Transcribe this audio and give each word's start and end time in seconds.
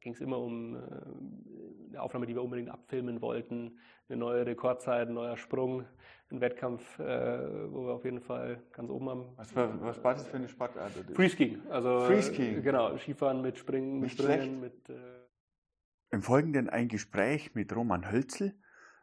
ging 0.00 0.14
es 0.14 0.20
immer 0.20 0.38
um 0.38 0.76
äh, 0.76 0.78
eine 1.90 2.02
Aufnahme, 2.02 2.26
die 2.26 2.34
wir 2.34 2.42
unbedingt 2.42 2.70
abfilmen 2.70 3.20
wollten, 3.20 3.78
eine 4.08 4.18
neue 4.18 4.46
Rekordzeit, 4.46 5.08
ein 5.08 5.14
neuer 5.14 5.36
Sprung, 5.36 5.84
ein 6.30 6.40
Wettkampf, 6.40 6.98
äh, 6.98 7.02
wo 7.72 7.86
wir 7.86 7.92
auf 7.92 8.04
jeden 8.04 8.20
Fall 8.20 8.62
ganz 8.72 8.90
oben 8.90 9.08
haben. 9.08 9.24
Was 9.36 9.54
war, 9.54 9.80
was 9.82 10.02
war 10.02 10.14
das 10.14 10.26
für 10.26 10.36
eine 10.36 10.48
Sportart? 10.48 10.92
Freeskiing. 11.14 11.62
Also, 11.70 12.00
Freeskiing. 12.00 12.62
Genau, 12.62 12.96
Skifahren 12.96 13.42
mit 13.42 13.58
Springen, 13.58 14.00
Nicht 14.00 14.18
mit 14.18 14.26
Springen, 14.26 14.60
mit. 14.60 14.88
Äh 14.88 14.94
Im 16.10 16.22
Folgenden 16.22 16.68
ein 16.68 16.88
Gespräch 16.88 17.54
mit 17.54 17.74
Roman 17.74 18.10
Hölzel, 18.10 18.54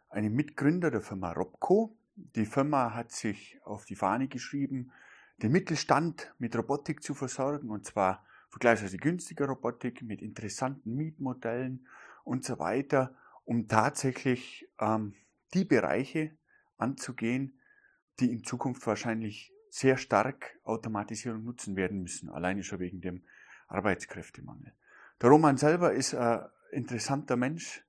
einem 0.10 0.34
Mitgründer 0.34 0.92
der 0.92 1.02
Firma 1.02 1.32
Robco. 1.32 1.98
Die 2.16 2.46
Firma 2.46 2.96
hat 2.96 3.12
sich 3.12 3.60
auf 3.64 3.86
die 3.86 3.96
Fahne 3.96 4.28
geschrieben, 4.28 4.92
den 5.38 5.52
Mittelstand 5.52 6.34
mit 6.40 6.58
Robotik 6.58 7.04
zu 7.04 7.14
versorgen, 7.14 7.70
und 7.70 7.86
zwar 7.86 8.26
vergleichsweise 8.50 8.98
günstiger 8.98 9.48
Robotik 9.48 10.02
mit 10.02 10.22
interessanten 10.22 10.96
Mietmodellen 10.96 11.88
und 12.24 12.44
so 12.44 12.60
weiter, 12.60 13.16
um 13.46 13.68
tatsächlich 13.68 14.70
ähm, 14.80 15.14
die 15.54 15.66
Bereiche 15.66 16.32
anzugehen, 16.78 17.60
die 18.20 18.32
in 18.32 18.44
Zukunft 18.44 18.86
wahrscheinlich 18.88 19.54
sehr 19.70 19.98
stark 19.98 20.58
Automatisierung 20.64 21.44
nutzen 21.44 21.76
werden 21.76 22.02
müssen, 22.02 22.30
alleine 22.30 22.64
schon 22.64 22.80
wegen 22.80 23.02
dem 23.02 23.24
Arbeitskräftemangel. 23.68 24.74
Der 25.22 25.30
Roman 25.30 25.58
selber 25.58 25.94
ist 25.94 26.16
ein 26.16 26.46
interessanter 26.72 27.36
Mensch. 27.36 27.84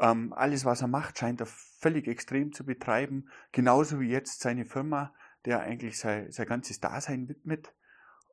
Ähm, 0.00 0.32
alles, 0.32 0.64
was 0.64 0.82
er 0.82 0.88
macht, 0.88 1.18
scheint 1.18 1.40
er 1.40 1.46
völlig 1.46 2.08
extrem 2.08 2.52
zu 2.52 2.64
betreiben, 2.64 3.28
genauso 3.52 4.00
wie 4.00 4.08
jetzt 4.08 4.40
seine 4.40 4.64
Firma, 4.64 5.14
der 5.44 5.60
eigentlich 5.60 5.98
sein, 5.98 6.30
sein 6.32 6.46
ganzes 6.46 6.80
Dasein 6.80 7.28
widmet 7.28 7.72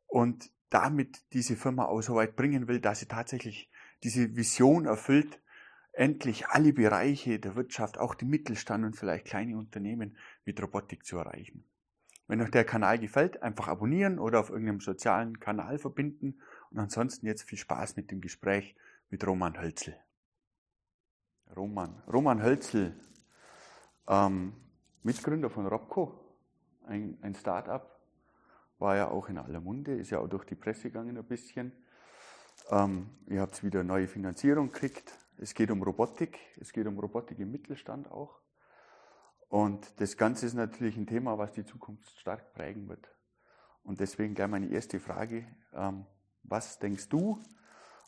und 0.07 0.51
damit 0.71 1.21
diese 1.33 1.55
Firma 1.55 1.85
auch 1.85 2.01
so 2.01 2.15
weit 2.15 2.35
bringen 2.35 2.67
will, 2.67 2.79
dass 2.79 2.99
sie 2.99 3.05
tatsächlich 3.05 3.69
diese 4.03 4.35
Vision 4.35 4.85
erfüllt, 4.85 5.39
endlich 5.91 6.47
alle 6.47 6.73
Bereiche 6.73 7.39
der 7.39 7.55
Wirtschaft, 7.55 7.99
auch 7.99 8.15
den 8.15 8.29
Mittelstand 8.29 8.85
und 8.85 8.95
vielleicht 8.95 9.25
kleine 9.25 9.57
Unternehmen 9.57 10.17
mit 10.45 10.61
Robotik 10.63 11.05
zu 11.05 11.17
erreichen. 11.17 11.65
Wenn 12.27 12.41
euch 12.41 12.51
der 12.51 12.63
Kanal 12.63 12.97
gefällt, 12.97 13.43
einfach 13.43 13.67
abonnieren 13.67 14.17
oder 14.17 14.39
auf 14.39 14.49
irgendeinem 14.49 14.79
sozialen 14.79 15.41
Kanal 15.41 15.77
verbinden 15.77 16.39
und 16.69 16.79
ansonsten 16.79 17.27
jetzt 17.27 17.43
viel 17.43 17.57
Spaß 17.57 17.97
mit 17.97 18.09
dem 18.09 18.21
Gespräch 18.21 18.75
mit 19.09 19.27
Roman 19.27 19.59
Hölzel. 19.59 19.97
Roman, 21.53 22.01
Roman 22.07 22.41
Hölzel, 22.41 22.97
ähm, 24.07 24.53
Mitgründer 25.03 25.49
von 25.49 25.67
Robco, 25.67 26.17
ein, 26.85 27.17
ein 27.21 27.35
Start-up, 27.35 28.00
war 28.81 28.95
ja 28.97 29.09
auch 29.09 29.29
in 29.29 29.37
aller 29.37 29.61
Munde, 29.61 29.95
ist 29.95 30.09
ja 30.09 30.19
auch 30.19 30.27
durch 30.27 30.43
die 30.43 30.55
Presse 30.55 30.89
gegangen 30.89 31.17
ein 31.17 31.23
bisschen. 31.23 31.71
Ähm, 32.71 33.09
ihr 33.27 33.41
habt 33.41 33.63
wieder 33.63 33.83
neue 33.83 34.07
Finanzierung 34.07 34.71
gekriegt. 34.71 35.13
Es 35.37 35.53
geht 35.53 35.71
um 35.71 35.81
Robotik, 35.83 36.39
es 36.59 36.73
geht 36.73 36.87
um 36.87 36.99
Robotik 36.99 37.39
im 37.39 37.51
Mittelstand 37.51 38.11
auch. 38.11 38.41
Und 39.49 39.99
das 39.99 40.17
Ganze 40.17 40.45
ist 40.47 40.55
natürlich 40.55 40.97
ein 40.97 41.05
Thema, 41.05 41.37
was 41.37 41.51
die 41.53 41.63
Zukunft 41.63 42.09
stark 42.19 42.53
prägen 42.53 42.89
wird. 42.89 43.07
Und 43.83 43.99
deswegen 43.99 44.33
gleich 44.33 44.49
meine 44.49 44.67
erste 44.67 44.99
Frage. 44.99 45.45
Ähm, 45.73 46.05
was 46.43 46.79
denkst 46.79 47.07
du, 47.09 47.41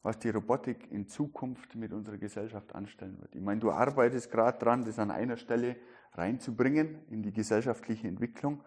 was 0.02 0.18
die 0.20 0.30
Robotik 0.30 0.92
in 0.92 1.08
Zukunft 1.08 1.76
mit 1.76 1.94
unserer 1.94 2.18
Gesellschaft 2.18 2.74
anstellen 2.74 3.20
wird? 3.22 3.36
Ich 3.36 3.42
meine, 3.42 3.62
du 3.62 3.72
arbeitest 3.72 4.32
gerade 4.32 4.58
dran, 4.58 4.86
das 4.86 4.98
an 4.98 5.12
einer 5.12 5.38
Stelle 5.38 5.76
reinzubringen 6.14 7.06
in 7.10 7.22
die 7.22 7.32
gesellschaftliche 7.32 8.08
Entwicklung. 8.08 8.64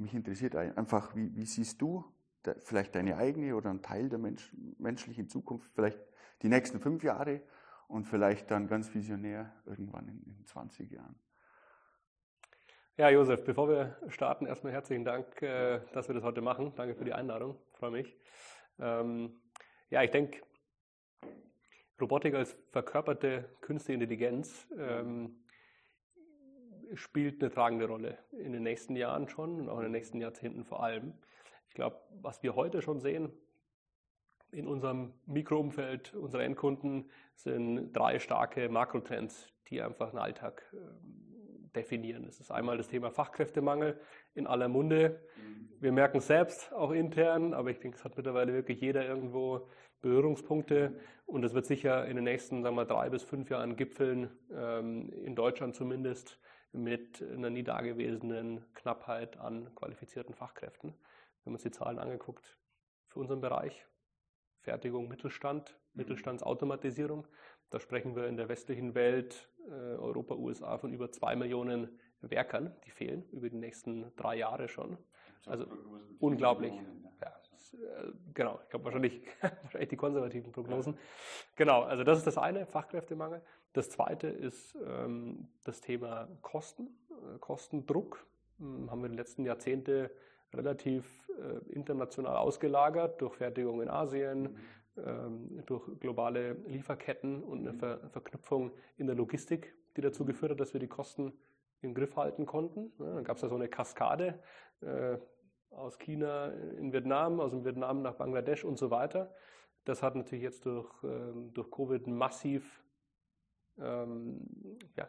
Mich 0.00 0.14
interessiert 0.14 0.56
einfach, 0.56 1.14
wie, 1.14 1.36
wie 1.36 1.44
siehst 1.44 1.80
du 1.82 2.04
vielleicht 2.60 2.94
deine 2.94 3.16
eigene 3.18 3.54
oder 3.54 3.68
ein 3.68 3.82
Teil 3.82 4.08
der 4.08 4.18
Mensch, 4.18 4.50
menschlichen 4.78 5.28
Zukunft, 5.28 5.70
vielleicht 5.74 5.98
die 6.42 6.48
nächsten 6.48 6.80
fünf 6.80 7.04
Jahre 7.04 7.42
und 7.86 8.04
vielleicht 8.06 8.50
dann 8.50 8.66
ganz 8.66 8.94
visionär 8.94 9.52
irgendwann 9.66 10.08
in, 10.08 10.22
in 10.22 10.46
20 10.46 10.90
Jahren? 10.90 11.18
Ja, 12.96 13.10
Josef, 13.10 13.44
bevor 13.44 13.68
wir 13.68 13.98
starten, 14.08 14.46
erstmal 14.46 14.72
herzlichen 14.72 15.04
Dank, 15.04 15.42
äh, 15.42 15.80
dass 15.92 16.08
wir 16.08 16.14
das 16.14 16.24
heute 16.24 16.40
machen. 16.40 16.72
Danke 16.76 16.94
für 16.94 17.04
die 17.04 17.12
Einladung, 17.12 17.58
freue 17.74 17.90
mich. 17.90 18.16
Ähm, 18.78 19.38
ja, 19.90 20.02
ich 20.02 20.10
denke, 20.10 20.40
Robotik 22.00 22.34
als 22.34 22.56
verkörperte 22.70 23.44
künstliche 23.60 23.94
Intelligenz 23.94 24.66
ähm, 24.78 25.44
spielt 26.94 27.42
eine 27.42 27.50
tragende 27.50 27.86
Rolle 27.86 28.18
in 28.32 28.52
den 28.52 28.62
nächsten 28.62 28.96
Jahren 28.96 29.28
schon 29.28 29.60
und 29.60 29.68
auch 29.68 29.78
in 29.78 29.84
den 29.84 29.92
nächsten 29.92 30.20
Jahrzehnten 30.20 30.64
vor 30.64 30.82
allem. 30.82 31.14
Ich 31.68 31.74
glaube, 31.74 32.00
was 32.20 32.42
wir 32.42 32.54
heute 32.56 32.82
schon 32.82 33.00
sehen 33.00 33.32
in 34.52 34.66
unserem 34.66 35.12
Mikroumfeld 35.26 36.14
unserer 36.14 36.42
Endkunden 36.42 37.10
sind 37.34 37.92
drei 37.92 38.18
starke 38.18 38.68
Makrotrends, 38.68 39.48
die 39.68 39.80
einfach 39.80 40.10
den 40.10 40.18
Alltag 40.18 40.62
ähm, 40.72 41.70
definieren. 41.74 42.24
Das 42.26 42.40
ist 42.40 42.50
einmal 42.50 42.76
das 42.76 42.88
Thema 42.88 43.10
Fachkräftemangel 43.10 44.00
in 44.34 44.46
aller 44.46 44.68
Munde. 44.68 45.20
Wir 45.78 45.92
merken 45.92 46.18
es 46.18 46.26
selbst, 46.26 46.72
auch 46.72 46.90
intern, 46.90 47.54
aber 47.54 47.70
ich 47.70 47.78
denke, 47.78 47.96
es 47.96 48.04
hat 48.04 48.16
mittlerweile 48.16 48.52
wirklich 48.52 48.80
jeder 48.80 49.06
irgendwo 49.06 49.68
Berührungspunkte 50.02 50.98
und 51.26 51.44
es 51.44 51.54
wird 51.54 51.66
sicher 51.66 52.06
in 52.06 52.16
den 52.16 52.24
nächsten 52.24 52.62
sagen 52.62 52.74
wir, 52.74 52.86
drei 52.86 53.08
bis 53.10 53.22
fünf 53.22 53.50
Jahren 53.50 53.76
gipfeln, 53.76 54.30
ähm, 54.52 55.12
in 55.24 55.36
Deutschland 55.36 55.74
zumindest, 55.74 56.40
mit 56.72 57.22
einer 57.22 57.50
nie 57.50 57.62
dagewesenen 57.62 58.64
Knappheit 58.74 59.36
an 59.38 59.74
qualifizierten 59.74 60.34
Fachkräften. 60.34 60.94
Wenn 61.44 61.52
man 61.52 61.58
sich 61.58 61.72
die 61.72 61.78
Zahlen 61.78 61.98
angeguckt, 61.98 62.56
für 63.08 63.20
unseren 63.20 63.40
Bereich 63.40 63.86
Fertigung 64.60 65.08
Mittelstand, 65.08 65.70
mhm. 65.70 65.98
Mittelstandsautomatisierung, 65.98 67.26
da 67.70 67.80
sprechen 67.80 68.14
wir 68.14 68.26
in 68.26 68.36
der 68.36 68.48
westlichen 68.48 68.94
Welt, 68.94 69.48
äh, 69.66 69.70
Europa, 69.70 70.34
USA 70.34 70.78
von 70.78 70.92
über 70.92 71.10
zwei 71.10 71.36
Millionen 71.36 71.98
Werkern, 72.20 72.74
die 72.84 72.90
fehlen 72.90 73.28
über 73.30 73.48
die 73.48 73.56
nächsten 73.56 74.14
drei 74.16 74.36
Jahre 74.36 74.68
schon. 74.68 74.98
Also 75.46 75.66
unglaublich. 76.18 76.74
Ja, 77.20 77.28
äh, 77.28 78.12
genau, 78.34 78.60
ich 78.62 78.68
glaube 78.68 78.84
wahrscheinlich, 78.84 79.22
wahrscheinlich 79.62 79.88
die 79.88 79.96
konservativen 79.96 80.52
Prognosen. 80.52 80.98
Genau, 81.56 81.82
also 81.82 82.04
das 82.04 82.18
ist 82.18 82.26
das 82.26 82.36
eine, 82.36 82.66
Fachkräftemangel. 82.66 83.42
Das 83.72 83.88
zweite 83.90 84.26
ist 84.26 84.76
ähm, 84.84 85.48
das 85.64 85.80
Thema 85.80 86.28
Kosten, 86.42 86.88
äh, 87.10 87.38
Kostendruck. 87.38 88.26
Ähm, 88.60 88.90
haben 88.90 89.00
wir 89.00 89.06
in 89.06 89.12
den 89.12 89.18
letzten 89.18 89.44
Jahrzehnten 89.44 90.08
relativ 90.52 91.28
äh, 91.28 91.72
international 91.72 92.36
ausgelagert 92.36 93.20
durch 93.20 93.36
Fertigung 93.36 93.80
in 93.80 93.88
Asien, 93.88 94.42
mhm. 94.42 94.56
ähm, 94.96 95.62
durch 95.66 95.88
globale 96.00 96.54
Lieferketten 96.66 97.42
und 97.42 97.60
eine 97.60 97.78
Ver 97.78 98.10
Verknüpfung 98.10 98.72
in 98.96 99.06
der 99.06 99.14
Logistik, 99.14 99.74
die 99.96 100.00
dazu 100.00 100.24
geführt 100.24 100.52
hat, 100.52 100.60
dass 100.60 100.72
wir 100.72 100.80
die 100.80 100.88
Kosten 100.88 101.32
im 101.82 101.94
Griff 101.94 102.16
halten 102.16 102.46
konnten. 102.46 102.92
Ja, 102.98 103.14
dann 103.14 103.24
gab 103.24 103.36
es 103.36 103.42
da 103.42 103.48
so 103.48 103.54
eine 103.54 103.68
Kaskade 103.68 104.40
äh, 104.80 105.16
aus 105.70 105.98
China 105.98 106.48
in 106.76 106.92
Vietnam, 106.92 107.40
aus 107.40 107.52
dem 107.52 107.64
Vietnam 107.64 108.02
nach 108.02 108.14
Bangladesch 108.14 108.64
und 108.64 108.78
so 108.78 108.90
weiter. 108.90 109.32
Das 109.84 110.02
hat 110.02 110.14
natürlich 110.16 110.44
jetzt 110.44 110.66
durch, 110.66 110.92
ähm, 111.04 111.54
durch 111.54 111.70
Covid 111.70 112.06
massiv 112.08 112.79
ähm, 113.78 114.46
ja, 114.96 115.08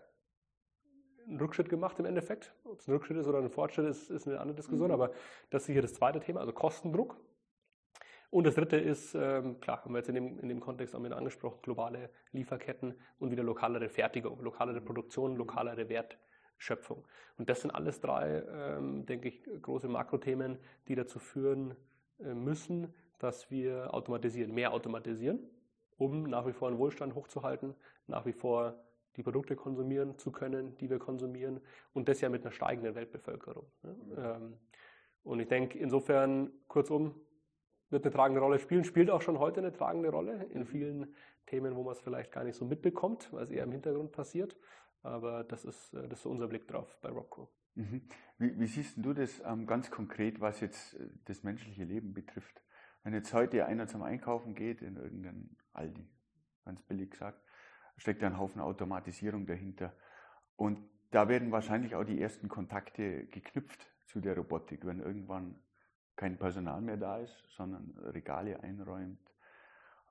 einen 1.28 1.40
Rückschritt 1.40 1.70
gemacht 1.70 2.00
im 2.00 2.06
Endeffekt. 2.06 2.54
Ob 2.64 2.80
es 2.80 2.88
ein 2.88 2.94
Rückschritt 2.94 3.18
ist 3.18 3.28
oder 3.28 3.40
ein 3.40 3.50
Fortschritt 3.50 3.88
ist, 3.88 4.10
ist 4.10 4.28
eine 4.28 4.40
andere 4.40 4.56
Diskussion, 4.56 4.90
mhm. 4.90 4.94
aber 4.94 5.12
das 5.50 5.64
ist 5.64 5.74
hier 5.74 5.82
das 5.82 5.94
zweite 5.94 6.20
Thema, 6.20 6.40
also 6.40 6.54
Kostendruck. 6.54 7.18
Und 8.30 8.46
das 8.46 8.56
dritte 8.56 8.78
ist, 8.78 9.14
ähm, 9.14 9.60
klar, 9.60 9.84
haben 9.84 9.94
wir 9.94 10.00
jetzt 10.00 10.08
in 10.08 10.16
dem, 10.16 10.40
in 10.40 10.48
dem 10.48 10.62
Kontext 10.62 10.96
auch 10.96 11.04
wieder 11.04 11.18
angesprochen, 11.18 11.60
globale 11.62 12.10
Lieferketten 12.32 12.98
und 13.20 13.30
wieder 13.30 13.44
lokalere 13.44 13.90
Fertigung, 13.90 14.42
lokalere 14.42 14.80
Produktion, 14.80 15.36
lokalere 15.36 15.90
Wertschöpfung. 15.90 17.06
Und 17.38 17.50
das 17.50 17.62
sind 17.62 17.72
alles 17.72 18.00
drei, 18.00 18.44
ähm, 18.50 19.06
denke 19.06 19.28
ich, 19.28 19.44
große 19.62 19.90
Makrothemen, 19.90 20.60
die 20.88 20.96
dazu 20.96 21.20
führen 21.20 21.76
äh, 22.20 22.34
müssen, 22.34 22.94
dass 23.20 23.52
wir 23.52 23.94
automatisieren, 23.94 24.54
mehr 24.54 24.72
automatisieren 24.72 25.40
um 26.02 26.24
nach 26.24 26.48
wie 26.48 26.54
vor 26.54 26.68
einen 26.68 26.80
Wohlstand 26.80 27.14
hochzuhalten, 27.14 27.76
nach 28.08 28.26
wie 28.26 28.34
vor 28.34 28.84
die 29.18 29.24
Produkte 29.24 29.56
konsumieren 29.56 30.18
zu 30.18 30.32
können, 30.32 30.76
die 30.78 30.90
wir 30.90 30.98
konsumieren 30.98 31.62
und 31.94 32.10
das 32.10 32.22
ja 32.22 32.30
mit 32.30 32.42
einer 32.42 32.52
steigenden 32.52 32.96
Weltbevölkerung. 32.96 33.68
Mhm. 33.84 34.58
Und 35.24 35.40
ich 35.40 35.48
denke, 35.48 35.78
insofern, 35.78 36.52
kurzum, 36.68 37.14
wird 37.92 38.04
eine 38.04 38.14
tragende 38.14 38.42
Rolle 38.42 38.58
spielen, 38.58 38.84
spielt 38.84 39.12
auch 39.12 39.22
schon 39.22 39.38
heute 39.38 39.60
eine 39.60 39.74
tragende 39.74 40.10
Rolle 40.10 40.46
in 40.46 40.66
vielen 40.66 41.14
Themen, 41.46 41.76
wo 41.76 41.84
man 41.84 41.92
es 41.92 42.00
vielleicht 42.00 42.32
gar 42.32 42.44
nicht 42.46 42.56
so 42.56 42.66
mitbekommt, 42.66 43.32
weil 43.32 43.44
es 43.44 43.52
eher 43.52 43.66
im 43.66 43.72
Hintergrund 43.72 44.12
passiert. 44.12 44.58
Aber 45.04 45.44
das 45.44 45.66
ist, 45.66 45.94
äh, 45.94 46.08
das 46.08 46.20
ist 46.20 46.24
so 46.24 46.30
unser 46.30 46.48
Blick 46.48 46.68
drauf 46.68 46.98
bei 47.02 47.10
Robco. 47.10 47.52
Mhm. 47.76 48.02
Wie, 48.38 48.60
wie, 48.60 48.66
siehst 48.66 48.96
du 48.98 49.14
das 49.14 49.42
ähm, 49.46 49.68
ganz 49.68 49.92
konkret, 49.92 50.40
was 50.40 50.62
jetzt 50.62 50.96
äh, 50.96 51.10
das 51.26 51.44
menschliche 51.44 51.84
Leben 51.84 52.14
betrifft? 52.14 52.64
Wenn 53.04 53.14
jetzt 53.14 53.34
heute 53.34 53.66
einer 53.66 53.88
zum 53.88 54.04
Einkaufen 54.04 54.56
geht 54.56 54.82
in 54.82 54.96
irgendeinen 54.96 55.58
Aldi, 55.74 56.08
ganz 56.66 56.82
billig 56.84 57.12
gesagt, 57.12 57.42
steckt 57.98 58.24
ein 58.24 58.38
Haufen 58.38 58.62
Automatisierung 58.62 59.46
dahinter. 59.46 59.94
Und 60.56 60.90
da 61.12 61.28
werden 61.28 61.52
wahrscheinlich 61.52 61.96
auch 61.96 62.04
die 62.04 62.22
ersten 62.22 62.48
Kontakte 62.48 63.26
geknüpft 63.28 63.88
zu 64.06 64.22
der 64.22 64.36
Robotik, 64.36 64.86
wenn 64.86 65.00
irgendwann 65.00 65.62
kein 66.16 66.38
Personal 66.38 66.82
mehr 66.82 66.98
da 66.98 67.18
ist, 67.18 67.44
sondern 67.56 67.98
Regale 67.98 68.62
einräumt, 68.62 69.20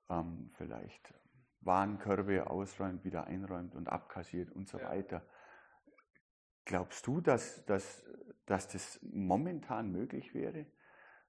ähm, 0.08 0.50
vielleicht 0.56 1.14
Warenkörbe 1.60 2.48
ausräumt, 2.48 3.04
wieder 3.04 3.26
einräumt 3.26 3.74
und 3.74 3.88
abkassiert 3.88 4.50
und 4.50 4.68
so 4.68 4.78
ja. 4.78 4.88
weiter. 4.88 5.22
Glaubst 6.64 7.06
du, 7.06 7.20
dass, 7.20 7.64
dass, 7.66 8.04
dass 8.46 8.68
das 8.68 9.00
momentan 9.02 9.90
möglich 9.90 10.34
wäre 10.34 10.66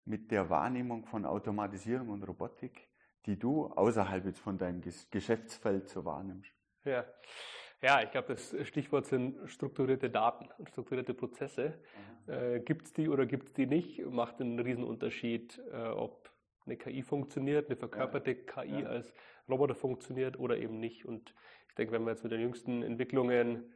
mit 0.06 0.32
der 0.32 0.50
Wahrnehmung 0.50 1.06
von 1.06 1.26
Automatisierung 1.26 2.10
und 2.10 2.24
Robotik, 2.24 2.91
die 3.26 3.38
du 3.38 3.68
außerhalb 3.68 4.26
jetzt 4.26 4.40
von 4.40 4.58
deinem 4.58 4.82
Geschäftsfeld 5.12 5.90
so 5.90 6.06
wahrnimmst? 6.06 6.52
Ja, 6.86 7.06
ja 7.82 8.02
ich 8.02 8.12
glaube, 8.12 8.30
das 8.30 8.56
Stichwort 8.68 9.06
sind 9.06 9.38
strukturierte 9.50 10.10
Daten 10.10 10.50
und 10.58 10.70
strukturierte 10.70 11.14
Prozesse. 11.14 11.80
Äh, 12.28 12.60
gibt 12.60 12.88
es 12.88 12.94
die 12.94 13.10
oder 13.10 13.26
gibt 13.26 13.48
es 13.48 13.54
die 13.54 13.68
nicht? 13.68 14.06
Macht 14.06 14.42
einen 14.42 14.60
Riesenunterschied, 14.60 15.62
äh, 15.72 15.88
ob 15.88 16.32
eine 16.66 16.78
KI 16.78 17.02
funktioniert, 17.02 17.68
eine 17.68 17.76
verkörperte 17.76 18.32
ja. 18.32 18.64
KI 18.64 18.82
ja. 18.82 18.88
als 18.88 19.14
Roboter 19.50 19.76
funktioniert 19.76 20.40
oder 20.40 20.58
eben 20.58 20.80
nicht. 20.80 21.06
Und 21.06 21.34
ich 21.70 21.76
denke, 21.76 21.94
wenn 21.94 22.04
wir 22.04 22.12
jetzt 22.12 22.24
mit 22.24 22.32
den 22.32 22.42
jüngsten 22.42 22.84
Entwicklungen 22.84 23.72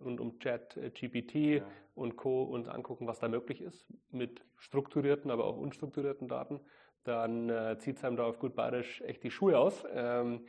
rund 0.00 0.20
um 0.20 0.38
Chat, 0.38 0.76
äh, 0.76 0.90
GPT 0.90 1.34
ja. 1.34 1.66
und 1.94 2.16
Co. 2.16 2.42
uns 2.44 2.68
angucken, 2.68 3.06
was 3.06 3.18
da 3.18 3.28
möglich 3.28 3.60
ist 3.60 3.86
mit 4.10 4.44
strukturierten, 4.56 5.30
aber 5.30 5.44
auch 5.44 5.56
unstrukturierten 5.56 6.28
Daten, 6.28 6.60
dann 7.04 7.48
äh, 7.48 7.78
zieht 7.78 7.96
es 7.96 8.04
einem 8.04 8.16
da 8.16 8.24
auf 8.24 8.38
gut 8.38 8.54
bayerisch 8.54 9.00
echt 9.02 9.22
die 9.22 9.30
Schuhe 9.30 9.58
aus. 9.58 9.84
Ähm, 9.92 10.46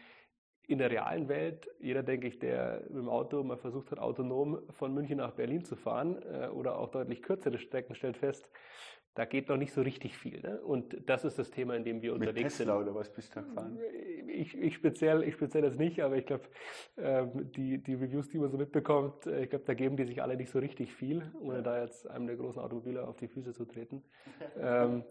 in 0.68 0.78
der 0.78 0.90
realen 0.90 1.28
Welt, 1.28 1.68
jeder, 1.80 2.02
denke 2.04 2.28
ich, 2.28 2.40
der 2.40 2.82
mit 2.88 2.98
dem 2.98 3.10
Auto 3.10 3.44
mal 3.44 3.58
versucht 3.58 3.92
hat, 3.92 4.00
autonom 4.00 4.62
von 4.70 4.94
München 4.94 5.18
nach 5.18 5.32
Berlin 5.32 5.66
zu 5.66 5.76
fahren 5.76 6.22
äh, 6.24 6.48
oder 6.48 6.78
auch 6.78 6.90
deutlich 6.90 7.22
kürzere 7.22 7.58
Strecken, 7.58 7.96
stellt 7.96 8.18
fest, 8.18 8.50
da 9.14 9.26
geht 9.26 9.50
noch 9.50 9.58
nicht 9.58 9.74
so 9.74 9.82
richtig 9.82 10.18
viel. 10.18 10.40
Ne? 10.42 10.62
Und 10.62 11.10
das 11.10 11.26
ist 11.26 11.38
das 11.38 11.52
Thema, 11.52 11.76
in 11.76 11.84
dem 11.84 12.02
wir 12.02 12.14
Mit 12.14 12.30
unterwegs 12.30 12.58
Tesla 12.58 12.78
sind. 12.78 12.84
oder 12.84 12.96
was 12.96 13.12
bist 13.12 13.36
du 13.36 13.42
gefahren? 13.42 13.78
Ich, 14.28 14.58
ich 14.58 14.76
speziell, 14.76 15.24
ich 15.24 15.34
speziell 15.34 15.64
das 15.64 15.76
nicht, 15.76 16.02
aber 16.02 16.16
ich 16.16 16.26
glaube, 16.26 16.46
äh, 16.96 17.26
die, 17.34 17.78
die 17.80 17.96
Reviews, 17.96 18.30
die 18.30 18.38
man 18.38 18.50
so 18.50 18.58
mitbekommt, 18.58 19.26
äh, 19.28 19.44
ich 19.44 19.50
glaube, 19.50 19.66
da 19.66 19.74
geben 19.74 19.98
die 19.98 20.06
sich 20.06 20.22
alle 20.22 20.38
nicht 20.38 20.50
so 20.50 20.60
richtig 20.60 20.94
viel, 20.94 21.30
ohne 21.42 21.62
da 21.62 21.82
jetzt 21.82 22.10
einem 22.10 22.26
der 22.28 22.38
großen 22.38 22.62
Automobiler 22.62 23.08
auf 23.08 23.18
die 23.18 23.28
Füße 23.28 23.54
zu 23.54 23.66
treten. 23.66 24.02
ähm, 24.58 25.04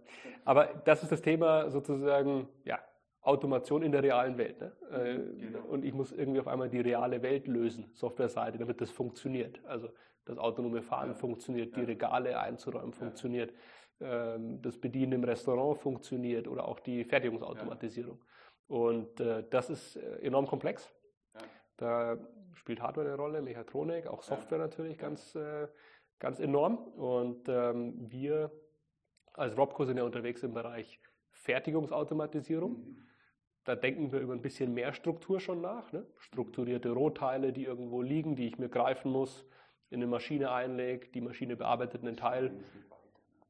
aber 0.47 0.83
das 0.87 1.03
ist 1.03 1.13
das 1.13 1.21
Thema 1.21 1.71
sozusagen, 1.71 2.49
ja, 2.65 2.79
Automation 3.23 3.83
in 3.83 3.93
der 3.93 4.03
realen 4.03 4.39
Welt. 4.39 4.59
Ne? 4.63 4.73
Äh, 4.91 5.43
genau. 5.43 5.61
Und 5.69 5.85
ich 5.85 5.93
muss 5.93 6.11
irgendwie 6.11 6.41
auf 6.41 6.49
einmal 6.49 6.71
die 6.71 6.81
reale 6.81 7.21
Welt 7.21 7.49
lösen, 7.49 7.91
Softwareseite, 7.93 8.57
damit 8.57 8.81
das 8.81 8.91
funktioniert. 8.91 9.61
Also 9.67 9.91
das 10.25 10.39
autonome 10.39 10.81
Fahren 10.81 11.11
ja. 11.11 11.15
funktioniert, 11.15 11.77
die 11.77 11.83
Regale 11.83 12.41
einzuräumen 12.41 12.95
funktioniert. 12.95 13.51
Ja 13.51 13.57
ähm, 13.57 13.59
das 14.01 14.79
Bedienen 14.79 15.13
im 15.13 15.25
Restaurant 15.25 15.79
funktioniert 15.79 16.49
oder 16.49 16.67
auch 16.67 16.81
die 16.81 17.05
Fertigungsautomatisierung. 17.05 18.19
Ja. 18.19 18.77
Und 18.77 19.21
äh, 19.21 19.45
das 19.51 19.69
ist 19.69 19.97
äh, 19.97 20.21
enorm 20.23 20.47
komplex. 20.47 20.91
Ja. 21.35 21.41
Da 21.77 22.19
spielt 22.55 22.81
Hardware 22.81 23.09
eine 23.09 23.17
Rolle, 23.17 23.43
Mechatronik, 23.43 24.07
auch 24.07 24.23
Software 24.23 24.59
ja. 24.59 24.65
natürlich 24.65 24.97
ganz, 24.97 25.35
äh, 25.35 25.67
ganz 26.19 26.41
enorm. 26.41 26.79
Und 26.79 27.49
ähm, 27.49 27.95
wir 28.11 28.51
als 29.33 29.57
Robco 29.59 29.85
sind 29.85 29.97
ja 29.97 30.05
unterwegs 30.05 30.43
im 30.43 30.55
Bereich 30.55 31.01
Fertigungsautomatisierung. 31.33 32.73
Mhm. 32.73 33.07
Da 33.65 33.75
denken 33.75 34.13
wir 34.13 34.21
über 34.21 34.33
ein 34.33 34.43
bisschen 34.43 34.73
mehr 34.73 34.93
Struktur 34.93 35.41
schon 35.41 35.61
nach. 35.61 35.93
Ne? 35.93 36.07
Strukturierte 36.19 36.91
Rohteile, 36.91 37.53
die 37.53 37.65
irgendwo 37.65 38.03
liegen, 38.03 38.37
die 38.37 38.47
ich 38.47 38.59
mir 38.59 38.69
greifen 38.69 39.11
muss, 39.11 39.45
in 39.91 39.97
eine 39.97 40.07
Maschine 40.07 40.53
einlege, 40.53 41.09
die 41.09 41.21
Maschine 41.21 41.57
bearbeitet 41.57 42.03
einen 42.03 42.17
Teil, 42.17 42.53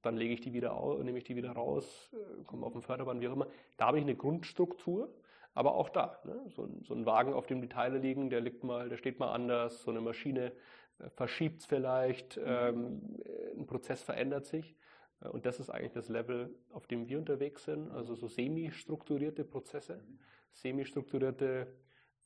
dann 0.02 0.16
lege 0.16 0.34
ich 0.34 0.40
die 0.40 0.52
wieder 0.52 0.74
aus, 0.74 1.02
nehme 1.02 1.18
ich 1.18 1.24
die 1.24 1.36
wieder 1.36 1.52
raus, 1.52 2.10
äh, 2.12 2.44
komme 2.44 2.66
auf 2.66 2.72
den 2.72 2.82
Förderband, 2.82 3.20
wie 3.20 3.28
auch 3.28 3.34
immer. 3.34 3.48
Da 3.76 3.86
habe 3.86 3.98
ich 3.98 4.04
eine 4.04 4.16
Grundstruktur, 4.16 5.14
aber 5.54 5.74
auch 5.74 5.88
da, 5.88 6.20
ne? 6.24 6.44
so, 6.48 6.68
so, 6.82 6.94
ein 6.94 7.06
Wagen, 7.06 7.32
auf 7.32 7.46
dem 7.46 7.60
die 7.60 7.68
Teile 7.68 7.98
liegen, 7.98 8.30
der 8.30 8.40
liegt 8.40 8.64
mal, 8.64 8.88
der 8.88 8.96
steht 8.96 9.18
mal 9.18 9.32
anders, 9.32 9.82
so 9.82 9.90
eine 9.90 10.00
Maschine 10.00 10.52
äh, 10.98 11.10
verschiebt 11.10 11.60
es 11.60 11.66
vielleicht, 11.66 12.36
mhm. 12.36 12.44
ähm, 12.46 13.22
ein 13.58 13.66
Prozess 13.66 14.02
verändert 14.02 14.46
sich. 14.46 14.76
Äh, 15.20 15.28
und 15.28 15.46
das 15.46 15.60
ist 15.60 15.70
eigentlich 15.70 15.92
das 15.92 16.08
Level, 16.08 16.54
auf 16.70 16.86
dem 16.86 17.08
wir 17.08 17.18
unterwegs 17.18 17.64
sind, 17.64 17.90
also 17.90 18.14
so 18.14 18.28
semi-strukturierte 18.28 19.44
Prozesse, 19.44 19.96
mhm. 19.96 20.18
semi-strukturierte 20.52 21.66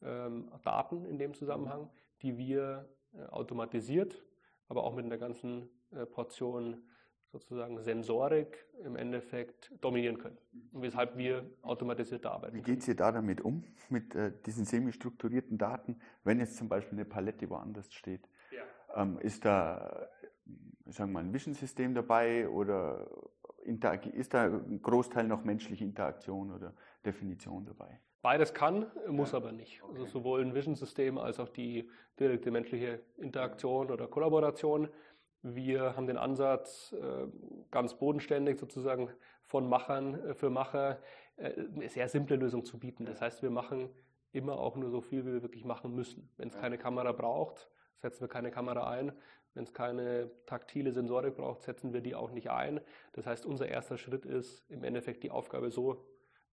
ähm, 0.02 0.50
Daten 0.62 1.04
in 1.04 1.18
dem 1.18 1.34
Zusammenhang, 1.34 1.90
die 2.22 2.36
wir 2.36 2.88
äh, 3.14 3.24
automatisiert, 3.26 4.24
aber 4.68 4.84
auch 4.84 4.94
mit 4.94 5.04
einer 5.04 5.18
ganzen 5.18 5.68
äh, 5.90 6.06
Portion 6.06 6.82
sozusagen 7.38 7.82
Sensorik 7.82 8.64
im 8.84 8.96
Endeffekt 8.96 9.72
dominieren 9.80 10.18
können. 10.18 10.38
Und 10.72 10.82
weshalb 10.82 11.16
wir 11.16 11.44
automatisiert 11.62 12.24
arbeiten. 12.26 12.56
Wie 12.56 12.62
geht 12.62 12.80
es 12.80 12.88
ihr 12.88 12.96
da 12.96 13.12
damit 13.12 13.40
um, 13.40 13.64
mit 13.88 14.14
äh, 14.14 14.32
diesen 14.46 14.64
semi-strukturierten 14.64 15.58
Daten, 15.58 15.98
wenn 16.22 16.38
jetzt 16.38 16.56
zum 16.56 16.68
Beispiel 16.68 16.96
eine 16.96 17.04
Palette 17.04 17.50
woanders 17.50 17.92
steht? 17.92 18.28
Ja. 18.50 19.02
Ähm, 19.02 19.18
ist 19.18 19.44
da 19.44 20.08
sagen 20.86 21.10
wir 21.10 21.14
mal, 21.14 21.24
ein 21.24 21.32
Vision-System 21.32 21.94
dabei 21.94 22.48
oder 22.48 23.06
ist 23.64 24.34
da 24.34 24.44
ein 24.44 24.80
Großteil 24.82 25.26
noch 25.26 25.44
menschliche 25.44 25.84
Interaktion 25.84 26.52
oder 26.52 26.74
Definition 27.04 27.64
dabei? 27.64 28.00
Beides 28.20 28.54
kann, 28.54 28.86
muss 29.08 29.32
ja. 29.32 29.38
aber 29.38 29.52
nicht. 29.52 29.82
Also 29.82 29.92
okay. 29.92 30.00
Also 30.00 30.18
sowohl 30.18 30.42
ein 30.42 30.54
Vision-System 30.54 31.18
als 31.18 31.40
auch 31.40 31.48
die 31.48 31.90
direkte 32.18 32.50
menschliche 32.50 33.00
Interaktion 33.18 33.90
oder 33.90 34.06
Kollaboration 34.06 34.88
wir 35.44 35.94
haben 35.94 36.06
den 36.06 36.16
Ansatz, 36.16 36.92
äh, 36.92 37.26
ganz 37.70 37.94
bodenständig 37.94 38.58
sozusagen 38.58 39.10
von 39.42 39.68
Machern 39.68 40.14
äh, 40.14 40.34
für 40.34 40.48
Macher 40.48 40.98
äh, 41.36 41.52
eine 41.52 41.88
sehr 41.88 42.08
simple 42.08 42.36
Lösung 42.36 42.64
zu 42.64 42.78
bieten. 42.78 43.04
Das 43.04 43.20
heißt, 43.20 43.42
wir 43.42 43.50
machen 43.50 43.90
immer 44.32 44.58
auch 44.58 44.74
nur 44.76 44.90
so 44.90 45.02
viel, 45.02 45.26
wie 45.26 45.34
wir 45.34 45.42
wirklich 45.42 45.64
machen 45.64 45.94
müssen. 45.94 46.30
Wenn 46.38 46.48
es 46.48 46.56
keine 46.56 46.78
Kamera 46.78 47.12
braucht, 47.12 47.68
setzen 47.98 48.22
wir 48.22 48.28
keine 48.28 48.50
Kamera 48.50 48.88
ein. 48.88 49.12
Wenn 49.52 49.64
es 49.64 49.74
keine 49.74 50.30
taktile 50.46 50.92
Sensorik 50.92 51.36
braucht, 51.36 51.62
setzen 51.62 51.92
wir 51.92 52.00
die 52.00 52.14
auch 52.14 52.30
nicht 52.30 52.50
ein. 52.50 52.80
Das 53.12 53.26
heißt, 53.26 53.44
unser 53.46 53.68
erster 53.68 53.98
Schritt 53.98 54.24
ist 54.24 54.64
im 54.70 54.82
Endeffekt 54.82 55.22
die 55.22 55.30
Aufgabe 55.30 55.70
so, 55.70 56.06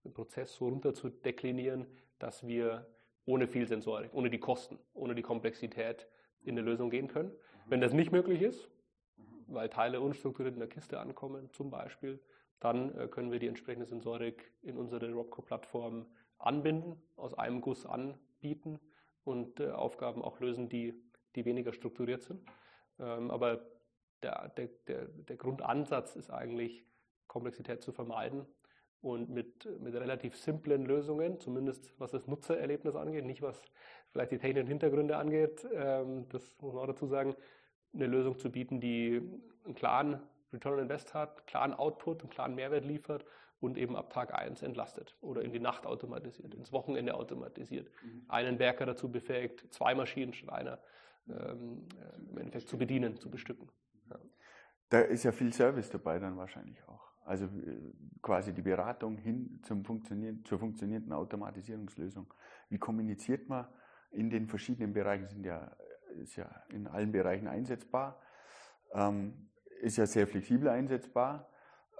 den 0.04 0.12
Prozess 0.12 0.54
so 0.54 0.68
runter 0.68 0.92
zu 0.92 1.08
deklinieren, 1.08 1.86
dass 2.18 2.46
wir 2.46 2.86
ohne 3.24 3.46
viel 3.46 3.66
Sensorik, 3.66 4.12
ohne 4.12 4.30
die 4.30 4.40
Kosten, 4.40 4.78
ohne 4.92 5.14
die 5.14 5.22
Komplexität 5.22 6.08
in 6.42 6.58
eine 6.58 6.62
Lösung 6.62 6.90
gehen 6.90 7.08
können. 7.08 7.32
Wenn 7.66 7.80
das 7.80 7.92
nicht 7.92 8.12
möglich 8.12 8.42
ist, 8.42 8.68
weil 9.52 9.68
Teile 9.68 10.00
unstrukturiert 10.00 10.54
in 10.54 10.60
der 10.60 10.68
Kiste 10.68 11.00
ankommen, 11.00 11.50
zum 11.52 11.70
Beispiel, 11.70 12.20
dann 12.60 12.94
äh, 12.96 13.08
können 13.08 13.32
wir 13.32 13.38
die 13.38 13.48
entsprechende 13.48 13.86
Sensorik 13.86 14.52
in 14.62 14.76
unsere 14.76 15.12
Robco-Plattform 15.12 16.06
anbinden, 16.38 17.00
aus 17.16 17.34
einem 17.34 17.60
Guss 17.60 17.86
anbieten 17.86 18.78
und 19.24 19.60
äh, 19.60 19.70
Aufgaben 19.70 20.22
auch 20.22 20.40
lösen, 20.40 20.68
die, 20.68 20.94
die 21.34 21.44
weniger 21.44 21.72
strukturiert 21.72 22.22
sind. 22.22 22.42
Ähm, 22.98 23.30
aber 23.30 23.60
der, 24.22 24.48
der, 24.50 24.68
der, 24.86 25.06
der 25.06 25.36
Grundansatz 25.36 26.16
ist 26.16 26.30
eigentlich, 26.30 26.84
Komplexität 27.26 27.80
zu 27.80 27.92
vermeiden 27.92 28.44
und 29.02 29.30
mit, 29.30 29.64
mit 29.80 29.94
relativ 29.94 30.36
simplen 30.36 30.84
Lösungen, 30.84 31.38
zumindest 31.38 31.94
was 31.98 32.10
das 32.10 32.26
Nutzererlebnis 32.26 32.96
angeht, 32.96 33.24
nicht 33.24 33.40
was 33.40 33.62
vielleicht 34.10 34.32
die 34.32 34.38
technischen 34.38 34.66
Hintergründe 34.66 35.16
angeht, 35.16 35.66
ähm, 35.72 36.28
das 36.30 36.42
muss 36.60 36.74
man 36.74 36.82
auch 36.82 36.88
dazu 36.88 37.06
sagen, 37.06 37.36
eine 37.92 38.06
Lösung 38.06 38.38
zu 38.38 38.50
bieten, 38.50 38.80
die 38.80 39.20
einen 39.64 39.74
klaren 39.74 40.20
Return 40.52 40.74
on 40.74 40.80
Invest 40.80 41.14
hat, 41.14 41.36
einen 41.36 41.46
klaren 41.46 41.74
Output, 41.74 42.22
einen 42.22 42.30
klaren 42.30 42.54
Mehrwert 42.54 42.84
liefert 42.84 43.24
und 43.60 43.76
eben 43.76 43.96
ab 43.96 44.10
Tag 44.10 44.34
1 44.34 44.62
entlastet 44.62 45.16
oder 45.20 45.42
in 45.42 45.52
die 45.52 45.60
Nacht 45.60 45.86
automatisiert, 45.86 46.54
ins 46.54 46.72
Wochenende 46.72 47.14
automatisiert. 47.14 47.90
Mhm. 48.02 48.24
Einen 48.28 48.58
Werker 48.58 48.86
dazu 48.86 49.10
befähigt, 49.10 49.72
zwei 49.72 49.94
Maschinen 49.94 50.32
statt 50.32 50.52
einer 50.52 50.78
ähm, 51.28 51.86
im 52.30 52.38
Endeffekt 52.38 52.68
zu 52.68 52.78
bedienen, 52.78 53.16
zu 53.16 53.30
bestücken. 53.30 53.68
Ja. 54.08 54.18
Da 54.88 55.00
ist 55.00 55.24
ja 55.24 55.32
viel 55.32 55.52
Service 55.52 55.90
dabei 55.90 56.18
dann 56.18 56.36
wahrscheinlich 56.36 56.82
auch. 56.88 57.10
Also 57.24 57.44
äh, 57.44 57.92
quasi 58.22 58.52
die 58.54 58.62
Beratung 58.62 59.18
hin 59.18 59.60
zum 59.62 59.84
Funktionieren, 59.84 60.44
zur 60.44 60.58
funktionierenden 60.58 61.12
Automatisierungslösung. 61.12 62.32
Wie 62.70 62.78
kommuniziert 62.78 63.48
man 63.48 63.66
in 64.10 64.30
den 64.30 64.48
verschiedenen 64.48 64.92
Bereichen? 64.92 65.28
Sind 65.28 65.44
ja 65.44 65.70
ist 66.18 66.36
ja 66.36 66.48
in 66.70 66.86
allen 66.86 67.12
Bereichen 67.12 67.48
einsetzbar, 67.48 68.20
ähm, 68.92 69.50
ist 69.80 69.96
ja 69.96 70.06
sehr 70.06 70.26
flexibel 70.26 70.68
einsetzbar. 70.68 71.48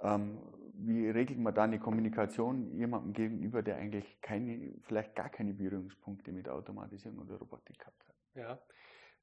Ähm, 0.01 0.39
wie 0.73 1.09
regelt 1.09 1.39
man 1.39 1.53
da 1.53 1.63
eine 1.63 1.79
Kommunikation 1.79 2.71
jemandem 2.75 3.13
gegenüber, 3.13 3.61
der 3.61 3.77
eigentlich 3.77 4.19
keine, 4.21 4.73
vielleicht 4.81 5.15
gar 5.15 5.29
keine 5.29 5.53
Berührungspunkte 5.53 6.31
mit 6.31 6.49
Automatisierung 6.49 7.19
oder 7.19 7.35
Robotik 7.35 7.77
gehabt 7.77 8.07
hat? 8.07 8.15
Ja, 8.33 8.59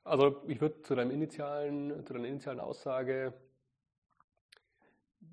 also 0.05 0.43
ich 0.47 0.61
würde 0.61 0.83
zu, 0.83 0.95
deinem 0.95 1.11
initialen, 1.11 2.05
zu 2.07 2.13
deiner 2.13 2.29
initialen 2.29 2.61
Aussage 2.61 3.35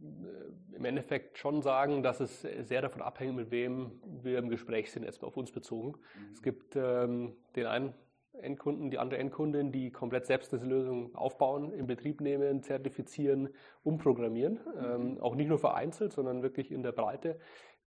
äh, 0.01 0.75
im 0.75 0.85
Endeffekt 0.85 1.38
schon 1.38 1.62
sagen, 1.62 2.03
dass 2.03 2.19
es 2.19 2.41
sehr 2.41 2.81
davon 2.81 3.01
abhängt, 3.01 3.35
mit 3.35 3.51
wem 3.51 4.01
wir 4.24 4.39
im 4.39 4.50
Gespräch 4.50 4.91
sind, 4.91 5.03
erstmal 5.03 5.29
auf 5.29 5.38
uns 5.38 5.51
bezogen. 5.51 5.91
Mhm. 5.91 6.31
Es 6.31 6.41
gibt 6.41 6.75
ähm, 6.75 7.35
den 7.55 7.67
einen 7.67 7.93
Endkunden, 8.42 8.92
die 8.92 8.98
andere 8.98 9.20
Endkundin, 9.20 9.72
die 9.72 9.92
komplett 9.92 10.25
selbst 10.25 10.51
diese 10.51 10.65
Lösung 10.65 11.15
aufbauen, 11.15 11.72
in 11.72 11.88
Betrieb 11.88 12.22
nehmen, 12.22 12.63
zertifizieren, 12.63 13.50
umprogrammieren. 13.84 14.54
Mhm. 14.54 14.86
Ähm, 14.86 15.22
auch 15.22 15.36
nicht 15.36 15.48
nur 15.48 15.60
vereinzelt, 15.60 16.13
sondern 16.13 16.44
wirklich 16.44 16.72
in 16.72 16.84
der 16.84 16.92
Breite, 16.92 17.39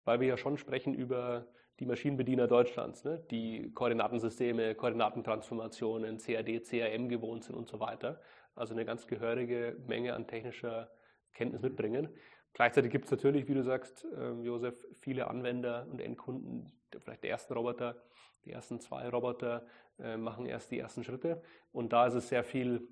weil 0.04 0.20
wir 0.20 0.28
ja 0.28 0.36
schon 0.36 0.58
sprechen 0.58 0.94
über 0.94 1.46
die 1.78 1.86
Maschinenbediener 1.86 2.46
Deutschlands, 2.46 3.04
ne, 3.04 3.22
die 3.30 3.70
Koordinatensysteme, 3.74 4.74
Koordinatentransformationen, 4.74 6.18
CAD, 6.18 6.60
CAM 6.60 7.08
gewohnt 7.08 7.44
sind 7.44 7.54
und 7.54 7.68
so 7.68 7.80
weiter. 7.80 8.20
Also 8.54 8.72
eine 8.72 8.84
ganz 8.86 9.06
gehörige 9.06 9.76
Menge 9.86 10.14
an 10.14 10.26
technischer 10.26 10.90
Kenntnis 11.34 11.60
mitbringen. 11.60 12.08
Gleichzeitig 12.54 12.90
gibt 12.90 13.04
es 13.04 13.10
natürlich, 13.10 13.48
wie 13.48 13.54
du 13.54 13.62
sagst, 13.62 14.06
äh, 14.16 14.32
Josef, 14.40 14.82
viele 15.00 15.28
Anwender 15.28 15.86
und 15.90 16.00
Endkunden, 16.00 16.72
vielleicht 17.00 17.22
die 17.22 17.28
ersten 17.28 17.52
Roboter, 17.52 17.96
die 18.44 18.52
ersten 18.52 18.80
zwei 18.80 19.08
Roboter 19.08 19.66
äh, 19.98 20.16
machen 20.16 20.46
erst 20.46 20.70
die 20.70 20.78
ersten 20.78 21.04
Schritte. 21.04 21.42
Und 21.72 21.92
da 21.92 22.06
ist 22.06 22.14
es 22.14 22.28
sehr 22.28 22.44
viel, 22.44 22.88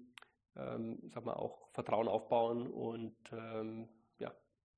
ähm, 0.57 0.99
sag 1.13 1.25
mal, 1.25 1.35
auch 1.35 1.69
Vertrauen 1.71 2.09
aufbauen 2.09 2.67
und 2.67 3.17
ähm, 3.33 3.89
ja, 4.19 4.33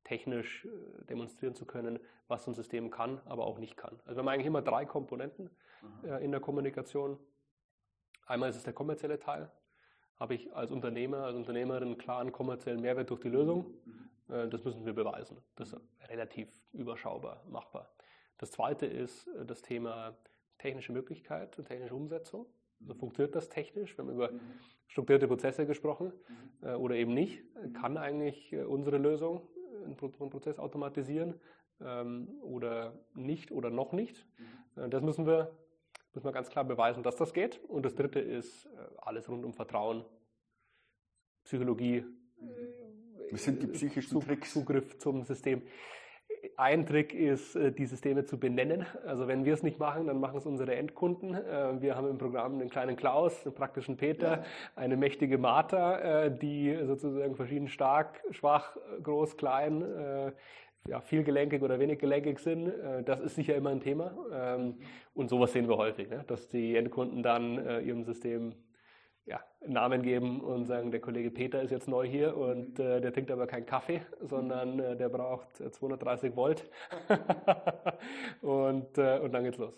technisch 0.05 0.65
äh, 0.65 1.05
demonstrieren 1.05 1.55
zu 1.55 1.67
können, 1.67 1.99
was 2.29 2.45
so 2.45 2.51
ein 2.51 2.55
System 2.55 2.91
kann, 2.91 3.21
aber 3.27 3.47
auch 3.47 3.59
nicht 3.59 3.77
kann. 3.77 3.99
Also 4.05 4.17
wir 4.17 4.19
haben 4.19 4.29
eigentlich 4.29 4.47
immer 4.47 4.63
drei 4.63 4.85
Komponenten 4.85 5.51
äh, 6.05 6.25
in 6.25 6.31
der 6.31 6.41
Kommunikation. 6.41 7.19
Einmal 8.27 8.51
ist 8.51 8.57
es 8.57 8.65
der 8.65 8.73
kommerzielle 8.73 9.19
Teil. 9.19 9.51
Habe 10.19 10.35
ich 10.35 10.55
als 10.55 10.71
Unternehmer, 10.71 11.25
als 11.25 11.37
Unternehmerin 11.37 11.85
einen 11.85 11.99
klaren 11.99 12.33
kommerziellen 12.33 12.81
Mehrwert 12.81 13.11
durch 13.11 13.21
die 13.21 13.29
Lösung? 13.29 13.75
Mhm. 13.85 14.35
Äh, 14.35 14.49
das 14.49 14.65
müssen 14.65 14.85
wir 14.85 14.95
beweisen. 14.95 15.39
Das 15.57 15.73
ist 15.73 15.81
relativ 16.09 16.49
überschaubar 16.73 17.43
machbar. 17.49 17.89
Das 18.39 18.51
zweite 18.51 18.87
ist 18.87 19.27
äh, 19.29 19.45
das 19.45 19.63
Thema 19.63 20.17
technische 20.59 20.93
Möglichkeit 20.93 21.59
und 21.59 21.67
technische 21.67 21.95
Umsetzung. 21.95 22.47
Also 22.81 22.95
mhm. 22.95 22.99
funktioniert 22.99 23.35
das 23.35 23.49
technisch? 23.49 23.97
Wir 23.97 24.05
haben 24.05 24.13
über 24.13 24.33
mhm. 24.33 24.41
strukturierte 24.89 25.29
Prozesse 25.29 25.67
gesprochen 25.67 26.13
äh, 26.63 26.75
oder 26.75 26.97
eben 26.97 27.15
nicht. 27.15 27.43
Kann 27.75 27.97
eigentlich 27.97 28.55
unsere 28.55 28.99
Lösung 28.99 29.49
einen 29.85 29.97
Prozess 29.97 30.59
automatisieren 30.59 31.35
ähm, 31.81 32.41
oder 32.43 32.99
nicht 33.15 33.53
oder 33.53 33.71
noch 33.71 33.93
nicht? 33.93 34.27
Das 34.75 35.03
müssen 35.03 35.27
wir, 35.27 35.57
müssen 36.13 36.27
wir 36.27 36.33
ganz 36.33 36.51
klar 36.51 36.65
beweisen, 36.65 37.03
dass 37.03 37.17
das 37.17 37.33
geht. 37.33 37.63
Und 37.65 37.85
das 37.85 37.95
dritte 37.95 38.21
ist 38.21 38.69
alles 38.99 39.29
rund 39.29 39.45
um 39.45 39.55
Vertrauen, 39.55 40.05
Psychologie, 41.45 42.05
was 43.31 43.45
sind 43.45 43.63
die 43.63 43.67
psychischen 43.69 44.21
Tricks? 44.21 44.53
Zugriff 44.53 44.99
zum 44.99 45.25
System. 45.25 45.63
Ein 46.57 46.87
Trick 46.87 47.15
ist, 47.15 47.57
äh, 47.57 47.73
die 47.73 47.87
Systeme 47.87 48.25
zu 48.25 48.39
benennen. 48.39 48.87
Also 49.07 49.29
wenn 49.29 49.45
wir 49.45 49.55
es 49.55 49.63
nicht 49.63 49.79
machen, 49.79 50.07
dann 50.07 50.21
machen 50.21 50.39
es 50.39 50.47
unsere 50.47 50.75
Endkunden. 50.75 51.35
Äh, 51.35 51.81
wir 51.81 51.97
haben 51.97 52.09
im 52.09 52.19
Programm 52.19 52.55
einen 52.55 52.71
kleinen 52.71 52.97
Klaus, 52.97 53.45
einen 53.45 53.55
praktischen 53.55 53.97
Peter, 53.97 54.39
ja. 54.39 54.45
eine 54.75 54.97
mächtige 54.97 55.39
Martha, 55.39 56.25
äh, 56.25 56.37
die 56.37 56.77
sozusagen 56.85 57.37
verschieden 57.37 57.69
stark, 57.69 58.23
schwach, 58.31 58.77
groß, 59.03 59.37
klein, 59.37 59.85
ja, 60.89 61.01
viel 61.01 61.25
gelenkig 61.25 61.63
oder 61.63 61.81
wenig 61.81 61.99
gelenkig 61.99 62.39
sind. 62.39 62.73
Das 63.05 63.21
ist 63.21 63.35
sicher 63.35 63.57
immer 63.57 63.71
ein 63.71 63.81
Thema. 63.81 64.17
Ähm, 64.33 64.77
und 65.15 65.29
sowas 65.29 65.53
sehen 65.53 65.69
wir 65.69 65.77
häufig, 65.77 66.09
ne? 66.09 66.23
dass 66.27 66.49
die 66.49 66.77
Endkunden 66.77 67.23
dann 67.23 67.57
ihrem 67.85 68.05
System 68.05 68.55
ja, 69.27 69.41
Namen 69.67 70.03
geben 70.03 70.41
und 70.41 70.67
sagen, 70.67 70.91
der 70.91 71.01
Kollege 71.01 71.31
Peter 71.31 71.61
ist 71.61 71.73
jetzt 71.73 71.89
neu 71.89 72.07
hier 72.07 72.37
und 72.37 72.79
äh, 72.79 73.01
der 73.01 73.13
trinkt 73.13 73.31
aber 73.31 73.47
keinen 73.47 73.67
Kaffee, 73.67 74.01
sondern 74.21 74.79
äh, 74.79 74.97
der 74.97 75.09
braucht 75.09 75.57
230 75.57 76.33
äh, 76.33 76.37
Volt. 76.37 76.71
und, 78.41 78.97
äh, 78.99 79.19
und 79.19 79.33
dann 79.33 79.45
geht's 79.45 79.59
los. 79.59 79.75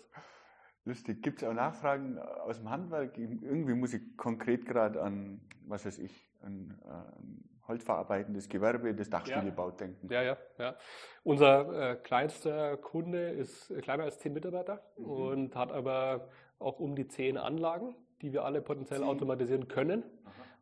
Lustig. 0.85 1.21
Gibt 1.23 1.41
es 1.41 1.47
auch 1.47 1.53
Nachfragen 1.53 2.19
aus 2.19 2.57
dem 2.57 2.69
Handwerk? 2.69 3.17
Irgendwie 3.17 3.73
muss 3.73 3.93
ich 3.93 4.15
konkret 4.17 4.65
gerade 4.65 5.01
an, 5.01 5.41
was 5.65 5.85
weiß 5.85 5.97
ich, 5.99 6.29
an, 6.41 6.79
an 6.85 7.43
holzverarbeitendes 7.67 8.49
Gewerbe, 8.49 8.93
das 8.93 9.09
Dachstühle 9.09 9.53
ja. 9.55 9.71
denken. 9.71 10.11
Ja, 10.11 10.23
ja, 10.23 10.37
ja. 10.57 10.75
Unser 11.23 11.91
äh, 11.91 11.95
kleinster 11.95 12.77
Kunde 12.77 13.29
ist 13.29 13.71
kleiner 13.81 14.03
als 14.03 14.19
10 14.19 14.33
Mitarbeiter 14.33 14.81
mhm. 14.97 15.05
und 15.05 15.55
hat 15.55 15.71
aber 15.71 16.29
auch 16.57 16.79
um 16.79 16.95
die 16.95 17.07
10 17.07 17.37
Anlagen 17.37 17.95
die 18.21 18.33
wir 18.33 18.43
alle 18.45 18.61
potenziell 18.61 19.03
automatisieren 19.03 19.67
können. 19.67 20.03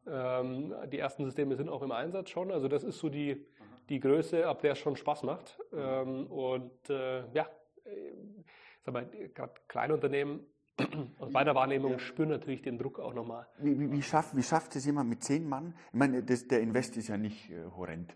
Ähm, 0.07 0.73
die 0.91 0.99
ersten 0.99 1.25
Systeme 1.25 1.55
sind 1.55 1.69
auch 1.69 1.81
im 1.81 1.91
Einsatz 1.91 2.29
schon. 2.29 2.51
Also 2.51 2.67
das 2.67 2.83
ist 2.83 2.99
so 2.99 3.09
die, 3.09 3.45
die 3.89 3.99
Größe, 3.99 4.47
ab 4.47 4.61
der 4.61 4.73
es 4.73 4.79
schon 4.79 4.95
Spaß 4.95 5.23
macht. 5.23 5.59
Ähm, 5.73 6.27
und 6.27 6.89
äh, 6.89 7.23
ja, 7.33 7.47
sag 8.83 8.93
mal, 8.93 9.05
gerade 9.05 9.53
Kleinunternehmen 9.67 10.45
aus 11.19 11.31
meiner 11.31 11.55
Wahrnehmung 11.55 11.93
ja. 11.93 11.99
spüren 11.99 12.29
natürlich 12.29 12.61
den 12.61 12.77
Druck 12.77 12.99
auch 12.99 13.13
nochmal. 13.13 13.47
Wie, 13.59 13.79
wie, 13.79 13.91
wie, 13.91 14.01
schafft, 14.01 14.35
wie 14.35 14.43
schafft 14.43 14.75
es 14.75 14.85
jemand 14.85 15.09
mit 15.09 15.23
zehn 15.23 15.47
Mann? 15.47 15.75
Ich 15.87 15.99
meine, 15.99 16.23
das, 16.23 16.47
der 16.47 16.61
Invest 16.61 16.97
ist 16.97 17.07
ja 17.07 17.17
nicht 17.17 17.49
äh, 17.49 17.65
horrend 17.75 18.15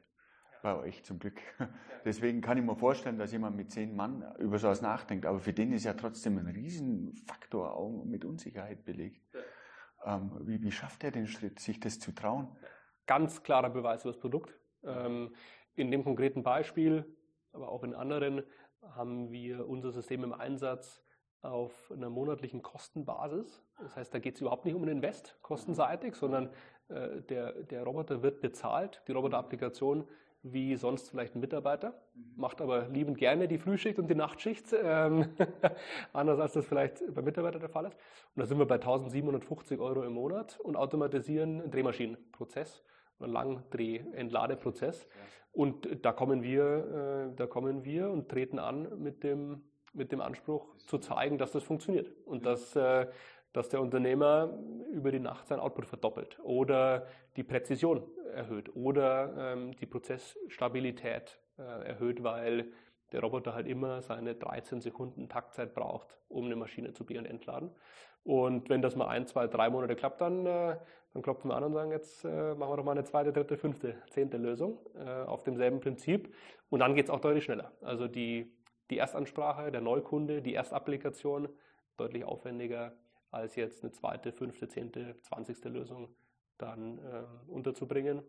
bei 0.62 0.76
euch 0.76 1.04
zum 1.04 1.20
Glück. 1.20 1.40
Deswegen 2.06 2.42
kann 2.42 2.58
ich 2.58 2.64
mir 2.64 2.76
vorstellen, 2.76 3.18
dass 3.18 3.32
jemand 3.32 3.56
mit 3.56 3.72
zehn 3.72 3.96
Mann 3.96 4.26
über 4.40 4.58
sowas 4.58 4.82
nachdenkt. 4.82 5.26
Aber 5.26 5.40
für 5.40 5.54
den 5.54 5.72
ist 5.74 5.86
ja 5.86 5.94
trotzdem 5.94 6.38
ein 6.38 6.48
Riesenfaktor 6.48 7.76
auch 7.76 8.04
mit 8.06 8.26
Unsicherheit 8.26 8.86
belegt. 8.86 9.22
Ähm, 10.06 10.32
wie, 10.42 10.62
wie, 10.64 10.72
schafft 10.72 11.04
er 11.04 11.12
den 11.12 11.28
Schritt, 11.28 11.60
sich 11.60 11.80
das 11.80 12.00
zu 12.00 12.12
trauen? 12.12 12.56
Ganz 13.06 13.44
klarer 13.44 13.70
Beweis 13.70 14.04
über 14.04 14.12
das 14.12 14.20
Produkt. 14.20 14.58
Ähm, 14.84 15.36
in 15.76 15.92
dem 15.92 16.04
konkreten 16.04 16.44
Beispiel, 16.44 17.06
aber 17.54 17.70
auch 17.70 17.84
in 17.84 17.94
anderen, 17.94 18.44
haben 18.96 19.32
wir 19.32 19.68
unser 19.68 19.92
System 19.92 20.24
im 20.24 20.34
Einsatz 20.34 21.04
auf 21.42 21.92
einer 21.92 22.10
monatlichen 22.10 22.62
Kostenbasis. 22.62 23.64
Das 23.80 23.96
heißt, 23.96 24.14
da 24.14 24.20
geht 24.20 24.36
es 24.36 24.42
überhaupt 24.42 24.66
nicht 24.66 24.76
um 24.76 24.84
einen 24.84 24.98
Invest 24.98 25.38
kostenseitig, 25.42 26.16
sondern 26.16 26.50
äh, 26.90 27.22
der, 27.22 27.54
der 27.64 27.84
Roboter 27.84 28.22
wird 28.22 28.42
bezahlt. 28.42 29.02
Die 29.08 29.12
Roboterapplikation 29.12 30.08
wie 30.44 30.76
sonst 30.76 31.10
vielleicht 31.10 31.36
ein 31.36 31.40
Mitarbeiter, 31.40 31.94
macht 32.36 32.62
aber 32.62 32.88
liebend 32.88 33.18
gerne 33.18 33.48
die 33.48 33.60
Frühschicht 33.60 34.00
und 34.00 34.08
die 34.08 34.16
Nachtschicht, 34.16 34.74
ähm, 34.84 35.30
anders 36.14 36.40
als 36.40 36.54
das 36.54 36.66
vielleicht 36.66 37.02
beim 37.14 37.26
Mitarbeiter 37.26 37.60
der 37.60 37.70
Fall 37.70 37.86
ist. 37.86 37.96
Und 38.36 38.40
da 38.42 38.46
sind 38.46 38.58
wir 38.58 38.66
bei 38.66 38.76
1750 38.76 39.80
Euro 39.80 40.04
im 40.04 40.14
Monat 40.14 40.60
und 40.60 40.76
automatisieren 40.76 41.62
einen 41.62 41.72
Drehmaschinenprozess, 41.72 42.84
einen 43.20 43.34
Langdreh-Entladeprozess. 43.34 45.08
Und 45.52 46.06
da 46.06 46.14
kommen 46.14 46.44
wir, 46.44 47.32
äh, 47.32 47.36
da 47.36 47.46
kommen 47.46 47.84
wir 47.84 48.10
und 48.10 48.30
treten 48.30 48.58
an 48.58 49.00
mit 49.00 49.24
dem, 49.24 49.64
mit 49.94 50.12
dem 50.12 50.22
Anspruch 50.22 50.76
zu 50.78 50.98
zeigen, 50.98 51.38
dass 51.38 51.52
das 51.52 51.64
funktioniert. 51.64 52.10
Und 52.26 52.46
dass 52.46 52.76
äh, 52.76 53.08
dass 53.54 53.70
der 53.70 53.82
Unternehmer 53.82 54.58
über 54.92 55.12
die 55.12 55.20
Nacht 55.20 55.48
sein 55.48 55.60
Output 55.60 55.86
verdoppelt 55.86 56.40
oder 56.44 57.08
die 57.36 57.44
Präzision 57.44 58.04
erhöht 58.34 58.76
oder 58.76 59.54
ähm, 59.54 59.76
die 59.78 59.86
Prozessstabilität 59.86 61.40
äh, 61.58 61.62
erhöht, 61.62 62.24
weil 62.24 62.72
der 63.12 63.22
Roboter 63.22 63.54
halt 63.54 63.68
immer 63.68 64.02
seine 64.02 64.36
13 64.36 64.82
Sekunden 64.82 65.28
Taktzeit 65.28 65.74
braucht, 65.74 66.18
um 66.30 66.46
eine 66.46 66.56
Maschine 66.56 66.94
zu 66.94 67.06
be- 67.06 67.18
und 67.18 67.26
entladen. 67.26 67.72
Und 68.24 68.70
wenn 68.70 68.82
das 68.82 68.96
mal 68.96 69.08
ein, 69.08 69.26
zwei, 69.26 69.48
drei 69.48 69.70
Monate 69.70 69.96
klappt, 69.96 70.22
dann, 70.22 70.46
äh, 70.46 70.78
dann 71.14 71.22
klopfen 71.22 71.50
wir 71.50 71.56
an 71.56 71.64
und 71.64 71.74
sagen, 71.74 71.92
jetzt 71.92 72.24
äh, 72.24 72.54
machen 72.56 72.72
wir 72.72 72.78
doch 72.78 72.84
mal 72.84 72.92
eine 72.92 73.04
zweite, 73.04 73.34
dritte, 73.34 73.58
fünfte, 73.58 73.96
zehnte 74.10 74.38
Lösung 74.38 74.80
äh, 74.96 75.24
auf 75.24 75.44
demselben 75.44 75.80
Prinzip. 75.80 76.34
Und 76.70 76.80
dann 76.80 76.96
geht 76.96 77.06
es 77.06 77.10
auch 77.10 77.20
deutlich 77.20 77.44
schneller. 77.44 77.72
Also 77.82 78.08
die, 78.08 78.54
die 78.90 78.98
Erstansprache, 79.00 79.72
der 79.72 79.82
Neukunde, 79.82 80.42
die 80.42 80.54
Erstapplikation 80.54 81.50
deutlich 81.98 82.24
aufwendiger 82.24 82.94
als 83.32 83.56
jetzt 83.56 83.84
eine 83.84 83.92
zweite, 83.92 84.32
fünfte, 84.32 84.68
zehnte, 84.68 85.16
zwanzigste 85.22 85.70
Lösung 85.70 86.14
dann 86.58 87.00
äh, 87.00 87.24
unterzubringen. 87.48 88.22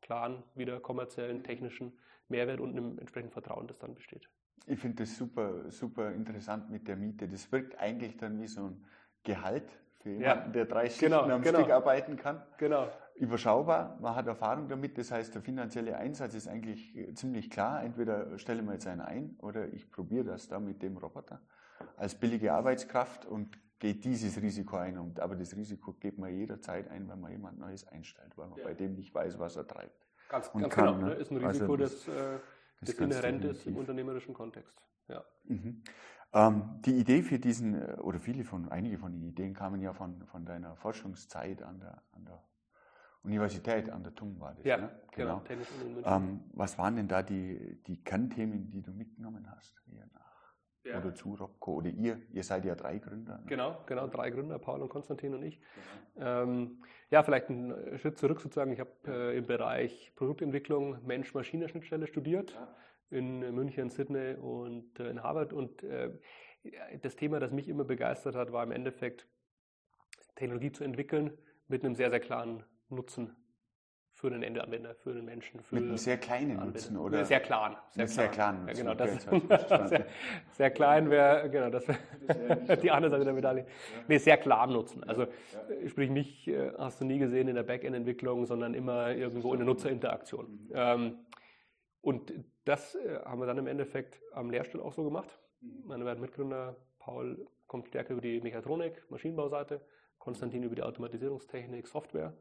Klaren, 0.00 0.42
wieder 0.54 0.80
kommerziellen, 0.80 1.42
technischen 1.42 1.96
Mehrwert 2.28 2.60
und 2.60 2.70
einem 2.70 2.98
entsprechenden 2.98 3.32
Vertrauen, 3.32 3.66
das 3.66 3.78
dann 3.78 3.94
besteht. 3.94 4.28
Ich 4.66 4.78
finde 4.78 5.04
das 5.04 5.16
super, 5.16 5.70
super 5.70 6.12
interessant 6.12 6.70
mit 6.70 6.88
der 6.88 6.96
Miete. 6.96 7.28
Das 7.28 7.50
wirkt 7.52 7.78
eigentlich 7.78 8.16
dann 8.16 8.40
wie 8.40 8.46
so 8.46 8.64
ein 8.66 8.84
Gehalt 9.22 9.68
für 10.00 10.10
jemanden, 10.10 10.46
ja. 10.46 10.52
der 10.52 10.64
drei 10.66 10.88
Schichten 10.88 11.06
genau, 11.06 11.22
am 11.22 11.42
genau. 11.42 11.60
Stück 11.60 11.72
arbeiten 11.72 12.16
kann. 12.16 12.42
Genau. 12.58 12.88
Überschaubar, 13.14 13.96
man 14.00 14.14
hat 14.14 14.26
Erfahrung 14.26 14.68
damit, 14.68 14.98
das 14.98 15.10
heißt, 15.10 15.34
der 15.34 15.40
finanzielle 15.40 15.96
Einsatz 15.96 16.34
ist 16.34 16.48
eigentlich 16.48 16.94
ziemlich 17.14 17.48
klar. 17.48 17.82
Entweder 17.82 18.38
stelle 18.38 18.60
ich 18.60 18.66
mir 18.66 18.74
jetzt 18.74 18.86
einen 18.86 19.00
ein 19.00 19.36
oder 19.40 19.72
ich 19.72 19.90
probiere 19.90 20.24
das 20.24 20.48
da 20.48 20.60
mit 20.60 20.82
dem 20.82 20.96
Roboter 20.98 21.40
als 21.96 22.14
billige 22.14 22.52
Arbeitskraft 22.52 23.24
und 23.24 23.58
geht 23.78 24.04
dieses 24.04 24.40
Risiko 24.40 24.76
ein. 24.76 24.98
Und, 24.98 25.20
aber 25.20 25.36
das 25.36 25.54
Risiko 25.56 25.92
geht 25.92 26.18
man 26.18 26.34
jederzeit 26.34 26.88
ein, 26.90 27.08
wenn 27.08 27.20
man 27.20 27.30
jemand 27.32 27.58
Neues 27.58 27.86
einstellt, 27.88 28.36
weil 28.36 28.48
man 28.48 28.58
ja. 28.58 28.64
bei 28.64 28.74
dem 28.74 28.94
nicht 28.94 29.14
weiß, 29.14 29.38
was 29.38 29.56
er 29.56 29.66
treibt. 29.66 30.06
Ganz, 30.28 30.52
ganz 30.52 30.68
kann, 30.74 30.94
genau. 30.94 31.06
Ne? 31.08 31.14
Ist 31.14 31.30
ein 31.30 31.36
Risiko, 31.36 31.72
also 31.72 31.76
das, 31.76 32.04
das, 32.04 32.40
das, 32.80 32.94
inhärent 32.98 33.44
ist 33.44 33.66
im 33.66 33.76
unternehmerischen 33.76 34.34
Kontext. 34.34 34.76
Ja. 35.08 35.24
Mhm. 35.44 35.82
Ähm, 36.32 36.80
die 36.84 36.98
Idee 36.98 37.22
für 37.22 37.38
diesen, 37.38 37.74
äh, 37.74 37.94
oder 38.00 38.20
viele 38.20 38.44
von, 38.44 38.68
einige 38.68 38.98
von 38.98 39.12
den 39.12 39.22
Ideen 39.22 39.54
kamen 39.54 39.80
ja 39.80 39.92
von, 39.92 40.26
von 40.26 40.44
deiner 40.44 40.76
Forschungszeit 40.76 41.62
an 41.62 41.80
der, 41.80 42.02
an 42.12 42.24
der 42.24 42.42
Universität, 43.22 43.90
an 43.90 44.02
der 44.02 44.14
TUM 44.14 44.38
war 44.40 44.54
das. 44.54 44.64
Ja, 44.64 44.76
ne? 44.76 44.90
genau. 45.12 45.42
genau. 45.46 46.16
Ähm, 46.16 46.40
was 46.52 46.78
waren 46.78 46.96
denn 46.96 47.08
da 47.08 47.22
die, 47.22 47.82
die 47.86 48.02
Kernthemen, 48.02 48.70
die 48.70 48.82
du 48.82 48.92
mitgenommen 48.92 49.50
hast? 49.50 49.80
Hier 49.86 50.06
nach? 50.12 50.25
Ja. 50.86 50.98
oder 50.98 51.14
zu 51.14 51.34
Robco 51.34 51.74
oder 51.74 51.90
ihr, 51.90 52.20
ihr 52.32 52.42
seid 52.42 52.64
ja 52.64 52.74
drei 52.74 52.98
Gründer. 52.98 53.38
Ne? 53.38 53.44
Genau, 53.46 53.78
genau, 53.86 54.06
drei 54.06 54.30
Gründer, 54.30 54.58
Paul 54.58 54.82
und 54.82 54.88
Konstantin 54.88 55.34
und 55.34 55.42
ich. 55.42 55.60
Genau. 56.14 56.42
Ähm, 56.42 56.82
ja, 57.10 57.22
vielleicht 57.22 57.48
einen 57.48 57.98
Schritt 57.98 58.18
zurück 58.18 58.40
sozusagen. 58.40 58.72
Ich 58.72 58.80
habe 58.80 58.90
äh, 59.06 59.38
im 59.38 59.46
Bereich 59.46 60.12
Produktentwicklung 60.16 61.04
Mensch-Maschine-Schnittstelle 61.06 62.06
studiert 62.06 62.52
ja. 62.52 62.68
in 63.10 63.54
München, 63.54 63.90
Sydney 63.90 64.34
und 64.34 64.98
äh, 64.98 65.10
in 65.10 65.22
Harvard 65.22 65.52
und 65.52 65.82
äh, 65.82 66.10
das 67.02 67.14
Thema, 67.16 67.38
das 67.38 67.52
mich 67.52 67.68
immer 67.68 67.84
begeistert 67.84 68.34
hat, 68.34 68.52
war 68.52 68.64
im 68.64 68.72
Endeffekt 68.72 69.28
Technologie 70.34 70.72
zu 70.72 70.84
entwickeln 70.84 71.36
mit 71.68 71.84
einem 71.84 71.94
sehr, 71.94 72.10
sehr 72.10 72.20
klaren 72.20 72.64
Nutzen 72.88 73.36
für 74.16 74.30
den 74.30 74.42
Endanwender, 74.42 74.94
für 74.94 75.12
den 75.12 75.26
Menschen. 75.26 75.60
Für 75.60 75.74
Mit 75.74 75.84
einem 75.84 75.96
sehr 75.98 76.16
kleinen 76.16 76.52
Anwender. 76.52 76.72
Nutzen, 76.72 76.96
oder? 76.96 77.24
Sehr 77.26 77.40
klaren. 77.40 77.76
Sehr, 77.90 78.08
sehr 78.08 78.28
kleinen 78.28 78.64
Nutzen. 78.64 78.86
Ja, 78.86 78.94
genau, 78.94 78.94
das, 78.94 79.88
sehr, 79.90 80.06
sehr, 80.52 80.70
klein 80.70 81.10
wäre, 81.10 81.50
genau, 81.50 81.68
das 81.68 81.86
wäre 81.86 82.76
die 82.82 82.90
andere 82.90 83.10
Seite 83.10 83.24
der 83.24 83.34
Medaille. 83.34 83.60
Ja. 83.60 83.66
Nee, 84.08 84.16
sehr 84.16 84.38
klar 84.38 84.66
Nutzen. 84.68 85.04
Also, 85.04 85.22
ja. 85.24 85.88
sprich, 85.88 86.08
mich 86.08 86.48
äh, 86.48 86.72
hast 86.78 86.98
du 86.98 87.04
nie 87.04 87.18
gesehen 87.18 87.46
in 87.46 87.56
der 87.56 87.62
Backend-Entwicklung, 87.62 88.46
sondern 88.46 88.72
immer 88.72 89.10
irgendwo 89.14 89.52
in 89.52 89.58
der 89.58 89.66
Nutzerinteraktion. 89.66 90.46
Mhm. 90.46 90.70
Ähm, 90.72 91.18
und 92.00 92.32
das 92.64 92.94
äh, 92.94 93.18
haben 93.22 93.38
wir 93.38 93.46
dann 93.46 93.58
im 93.58 93.66
Endeffekt 93.66 94.18
am 94.32 94.48
Lehrstuhl 94.48 94.80
auch 94.80 94.94
so 94.94 95.04
gemacht. 95.04 95.38
Mhm. 95.60 95.82
Meine 95.88 96.04
beiden 96.04 96.22
Mitgründer, 96.22 96.74
Paul 96.98 97.46
kommt 97.66 97.88
stärker 97.88 98.14
über 98.14 98.22
die 98.22 98.40
Mechatronik, 98.40 99.10
Maschinenbauseite, 99.10 99.82
Konstantin 100.18 100.62
über 100.62 100.74
die 100.74 100.82
Automatisierungstechnik, 100.82 101.86
Software. 101.86 102.32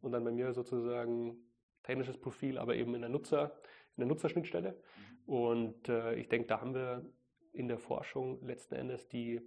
Und 0.00 0.12
dann 0.12 0.24
bei 0.24 0.30
mir 0.30 0.52
sozusagen 0.52 1.36
technisches 1.82 2.18
Profil, 2.18 2.58
aber 2.58 2.76
eben 2.76 2.94
in 2.94 3.00
der 3.00 3.10
Nutzer, 3.10 3.52
in 3.96 4.02
der 4.02 4.06
Nutzerschnittstelle. 4.06 4.72
Mhm. 4.72 5.32
Und 5.32 5.88
äh, 5.88 6.14
ich 6.14 6.28
denke, 6.28 6.48
da 6.48 6.60
haben 6.60 6.74
wir 6.74 7.04
in 7.52 7.68
der 7.68 7.78
Forschung 7.78 8.40
letzten 8.44 8.74
Endes 8.74 9.08
die 9.08 9.40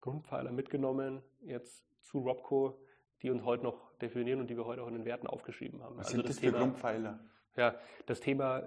Grundpfeiler 0.00 0.52
mitgenommen, 0.52 1.22
jetzt 1.40 1.84
zu 2.02 2.20
Robco, 2.20 2.80
die 3.22 3.30
uns 3.30 3.44
heute 3.44 3.64
noch 3.64 3.92
definieren 3.98 4.40
und 4.40 4.48
die 4.48 4.56
wir 4.56 4.66
heute 4.66 4.82
auch 4.82 4.88
in 4.88 4.94
den 4.94 5.04
Werten 5.04 5.26
aufgeschrieben 5.26 5.82
haben. 5.82 5.96
Was 5.96 6.06
also 6.06 6.18
sind 6.18 6.28
das, 6.28 6.36
das 6.36 6.40
Thema, 6.40 6.52
für 6.52 6.58
Grundpfeiler? 6.58 7.20
Ja, 7.56 7.74
das 8.04 8.20
Thema, 8.20 8.62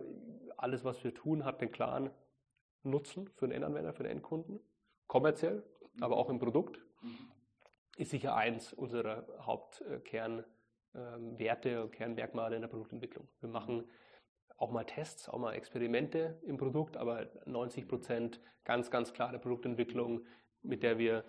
alles, 0.58 0.84
was 0.84 1.04
wir 1.04 1.14
tun, 1.14 1.46
hat 1.46 1.62
den 1.62 1.72
klaren 1.72 2.10
Nutzen 2.84 3.30
für 3.36 3.48
den 3.48 3.56
Endanwender, 3.56 3.94
für 3.94 4.04
den 4.04 4.12
Endkunden, 4.14 4.60
kommerziell, 5.08 5.64
mhm. 5.94 6.04
aber 6.04 6.18
auch 6.18 6.30
im 6.30 6.40
Produkt, 6.40 6.80
mhm. 7.02 7.32
ist 7.98 8.12
sicher 8.12 8.36
eins 8.36 8.74
unserer 8.74 9.28
Hauptkern- 9.46 10.44
ähm, 10.96 11.38
Werte 11.38 11.84
und 11.84 11.92
Kernmerkmale 11.92 12.56
in 12.56 12.62
der 12.62 12.70
Produktentwicklung. 12.70 13.28
Wir 13.42 13.50
machen 13.50 13.86
auch 14.58 14.72
mal 14.72 14.84
Tests, 14.84 15.30
auch 15.30 15.40
mal 15.40 15.54
Experimente 15.54 16.40
im 16.46 16.58
Produkt, 16.58 16.98
aber 16.98 17.28
90 17.46 17.88
Prozent 17.88 18.42
ganz, 18.66 18.92
ganz 18.92 19.14
klare 19.14 19.40
Produktentwicklung, 19.40 20.26
mit 20.62 20.84
der 20.84 20.98
wir 20.98 21.24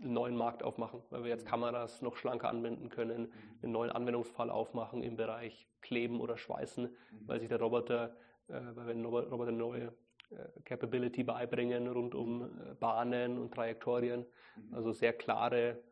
einen 0.00 0.12
neuen 0.12 0.36
Markt 0.36 0.62
aufmachen, 0.62 1.02
weil 1.10 1.24
wir 1.24 1.30
jetzt 1.30 1.44
mhm. 1.46 1.50
Kameras 1.50 2.02
noch 2.02 2.16
schlanker 2.16 2.48
anwenden 2.48 2.88
können, 2.88 3.22
mhm. 3.22 3.58
einen 3.62 3.72
neuen 3.72 3.90
Anwendungsfall 3.90 4.50
aufmachen 4.50 5.02
im 5.02 5.16
Bereich 5.16 5.68
Kleben 5.80 6.20
oder 6.20 6.36
Schweißen, 6.36 6.84
mhm. 6.84 6.92
weil 7.26 7.40
sich 7.40 7.48
der 7.48 7.60
Roboter, 7.60 8.16
äh, 8.48 8.60
weil 8.74 8.86
wir 8.86 8.94
den 8.94 9.04
Roboter 9.04 9.52
neue 9.52 9.94
äh, 10.30 10.60
Capability 10.64 11.24
beibringen 11.24 11.88
rund 11.88 12.14
um 12.14 12.42
äh, 12.42 12.74
Bahnen 12.74 13.38
und 13.38 13.54
Trajektorien. 13.54 14.26
Also 14.72 14.92
sehr 14.92 15.12
klare 15.12 15.82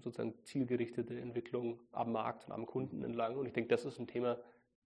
sozusagen 0.00 0.34
zielgerichtete 0.44 1.18
Entwicklung 1.18 1.80
am 1.92 2.12
Markt 2.12 2.46
und 2.46 2.52
am 2.52 2.66
Kunden 2.66 3.02
entlang. 3.04 3.36
Und 3.36 3.46
ich 3.46 3.52
denke, 3.52 3.68
das 3.68 3.84
ist 3.84 3.98
ein 3.98 4.06
Thema, 4.06 4.38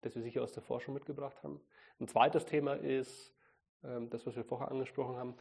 das 0.02 0.16
wir 0.16 0.22
sicher 0.22 0.42
aus 0.42 0.54
der 0.54 0.64
Forschung 0.64 0.94
mitgebracht 0.94 1.44
haben. 1.44 1.62
Ein 2.00 2.08
zweites 2.08 2.46
Thema 2.46 2.74
ist 2.74 3.34
ähm, 3.84 4.10
das, 4.10 4.26
was 4.26 4.36
wir 4.36 4.44
vorher 4.44 4.72
angesprochen 4.72 5.16
haben, 5.16 5.36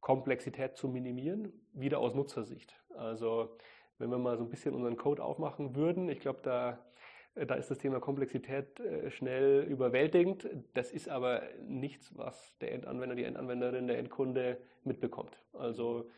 Komplexität 0.00 0.76
zu 0.76 0.88
minimieren, 0.88 1.52
wieder 1.72 1.98
aus 1.98 2.14
Nutzersicht. 2.14 2.74
Also 2.94 3.56
wenn 3.98 4.10
wir 4.10 4.18
mal 4.18 4.36
so 4.36 4.44
ein 4.44 4.50
bisschen 4.50 4.74
unseren 4.74 4.96
Code 4.96 5.24
aufmachen 5.24 5.74
würden, 5.74 6.08
ich 6.08 6.20
glaube, 6.20 6.40
da, 6.42 6.78
da 7.34 7.54
ist 7.54 7.70
das 7.70 7.78
Thema 7.78 8.00
Komplexität 8.00 8.78
äh, 8.80 9.10
schnell 9.10 9.62
überwältigend. 9.62 10.48
Das 10.74 10.92
ist 10.92 11.08
aber 11.08 11.42
nichts, 11.66 12.16
was 12.16 12.56
der 12.58 12.72
Endanwender, 12.72 13.16
die 13.16 13.24
Endanwenderin, 13.24 13.86
der 13.86 13.98
Endkunde 13.98 14.58
mitbekommt. 14.84 15.42
Also 15.52 16.08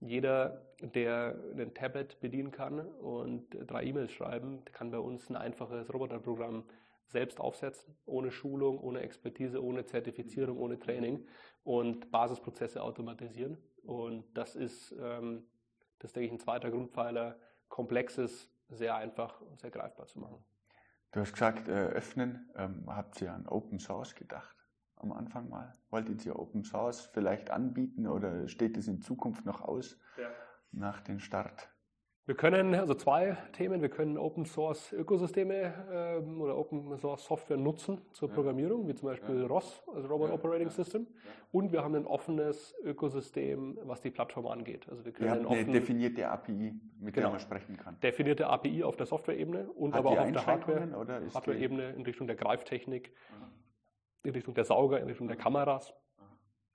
jeder, 0.00 0.62
der 0.80 1.38
ein 1.56 1.74
Tablet 1.74 2.20
bedienen 2.20 2.50
kann 2.50 2.80
und 2.80 3.48
drei 3.66 3.84
E-Mails 3.84 4.12
schreiben, 4.12 4.64
kann 4.72 4.90
bei 4.90 4.98
uns 4.98 5.28
ein 5.28 5.36
einfaches 5.36 5.92
Roboterprogramm 5.92 6.64
selbst 7.06 7.40
aufsetzen, 7.40 7.96
ohne 8.06 8.30
Schulung, 8.30 8.78
ohne 8.78 9.00
Expertise, 9.00 9.62
ohne 9.62 9.84
Zertifizierung, 9.84 10.58
ohne 10.58 10.78
Training 10.78 11.26
und 11.64 12.10
Basisprozesse 12.10 12.82
automatisieren. 12.82 13.58
Und 13.82 14.24
das 14.36 14.54
ist, 14.54 14.94
ähm, 14.98 15.44
das 15.98 16.12
denke 16.12 16.26
ich, 16.26 16.32
ein 16.32 16.38
zweiter 16.38 16.70
Grundpfeiler, 16.70 17.38
komplexes, 17.68 18.50
sehr 18.68 18.94
einfach 18.94 19.40
und 19.40 19.60
sehr 19.60 19.70
greifbar 19.70 20.06
zu 20.06 20.20
machen. 20.20 20.44
Du 21.12 21.20
hast 21.20 21.32
gesagt, 21.32 21.68
äh, 21.68 21.72
öffnen. 21.72 22.48
Ähm, 22.56 22.84
habt 22.86 23.20
ihr 23.20 23.32
an 23.32 23.46
Open 23.48 23.80
Source 23.80 24.14
gedacht? 24.14 24.56
Am 25.00 25.12
Anfang 25.12 25.48
mal? 25.48 25.72
Wolltet 25.90 26.24
ihr 26.26 26.38
Open 26.38 26.64
Source 26.64 27.06
vielleicht 27.12 27.50
anbieten 27.50 28.06
oder 28.06 28.48
steht 28.48 28.76
es 28.76 28.88
in 28.88 29.00
Zukunft 29.00 29.44
noch 29.44 29.62
aus 29.62 29.98
ja. 30.18 30.28
nach 30.72 31.00
dem 31.00 31.18
Start? 31.18 31.70
Wir 32.30 32.36
können 32.36 32.76
also 32.76 32.94
zwei 32.94 33.36
Themen. 33.54 33.82
Wir 33.82 33.88
können 33.88 34.16
Open 34.16 34.44
Source 34.44 34.92
Ökosysteme 34.92 35.74
ähm, 35.90 36.40
oder 36.40 36.56
Open 36.56 36.96
Source 36.96 37.24
Software 37.24 37.56
nutzen 37.56 38.00
zur 38.12 38.28
ja. 38.28 38.34
Programmierung, 38.36 38.86
wie 38.86 38.94
zum 38.94 39.08
Beispiel 39.08 39.40
ja. 39.40 39.46
ROS, 39.48 39.82
also 39.92 40.06
Robot. 40.06 40.30
Operating 40.30 40.70
System. 40.70 41.08
Und 41.50 41.72
wir 41.72 41.82
haben 41.82 41.96
ein 41.96 42.06
offenes 42.06 42.72
Ökosystem, 42.84 43.78
was 43.82 44.00
die 44.00 44.10
Plattform 44.10 44.46
angeht. 44.46 44.86
Also 44.88 45.04
wir 45.04 45.10
können 45.10 45.44
eine 45.44 45.64
definierte 45.64 46.28
API, 46.28 46.72
mit 47.00 47.14
genau. 47.14 47.26
der 47.26 47.30
man 47.30 47.40
sprechen 47.40 47.76
kann. 47.76 47.98
Definierte 48.00 48.46
API 48.46 48.84
auf 48.84 48.96
der 48.96 49.06
Software-Ebene 49.06 49.68
und 49.68 49.94
Hat 49.94 49.98
aber 49.98 50.10
auch 50.10 50.18
auf 50.18 50.30
der 50.30 50.46
Hardware-Ebene 50.46 51.34
Hardware 51.34 51.90
in 51.96 52.02
Richtung 52.02 52.28
der 52.28 52.36
Greiftechnik. 52.36 53.10
Mhm 53.10 53.60
in 54.22 54.32
Richtung 54.32 54.54
der 54.54 54.64
Sauger, 54.64 55.00
in 55.00 55.06
Richtung 55.06 55.28
der 55.28 55.36
Kameras. 55.36 55.94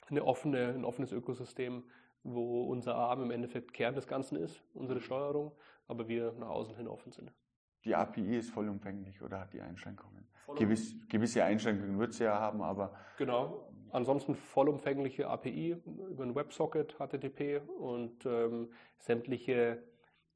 Eine 0.08 0.24
offene, 0.24 0.70
ein 0.70 0.86
offenes 0.86 1.12
Ökosystem, 1.12 1.84
wo 2.24 2.64
unser 2.64 2.96
Arm 2.96 3.24
im 3.24 3.32
Endeffekt 3.32 3.74
Kern 3.74 3.96
des 3.96 4.08
Ganzen 4.08 4.36
ist, 4.38 4.62
unsere 4.74 5.00
Steuerung, 5.00 5.52
aber 5.88 6.08
wir 6.08 6.34
nach 6.34 6.50
außen 6.50 6.76
hin 6.76 6.88
offen 6.88 7.12
sind. 7.12 7.32
Die 7.84 7.96
API 7.96 8.38
ist 8.38 8.50
vollumfänglich 8.50 9.22
oder 9.22 9.40
hat 9.40 9.54
die 9.54 9.62
Einschränkungen? 9.62 10.28
Gewiss, 10.56 10.96
gewisse 11.08 11.44
Einschränkungen 11.44 12.00
wird 12.00 12.14
sie 12.14 12.24
ja 12.24 12.40
haben, 12.40 12.62
aber. 12.62 12.94
Genau. 13.18 13.72
Ansonsten 13.92 14.36
vollumfängliche 14.36 15.28
API 15.28 15.78
über 16.10 16.24
ein 16.24 16.36
WebSocket, 16.36 16.98
HTTP 16.98 17.62
und 17.80 18.26
ähm, 18.26 18.72
sämtliche, 18.98 19.84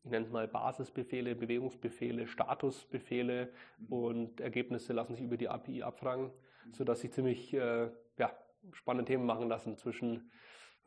ich 0.04 0.12
nenne 0.12 0.26
es 0.26 0.32
mal 0.32 0.48
Basisbefehle, 0.48 1.36
Bewegungsbefehle, 1.36 2.28
Statusbefehle 2.28 3.52
mhm. 3.78 3.88
und 3.88 4.42
Ergebnisse 4.42 4.94
lassen 4.94 5.16
sich 5.16 5.26
über 5.26 5.38
die 5.38 5.50
API 5.50 5.84
abfragen 5.84 6.32
sodass 6.72 7.02
sich 7.02 7.12
ziemlich 7.12 7.54
äh, 7.54 7.90
ja, 8.18 8.32
spannende 8.74 9.06
Themen 9.06 9.26
machen 9.26 9.48
lassen 9.48 9.78
zwischen 9.78 10.32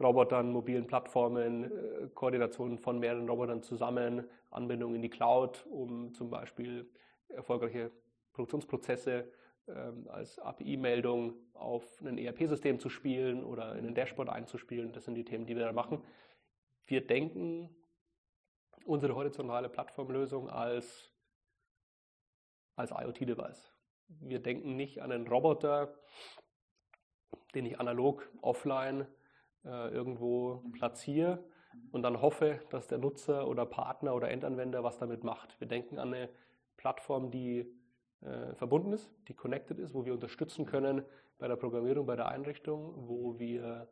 Robotern, 0.01 0.51
mobilen 0.51 0.87
Plattformen, 0.87 1.65
äh, 1.65 2.09
Koordination 2.15 2.79
von 2.79 2.99
mehreren 2.99 3.29
Robotern 3.29 3.63
zusammen, 3.63 4.29
Anbindung 4.51 4.95
in 4.95 5.03
die 5.03 5.11
Cloud, 5.11 5.67
um 5.71 6.13
zum 6.15 6.31
Beispiel 6.31 6.91
erfolgreiche 7.29 7.91
Produktionsprozesse 8.33 9.31
ähm, 9.69 10.09
als 10.09 10.39
API-Meldung 10.39 11.35
auf 11.55 12.01
ein 12.03 12.19
ERP-System 12.19 12.81
zu 12.81 12.89
spielen 12.89 13.45
oder 13.45 13.77
in 13.77 13.87
ein 13.87 13.95
Dashboard 13.95 14.29
einzuspielen. 14.29 14.93
Das 14.93 15.05
sind 15.05 15.15
die 15.15 15.25
Themen, 15.25 15.47
die 15.47 15.57
wir 15.57 15.65
da 15.65 15.73
machen. 15.73 16.03
Wir 16.87 17.07
denken 17.07 17.71
unsere 18.85 19.15
horizontale 19.15 19.69
Plattformlösung 19.69 20.51
als, 20.51 21.13
als 22.75 22.91
IoT-Device. 22.91 23.72
Wir 24.21 24.41
denken 24.41 24.77
nicht 24.77 25.01
an 25.03 25.13
einen 25.13 25.27
Roboter, 25.27 25.95
den 27.55 27.67
ich 27.67 27.79
analog 27.81 28.29
offline 28.41 29.07
äh, 29.65 29.89
irgendwo 29.89 30.63
platziere 30.73 31.45
und 31.91 32.03
dann 32.03 32.21
hoffe, 32.21 32.61
dass 32.71 32.87
der 32.87 32.99
Nutzer 32.99 33.49
oder 33.49 33.67
Partner 33.67 34.15
oder 34.15 34.31
Endanwender 34.31 34.83
was 34.85 34.99
damit 34.99 35.25
macht. 35.25 35.59
Wir 35.61 35.69
denken 35.69 35.99
an 35.99 36.15
eine 36.15 36.29
Plattform, 36.77 37.31
die 37.31 37.73
äh, 38.21 38.55
verbunden 38.55 38.93
ist, 38.93 39.11
die 39.29 39.35
connected 39.35 39.79
ist, 39.79 39.95
wo 39.95 40.05
wir 40.05 40.15
unterstützen 40.15 40.67
können 40.67 41.05
bei 41.39 41.49
der 41.49 41.57
Programmierung, 41.57 42.07
bei 42.07 42.17
der 42.17 42.29
Einrichtung, 42.29 43.09
wo 43.09 43.39
wir, 43.39 43.89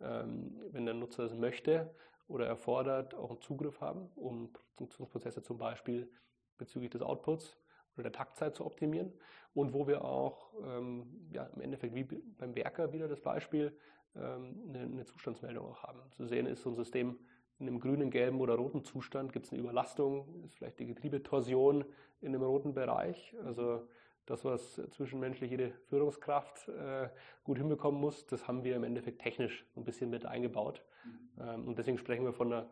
ähm, 0.00 0.60
wenn 0.72 0.84
der 0.84 0.94
Nutzer 0.94 1.24
es 1.24 1.34
möchte 1.34 1.94
oder 2.26 2.46
erfordert, 2.46 3.14
auch 3.14 3.30
einen 3.30 3.40
Zugriff 3.40 3.80
haben, 3.80 4.10
um 4.14 4.52
Funktionsprozesse 4.76 5.42
zum 5.42 5.58
Beispiel 5.58 6.10
bezüglich 6.58 6.90
des 6.90 7.02
Outputs 7.02 7.56
oder 7.98 8.10
der 8.10 8.12
Taktzeit 8.12 8.54
zu 8.54 8.64
optimieren 8.64 9.12
und 9.54 9.72
wo 9.72 9.86
wir 9.86 10.04
auch 10.04 10.52
ähm, 10.64 11.28
ja, 11.32 11.44
im 11.54 11.62
Endeffekt 11.62 11.94
wie 11.94 12.04
beim 12.04 12.54
Werker 12.54 12.92
wieder 12.92 13.08
das 13.08 13.20
Beispiel 13.20 13.76
ähm, 14.14 14.62
eine, 14.68 14.80
eine, 14.80 15.04
Zustandsmeldung 15.04 15.66
auch 15.66 15.82
haben. 15.82 16.00
Zu 16.16 16.26
sehen 16.26 16.46
ist 16.46 16.62
so 16.62 16.70
ein 16.70 16.76
System 16.76 17.18
in 17.58 17.66
einem 17.66 17.80
grünen, 17.80 18.10
gelben 18.10 18.40
oder 18.40 18.54
roten 18.54 18.84
Zustand, 18.84 19.32
gibt 19.32 19.46
es 19.46 19.52
eine 19.52 19.60
Überlastung, 19.60 20.44
ist 20.44 20.54
vielleicht 20.54 20.78
die 20.78 20.86
Getriebetorsion 20.86 21.84
in 22.20 22.28
einem 22.28 22.42
roten 22.42 22.72
Bereich, 22.72 23.34
also 23.44 23.88
das, 24.26 24.44
was 24.44 24.74
zwischenmenschlich 24.90 25.50
jede 25.50 25.72
Führungskraft 25.88 26.68
äh, 26.68 27.08
gut 27.44 27.58
hinbekommen 27.58 28.00
muss, 28.00 28.26
das 28.26 28.46
haben 28.46 28.62
wir 28.62 28.76
im 28.76 28.84
Endeffekt 28.84 29.22
technisch 29.22 29.66
ein 29.74 29.84
bisschen 29.84 30.10
mit 30.10 30.26
eingebaut. 30.26 30.84
Mhm. 31.04 31.42
Ähm, 31.42 31.68
und 31.68 31.78
deswegen 31.78 31.98
sprechen 31.98 32.24
wir 32.24 32.34
von 32.34 32.52
einer 32.52 32.68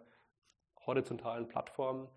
horizontalen 0.87 1.49
Plattform, 1.49 2.09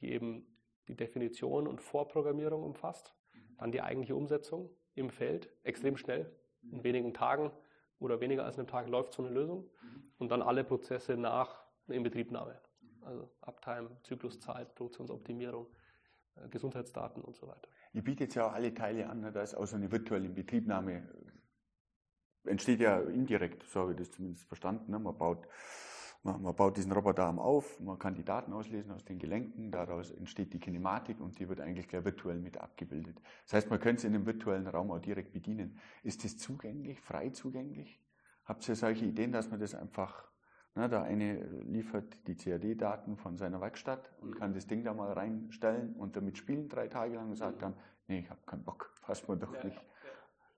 die 0.00 0.10
eben 0.10 0.46
die 0.88 0.96
Definition 0.96 1.66
und 1.66 1.80
Vorprogrammierung 1.80 2.62
umfasst, 2.62 3.14
dann 3.58 3.72
die 3.72 3.82
eigentliche 3.82 4.16
Umsetzung 4.16 4.70
im 4.94 5.10
Feld, 5.10 5.48
extrem 5.62 5.96
schnell, 5.96 6.34
in 6.70 6.82
wenigen 6.82 7.14
Tagen, 7.14 7.52
oder 8.00 8.20
weniger 8.20 8.44
als 8.44 8.58
einem 8.58 8.68
Tag 8.68 8.88
läuft 8.88 9.12
so 9.12 9.24
eine 9.24 9.32
Lösung 9.32 9.68
und 10.18 10.30
dann 10.30 10.42
alle 10.42 10.64
Prozesse 10.64 11.16
nach 11.16 11.64
Inbetriebnahme. 11.88 12.60
Also 13.02 13.30
Uptime, 13.40 13.90
Zykluszeit, 14.02 14.74
Produktionsoptimierung, 14.74 15.66
äh, 16.36 16.48
Gesundheitsdaten 16.48 17.22
und 17.22 17.36
so 17.36 17.48
weiter. 17.48 17.68
Ihr 17.92 18.02
bietet 18.02 18.34
ja 18.34 18.46
auch 18.46 18.52
alle 18.52 18.74
Teile 18.74 19.08
an, 19.08 19.20
ne? 19.20 19.32
da 19.32 19.42
ist 19.42 19.54
auch 19.54 19.66
so 19.66 19.76
eine 19.76 19.90
virtuelle 19.90 20.26
Inbetriebnahme 20.26 21.08
äh, 22.44 22.50
entsteht 22.50 22.80
ja 22.80 23.00
indirekt, 23.00 23.64
so 23.64 23.80
habe 23.80 23.92
ich 23.92 23.98
das 23.98 24.10
zumindest 24.12 24.46
verstanden. 24.46 24.90
Ne? 24.90 24.98
Man 24.98 25.16
baut 25.16 25.46
man, 26.22 26.42
man, 26.42 26.54
baut 26.54 26.76
diesen 26.76 26.92
Roboterarm 26.92 27.38
auf, 27.38 27.78
man 27.80 27.98
kann 27.98 28.14
die 28.14 28.24
Daten 28.24 28.52
auslesen 28.52 28.92
aus 28.92 29.04
den 29.04 29.18
Gelenken, 29.18 29.70
daraus 29.70 30.10
entsteht 30.10 30.52
die 30.52 30.58
Kinematik 30.58 31.20
und 31.20 31.38
die 31.38 31.48
wird 31.48 31.60
eigentlich 31.60 31.88
gleich 31.88 32.04
virtuell 32.04 32.38
mit 32.38 32.58
abgebildet. 32.58 33.20
Das 33.44 33.54
heißt, 33.54 33.70
man 33.70 33.80
könnte 33.80 34.00
es 34.00 34.04
in 34.04 34.12
dem 34.12 34.26
virtuellen 34.26 34.66
Raum 34.66 34.90
auch 34.90 34.98
direkt 34.98 35.32
bedienen. 35.32 35.78
Ist 36.02 36.24
das 36.24 36.36
zugänglich, 36.36 37.00
frei 37.00 37.30
zugänglich? 37.30 38.00
Habt 38.44 38.68
ihr 38.68 38.74
solche 38.74 39.04
Ideen, 39.04 39.32
dass 39.32 39.50
man 39.50 39.60
das 39.60 39.74
einfach, 39.74 40.28
na, 40.74 40.88
der 40.88 41.02
eine 41.02 41.44
liefert 41.62 42.26
die 42.26 42.34
CAD-Daten 42.34 43.16
von 43.16 43.36
seiner 43.36 43.60
Werkstatt 43.60 44.10
und 44.20 44.36
kann 44.36 44.54
das 44.54 44.66
Ding 44.66 44.84
da 44.84 44.94
mal 44.94 45.12
reinstellen 45.12 45.94
und 45.94 46.16
damit 46.16 46.38
spielen 46.38 46.68
drei 46.68 46.88
Tage 46.88 47.14
lang 47.14 47.28
und 47.28 47.36
sagt 47.36 47.62
dann, 47.62 47.74
nee, 48.06 48.20
ich 48.20 48.30
habe 48.30 48.40
keinen 48.46 48.64
Bock, 48.64 48.92
passt 49.02 49.28
mir 49.28 49.36
doch 49.36 49.62
nicht. 49.62 49.80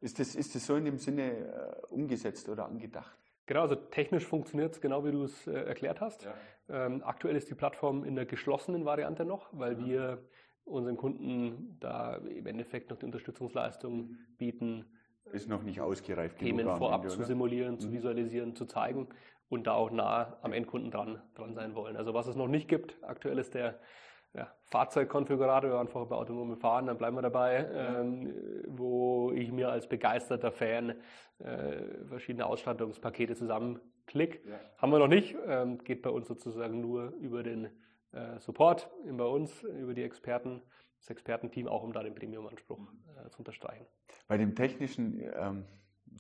Ist 0.01 0.19
das, 0.19 0.35
ist 0.35 0.55
das 0.55 0.65
so 0.65 0.77
in 0.77 0.87
dem 0.87 0.97
Sinne 0.97 1.31
äh, 1.31 1.87
umgesetzt 1.91 2.49
oder 2.49 2.65
angedacht? 2.65 3.20
Genau, 3.51 3.63
also 3.63 3.75
technisch 3.75 4.25
funktioniert 4.27 4.75
es 4.75 4.81
genau 4.81 5.05
wie 5.05 5.11
du 5.11 5.25
es 5.25 5.49
äh, 5.49 5.51
erklärt 5.51 6.01
hast. 6.01 6.23
Ja. 6.23 6.87
Ähm, 6.87 7.03
aktuell 7.05 7.35
ist 7.35 7.51
die 7.51 7.57
Plattform 7.57 8.05
in 8.05 8.15
der 8.15 8.25
geschlossenen 8.25 8.85
Variante 8.85 9.25
noch, 9.25 9.49
weil 9.51 9.73
ja. 9.73 9.87
wir 9.87 10.19
unseren 10.65 10.97
Kunden 10.97 11.77
da 11.81 12.15
im 12.15 12.47
Endeffekt 12.47 12.91
noch 12.91 12.99
die 12.99 13.07
Unterstützungsleistung 13.07 13.97
mhm. 13.97 14.19
bieten. 14.39 14.85
Ist 15.33 15.49
noch 15.49 15.65
nicht 15.65 15.81
ausgereift. 15.81 16.39
Themen 16.39 16.65
vorab 16.77 17.03
Ende, 17.03 17.13
zu 17.13 17.25
simulieren, 17.25 17.75
mhm. 17.75 17.81
zu 17.81 17.91
visualisieren, 17.91 18.55
zu 18.55 18.67
zeigen 18.67 19.09
und 19.49 19.67
da 19.67 19.73
auch 19.73 19.91
nah 19.91 20.39
am 20.43 20.53
Endkunden 20.53 20.93
dran, 20.93 21.21
dran 21.35 21.53
sein 21.55 21.75
wollen. 21.75 21.97
Also 21.97 22.15
was 22.15 22.29
es 22.29 22.37
noch 22.37 22.47
nicht 22.47 22.69
gibt, 22.69 23.03
aktuell 23.03 23.41
ist 23.41 23.55
der 23.55 23.81
ja, 24.35 24.53
Fahrzeugkonfigurator, 24.65 25.71
wir 25.71 25.77
waren 25.77 25.89
vorher 25.89 26.09
bei 26.09 26.17
autonomen 26.17 26.57
Fahren, 26.57 26.87
dann 26.87 26.97
bleiben 26.97 27.17
wir 27.17 27.23
dabei, 27.23 27.69
ähm, 27.73 28.35
wo 28.69 29.33
ich 29.33 29.51
mir 29.51 29.71
als 29.71 29.89
begeisterter 29.89 30.53
Fan 30.53 30.95
äh, 31.39 32.05
verschiedene 32.07 32.47
Ausstattungspakete 32.47 33.35
zusammenklick. 33.35 34.45
Ja. 34.47 34.61
Haben 34.79 34.93
wir 34.93 34.99
noch 34.99 35.09
nicht, 35.09 35.37
ähm, 35.47 35.79
geht 35.79 36.03
bei 36.03 36.11
uns 36.11 36.29
sozusagen 36.29 36.81
nur 36.81 37.13
über 37.15 37.43
den 37.43 37.71
äh, 38.13 38.39
Support, 38.39 38.89
bei 39.05 39.25
uns, 39.25 39.63
über 39.63 39.95
die 39.95 40.03
Experten, 40.03 40.63
das 40.99 41.11
Expertenteam, 41.11 41.67
auch 41.67 41.83
um 41.83 41.93
da 41.93 42.03
den 42.03 42.15
Premium-Anspruch 42.15 42.79
äh, 43.25 43.31
zu 43.31 43.39
unterstreichen. 43.39 43.87
Bei 44.29 44.37
dem 44.37 44.55
technischen 44.55 45.21
ähm, 45.35 45.65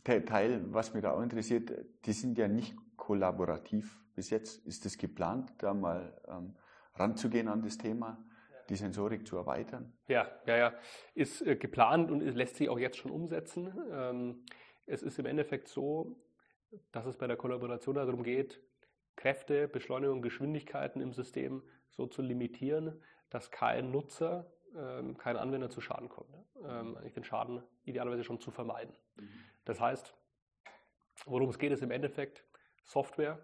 Teil, 0.05 0.64
was 0.73 0.94
mich 0.94 1.03
da 1.03 1.12
auch 1.12 1.23
interessiert, 1.23 1.73
die 2.05 2.12
sind 2.12 2.38
ja 2.38 2.49
nicht 2.49 2.75
kollaborativ 2.96 4.01
bis 4.14 4.31
jetzt. 4.31 4.66
Ist 4.66 4.85
das 4.85 4.99
geplant, 4.99 5.53
da 5.59 5.75
mal 5.75 6.20
ähm, 6.29 6.55
ranzugehen 7.01 7.49
an 7.49 7.63
das 7.63 7.79
Thema, 7.79 8.23
die 8.69 8.77
Sensorik 8.77 9.27
zu 9.27 9.37
erweitern? 9.37 9.93
Ja, 10.07 10.31
ja, 10.47 10.57
ja. 10.57 10.75
Ist 11.15 11.43
äh, 11.43 11.57
geplant 11.57 12.11
und 12.11 12.21
lässt 12.21 12.57
sich 12.57 12.69
auch 12.69 12.79
jetzt 12.79 12.99
schon 12.99 13.11
umsetzen. 13.11 13.73
Ähm, 13.91 14.45
es 14.87 15.03
ist 15.03 15.19
im 15.19 15.27
Endeffekt 15.27 15.69
so, 15.69 16.17
dass 16.93 17.07
es 17.07 17.17
bei 17.17 17.27
der 17.27 17.37
Kollaboration 17.37 17.97
darum 17.97 18.23
geht, 18.23 18.61
Kräfte, 19.17 19.69
Beschleunigung, 19.69 20.23
Geschwindigkeiten 20.23 21.01
im 21.01 21.13
System 21.13 21.63
so 21.89 22.07
zu 22.07 22.23
limitieren, 22.23 23.03
dass 23.29 23.51
kein 23.51 23.91
Nutzer, 23.91 24.51
ähm, 24.77 25.17
kein 25.19 25.37
Anwender 25.37 25.69
zu 25.69 25.81
Schaden 25.81 26.09
kommt. 26.09 26.35
Ähm, 26.65 26.97
eigentlich 26.97 27.15
den 27.15 27.25
Schaden 27.25 27.63
idealerweise 27.85 28.25
schon 28.25 28.41
zu 28.41 28.51
vermeiden. 28.51 28.95
Mhm. 29.17 29.29
Das 29.65 29.81
heißt, 29.81 30.15
worum 31.27 31.49
es 31.49 31.59
geht, 31.59 31.73
ist 31.73 31.83
im 31.83 31.91
Endeffekt 31.91 32.45
Software, 32.85 33.39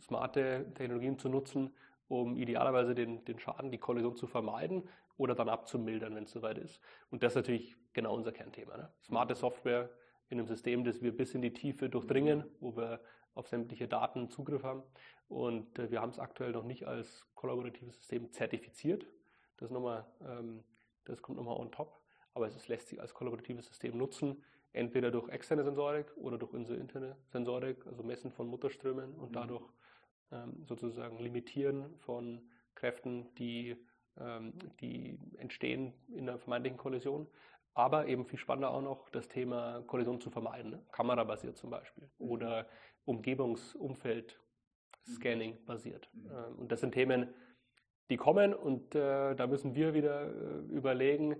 smarte 0.00 0.72
Technologien 0.74 1.18
zu 1.18 1.28
nutzen, 1.28 1.74
um 2.08 2.36
idealerweise 2.36 2.94
den, 2.94 3.24
den 3.24 3.38
Schaden, 3.38 3.70
die 3.70 3.78
Kollision 3.78 4.16
zu 4.16 4.26
vermeiden 4.26 4.88
oder 5.16 5.34
dann 5.34 5.48
abzumildern, 5.48 6.14
wenn 6.14 6.24
es 6.24 6.32
soweit 6.32 6.58
ist. 6.58 6.80
Und 7.10 7.22
das 7.22 7.32
ist 7.32 7.36
natürlich 7.36 7.76
genau 7.92 8.14
unser 8.14 8.32
Kernthema. 8.32 8.76
Ne? 8.76 8.92
Smarte 9.02 9.34
Software 9.34 9.90
in 10.28 10.38
einem 10.38 10.48
System, 10.48 10.84
das 10.84 11.02
wir 11.02 11.16
bis 11.16 11.34
in 11.34 11.42
die 11.42 11.52
Tiefe 11.52 11.88
durchdringen, 11.88 12.44
wo 12.60 12.76
wir 12.76 13.00
auf 13.34 13.48
sämtliche 13.48 13.88
Daten 13.88 14.28
Zugriff 14.30 14.62
haben. 14.62 14.82
Und 15.28 15.78
äh, 15.78 15.90
wir 15.90 16.00
haben 16.00 16.10
es 16.10 16.18
aktuell 16.18 16.52
noch 16.52 16.64
nicht 16.64 16.86
als 16.86 17.26
kollaboratives 17.34 17.96
System 17.96 18.30
zertifiziert. 18.30 19.06
Das, 19.56 19.70
nochmal, 19.70 20.06
ähm, 20.26 20.64
das 21.04 21.22
kommt 21.22 21.38
nochmal 21.38 21.56
on 21.56 21.70
top. 21.70 22.00
Aber 22.34 22.46
es 22.46 22.56
ist, 22.56 22.68
lässt 22.68 22.88
sich 22.88 23.00
als 23.00 23.14
kollaboratives 23.14 23.66
System 23.66 23.96
nutzen, 23.96 24.42
entweder 24.72 25.10
durch 25.10 25.28
externe 25.28 25.62
Sensorik 25.62 26.16
oder 26.16 26.36
durch 26.36 26.52
unsere 26.52 26.78
interne 26.78 27.16
Sensorik, 27.28 27.86
also 27.86 28.02
Messen 28.02 28.32
von 28.32 28.48
Mutterströmen 28.48 29.14
und 29.14 29.30
mhm. 29.30 29.34
dadurch 29.34 29.64
sozusagen 30.66 31.18
Limitieren 31.18 31.96
von 31.98 32.40
Kräften, 32.74 33.34
die, 33.36 33.76
ähm, 34.18 34.54
die 34.80 35.18
entstehen 35.38 35.94
in 36.08 36.28
einer 36.28 36.38
vermeintlichen 36.38 36.78
Kollision. 36.78 37.28
Aber 37.74 38.06
eben 38.06 38.26
viel 38.26 38.38
spannender 38.38 38.70
auch 38.70 38.82
noch 38.82 39.08
das 39.08 39.26
Thema 39.28 39.82
Kollision 39.86 40.20
zu 40.20 40.30
vermeiden, 40.30 40.70
ne? 40.70 40.86
kamerabasiert 40.92 41.56
zum 41.56 41.70
Beispiel 41.70 42.08
mhm. 42.18 42.30
oder 42.30 42.68
Umgebungsumfeld-Scanning 43.04 45.64
basiert. 45.64 46.08
Mhm. 46.12 46.30
Ähm, 46.30 46.56
und 46.58 46.70
das 46.70 46.78
sind 46.80 46.92
Themen, 46.92 47.34
die 48.10 48.16
kommen 48.16 48.54
und 48.54 48.94
äh, 48.94 49.34
da 49.34 49.48
müssen 49.48 49.74
wir 49.74 49.94
wieder 49.94 50.26
äh, 50.26 50.58
überlegen, 50.70 51.36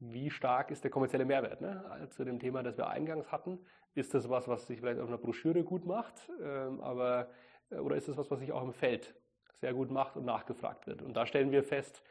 wie 0.00 0.30
stark 0.30 0.70
ist 0.70 0.84
der 0.84 0.90
kommerzielle 0.90 1.24
Mehrwert. 1.24 1.60
Ne? 1.60 1.84
Also 1.90 2.06
zu 2.08 2.24
dem 2.24 2.40
Thema, 2.40 2.62
das 2.62 2.76
wir 2.76 2.88
eingangs 2.88 3.32
hatten, 3.32 3.58
ist 3.94 4.12
das 4.14 4.28
was, 4.28 4.48
was 4.48 4.66
sich 4.66 4.80
vielleicht 4.80 5.00
auf 5.00 5.08
einer 5.08 5.18
Broschüre 5.18 5.62
gut 5.62 5.86
macht, 5.86 6.28
ähm, 6.42 6.80
aber 6.80 7.22
äh, 7.22 7.26
oder 7.70 7.96
ist 7.96 8.08
es 8.08 8.16
was, 8.16 8.30
was 8.30 8.40
sich 8.40 8.52
auch 8.52 8.62
im 8.62 8.72
Feld 8.72 9.14
sehr 9.60 9.74
gut 9.74 9.90
macht 9.90 10.16
und 10.16 10.24
nachgefragt 10.24 10.86
wird? 10.86 11.02
Und 11.02 11.14
da 11.14 11.26
stellen 11.26 11.52
wir 11.52 11.62
fest, 11.62 12.02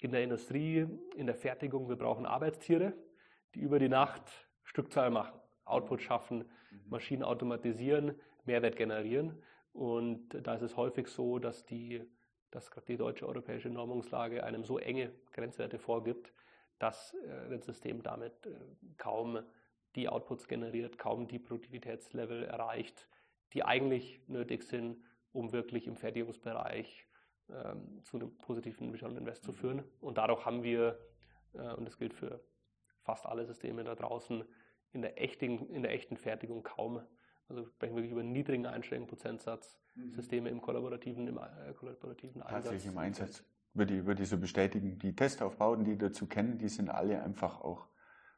in 0.00 0.12
der 0.12 0.22
Industrie, 0.22 0.86
in 1.14 1.26
der 1.26 1.34
Fertigung, 1.34 1.88
wir 1.88 1.96
brauchen 1.96 2.24
Arbeitstiere, 2.24 2.94
die 3.54 3.60
über 3.60 3.78
die 3.78 3.88
Nacht 3.88 4.22
Stückzahl 4.64 5.10
machen, 5.10 5.38
Output 5.64 6.00
schaffen, 6.00 6.38
mhm. 6.38 6.80
Maschinen 6.88 7.22
automatisieren, 7.22 8.18
Mehrwert 8.44 8.76
generieren. 8.76 9.42
Und 9.72 10.28
da 10.30 10.54
ist 10.54 10.62
es 10.62 10.76
häufig 10.76 11.08
so, 11.08 11.38
dass 11.38 11.66
die, 11.66 12.02
dass 12.50 12.70
gerade 12.70 12.86
die 12.86 12.96
deutsche 12.96 13.26
europäische 13.28 13.68
Normungslage 13.68 14.42
einem 14.42 14.64
so 14.64 14.78
enge 14.78 15.12
Grenzwerte 15.32 15.78
vorgibt, 15.78 16.32
dass 16.78 17.14
äh, 17.14 17.50
das 17.50 17.66
System 17.66 18.02
damit 18.02 18.46
äh, 18.46 18.54
kaum 18.96 19.40
die 19.96 20.08
Outputs 20.08 20.48
generiert, 20.48 20.98
kaum 20.98 21.28
die 21.28 21.38
Produktivitätslevel 21.38 22.44
erreicht, 22.44 23.08
die 23.52 23.64
eigentlich 23.64 24.20
nötig 24.28 24.62
sind, 24.62 24.98
um 25.32 25.52
wirklich 25.52 25.86
im 25.86 25.96
Fertigungsbereich 25.96 27.06
ähm, 27.48 28.02
zu 28.02 28.16
einem 28.16 28.36
positiven 28.38 28.90
Return 28.90 29.12
on 29.12 29.18
Invest 29.18 29.44
zu 29.44 29.52
mhm. 29.52 29.56
führen. 29.56 29.84
Und 30.00 30.18
dadurch 30.18 30.44
haben 30.44 30.62
wir, 30.62 30.98
äh, 31.54 31.72
und 31.74 31.84
das 31.84 31.98
gilt 31.98 32.14
für 32.14 32.40
fast 33.02 33.26
alle 33.26 33.44
Systeme 33.46 33.84
da 33.84 33.94
draußen, 33.94 34.44
in 34.92 35.02
der 35.02 35.20
echten, 35.20 35.68
in 35.70 35.82
der 35.82 35.92
echten 35.92 36.16
Fertigung 36.16 36.62
kaum, 36.62 37.00
also 37.48 37.66
sprechen 37.66 37.94
wir 37.94 38.02
wirklich 38.02 38.12
über 38.12 38.20
einen 38.20 38.32
niedrigen 38.32 38.66
Einstellungsprozentsatz, 38.66 39.80
mhm. 39.94 40.12
Systeme 40.12 40.48
im 40.50 40.60
kollaborativen, 40.60 41.26
im 41.26 41.38
äh, 41.38 41.72
kollaborativen 41.74 42.42
Einsatz. 42.42 42.64
Tatsächlich 42.64 42.92
im 42.92 42.98
Einsatz. 42.98 43.44
Würde 43.72 43.98
ich, 43.98 44.04
würde 44.04 44.22
ich 44.24 44.28
so 44.28 44.36
bestätigen, 44.36 44.98
die 44.98 45.14
Testaufbauten, 45.14 45.84
die 45.84 45.96
dazu 45.96 46.26
kennen, 46.26 46.58
die 46.58 46.68
sind 46.68 46.88
alle 46.88 47.22
einfach 47.22 47.60
auch 47.60 47.86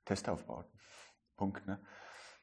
Testaufbauten. 0.04 0.70
Punkt. 1.36 1.66
Ne? 1.66 1.80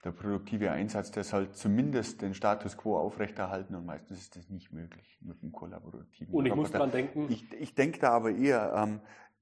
Der 0.03 0.11
produktive 0.11 0.71
Einsatz, 0.71 1.11
der 1.11 1.23
soll 1.23 1.51
zumindest 1.51 2.21
den 2.21 2.33
Status 2.33 2.77
quo 2.77 2.97
aufrechterhalten 2.97 3.75
und 3.75 3.85
meistens 3.85 4.19
ist 4.19 4.35
das 4.35 4.49
nicht 4.49 4.71
möglich 4.71 5.17
mit 5.21 5.41
dem 5.41 5.51
kollaborativen. 5.51 6.33
Und 6.33 6.45
ich 6.45 6.51
Roboter. 6.53 6.69
muss 6.69 6.71
dran 6.71 6.91
denken. 6.91 7.27
Ich, 7.29 7.51
ich 7.53 7.75
denke 7.75 7.99
da 7.99 8.11
aber 8.11 8.31
eher, 8.31 8.73
ähm, 8.75 9.01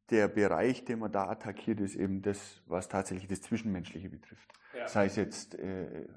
der 0.10 0.28
Bereich, 0.28 0.86
den 0.86 1.00
man 1.00 1.12
da 1.12 1.30
attackiert, 1.30 1.80
ist 1.80 1.96
eben 1.96 2.22
das, 2.22 2.62
was 2.65 2.88
tatsächlich 2.88 3.28
das 3.28 3.41
Zwischenmenschliche 3.41 4.10
betrifft. 4.10 4.52
Ja. 4.76 4.88
Sei 4.88 5.06
es 5.06 5.15
jetzt 5.15 5.54
äh, 5.56 6.08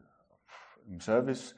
im 0.86 1.00
Service 1.00 1.54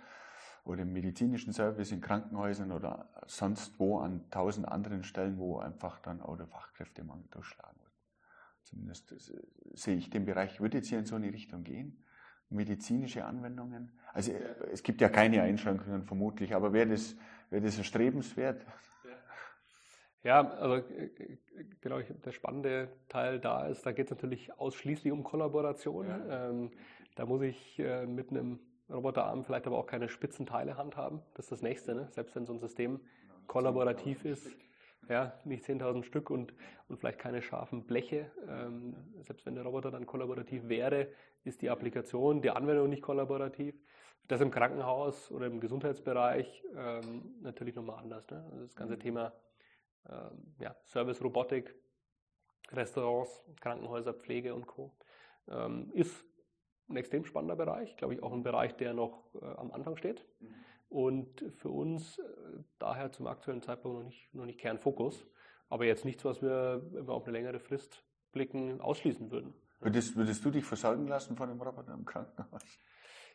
oder 0.64 0.82
im 0.82 0.92
medizinischen 0.92 1.52
Service 1.52 1.92
in 1.92 2.00
Krankenhäusern 2.00 2.72
oder 2.72 3.10
sonst 3.26 3.78
wo 3.78 3.98
an 3.98 4.28
tausend 4.30 4.66
anderen 4.66 5.04
Stellen, 5.04 5.38
wo 5.38 5.58
einfach 5.58 6.00
dann 6.00 6.20
auch 6.20 6.36
der 6.36 6.46
Fachkräftemangel 6.46 7.28
durchschlagen 7.30 7.78
wird. 7.78 7.92
Zumindest 8.62 9.12
äh, 9.12 9.16
sehe 9.74 9.96
ich 9.96 10.10
den 10.10 10.24
Bereich, 10.24 10.60
würde 10.60 10.78
jetzt 10.78 10.88
hier 10.88 10.98
in 10.98 11.06
so 11.06 11.14
eine 11.14 11.32
Richtung 11.32 11.62
gehen 11.62 12.02
medizinische 12.52 13.24
Anwendungen? 13.24 13.92
Also 14.12 14.32
es 14.70 14.82
gibt 14.82 15.00
ja 15.00 15.08
keine 15.08 15.42
Einschränkungen 15.42 16.04
vermutlich, 16.04 16.54
aber 16.54 16.72
wäre 16.72 16.88
das, 16.88 17.16
wäre 17.50 17.62
das 17.62 17.78
erstrebenswert? 17.78 18.64
Ja, 20.22 20.48
also 20.52 20.86
genau, 21.80 22.00
der 22.00 22.30
spannende 22.30 22.88
Teil 23.08 23.40
da 23.40 23.66
ist, 23.66 23.84
da 23.84 23.92
geht 23.92 24.06
es 24.06 24.10
natürlich 24.12 24.56
ausschließlich 24.56 25.12
um 25.12 25.24
Kollaboration. 25.24 26.06
Ja. 26.06 26.48
Ähm, 26.48 26.70
da 27.16 27.26
muss 27.26 27.42
ich 27.42 27.78
äh, 27.80 28.06
mit 28.06 28.30
einem 28.30 28.60
Roboterarm 28.88 29.44
vielleicht 29.44 29.66
aber 29.66 29.78
auch 29.78 29.86
keine 29.86 30.08
spitzen 30.08 30.46
Teile 30.46 30.76
handhaben. 30.76 31.22
Das 31.34 31.46
ist 31.46 31.52
das 31.52 31.62
Nächste, 31.62 31.94
ne? 31.94 32.08
selbst 32.10 32.36
wenn 32.36 32.46
so 32.46 32.52
ein 32.52 32.60
System 32.60 33.00
kollaborativ 33.46 34.24
ist. 34.24 34.48
Ja, 35.08 35.32
nicht 35.44 35.64
10.000 35.64 36.04
Stück 36.04 36.30
und, 36.30 36.54
und 36.88 36.98
vielleicht 36.98 37.18
keine 37.18 37.42
scharfen 37.42 37.84
Bleche. 37.84 38.30
Ähm, 38.48 38.94
selbst 39.22 39.44
wenn 39.44 39.56
der 39.56 39.64
Roboter 39.64 39.90
dann 39.90 40.06
kollaborativ 40.06 40.68
wäre, 40.68 41.08
ist 41.44 41.62
die 41.62 41.70
Applikation, 41.70 42.42
die 42.42 42.50
Anwendung 42.50 42.88
nicht 42.88 43.02
kollaborativ. 43.02 43.74
Das 44.28 44.40
im 44.40 44.50
Krankenhaus 44.50 45.30
oder 45.30 45.46
im 45.46 45.60
Gesundheitsbereich 45.60 46.64
ähm, 46.76 47.34
natürlich 47.40 47.74
nochmal 47.74 47.98
anders. 47.98 48.30
Ne? 48.30 48.42
Also 48.50 48.64
das 48.64 48.76
ganze 48.76 48.94
mhm. 48.94 49.00
Thema 49.00 49.32
ähm, 50.08 50.54
ja, 50.58 50.76
Service-Robotik, 50.84 51.74
Restaurants, 52.70 53.44
Krankenhäuser, 53.60 54.14
Pflege 54.14 54.54
und 54.54 54.66
Co. 54.66 54.96
Ähm, 55.48 55.90
ist 55.92 56.24
ein 56.88 56.96
extrem 56.96 57.24
spannender 57.24 57.56
Bereich, 57.56 57.96
glaube 57.96 58.14
ich 58.14 58.22
auch 58.22 58.32
ein 58.32 58.42
Bereich, 58.42 58.76
der 58.76 58.94
noch 58.94 59.34
äh, 59.34 59.44
am 59.44 59.72
Anfang 59.72 59.96
steht. 59.96 60.24
Mhm. 60.40 60.54
Und 60.88 61.44
für 61.56 61.70
uns 61.70 62.18
äh, 62.18 62.22
daher 62.78 63.12
zum 63.12 63.26
aktuellen 63.26 63.62
Zeitpunkt 63.62 63.98
noch 63.98 64.04
nicht, 64.04 64.34
noch 64.34 64.44
nicht 64.44 64.60
Kernfokus, 64.60 65.26
aber 65.68 65.86
jetzt 65.86 66.04
nichts, 66.04 66.24
was 66.24 66.42
wir 66.42 66.82
auf 67.06 67.24
eine 67.24 67.32
längere 67.32 67.58
Frist 67.58 68.04
blicken, 68.32 68.80
ausschließen 68.80 69.30
würden. 69.30 69.54
Würdest, 69.82 70.16
würdest 70.16 70.44
du 70.44 70.50
dich 70.50 70.64
versorgen 70.64 71.08
lassen 71.08 71.36
von 71.36 71.50
einem 71.50 71.60
Roboter 71.60 71.92
im 71.92 72.04
Krankenhaus? 72.04 72.62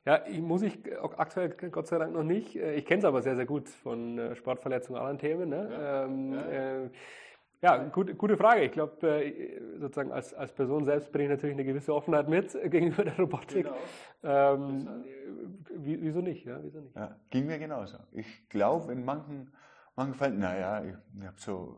Ja, 0.05 0.25
ich, 0.25 0.39
muss 0.39 0.61
ich 0.61 0.79
aktuell 1.17 1.49
Gott 1.49 1.87
sei 1.87 1.97
Dank 1.97 2.13
noch 2.13 2.23
nicht. 2.23 2.55
Äh, 2.55 2.75
ich 2.75 2.85
kenne 2.85 2.99
es 2.99 3.05
aber 3.05 3.21
sehr, 3.21 3.35
sehr 3.35 3.45
gut 3.45 3.67
von 3.67 4.17
äh, 4.17 4.35
Sportverletzungen 4.35 5.01
und 5.01 5.07
anderen 5.07 5.19
Themen. 5.19 5.49
Ne? 5.49 5.69
Ja, 5.69 6.05
ähm, 6.05 6.33
ja. 6.33 6.41
Äh, 6.41 6.89
ja 7.59 7.77
gut, 7.89 8.17
gute 8.17 8.37
Frage. 8.37 8.63
Ich 8.63 8.71
glaube, 8.71 9.05
äh, 9.05 9.59
sozusagen 9.79 10.11
als, 10.11 10.33
als 10.33 10.53
Person 10.53 10.85
selbst 10.85 11.11
bringe 11.11 11.25
ich 11.25 11.31
natürlich 11.31 11.55
eine 11.55 11.65
gewisse 11.65 11.93
Offenheit 11.93 12.29
mit 12.29 12.57
gegenüber 12.71 13.03
der 13.03 13.17
Robotik. 13.17 13.65
Genau. 13.65 13.75
Ähm, 14.23 15.03
wieso 15.75 16.21
nicht? 16.21 16.45
Ja, 16.45 16.59
wieso 16.61 16.79
nicht? 16.79 16.95
Ja, 16.95 17.15
ging 17.29 17.47
mir 17.47 17.57
genauso. 17.57 17.97
Ich 18.11 18.47
glaube, 18.47 18.93
in 18.93 19.03
manchen, 19.03 19.51
manchen 19.95 20.13
Fällen, 20.13 20.39
naja, 20.39 20.83
ich, 20.85 20.93
ich 21.19 21.27
habe 21.27 21.39
so 21.39 21.77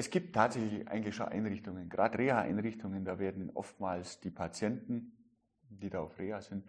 es 0.00 0.08
gibt 0.08 0.34
tatsächlich 0.34 0.88
eigentlich 0.88 1.14
schon 1.14 1.28
Einrichtungen, 1.28 1.90
gerade 1.90 2.18
Reha-Einrichtungen, 2.18 3.04
da 3.04 3.18
werden 3.18 3.50
oftmals 3.52 4.18
die 4.20 4.30
Patienten, 4.30 5.12
die 5.68 5.90
da 5.90 6.00
auf 6.00 6.18
Reha 6.18 6.40
sind, 6.40 6.64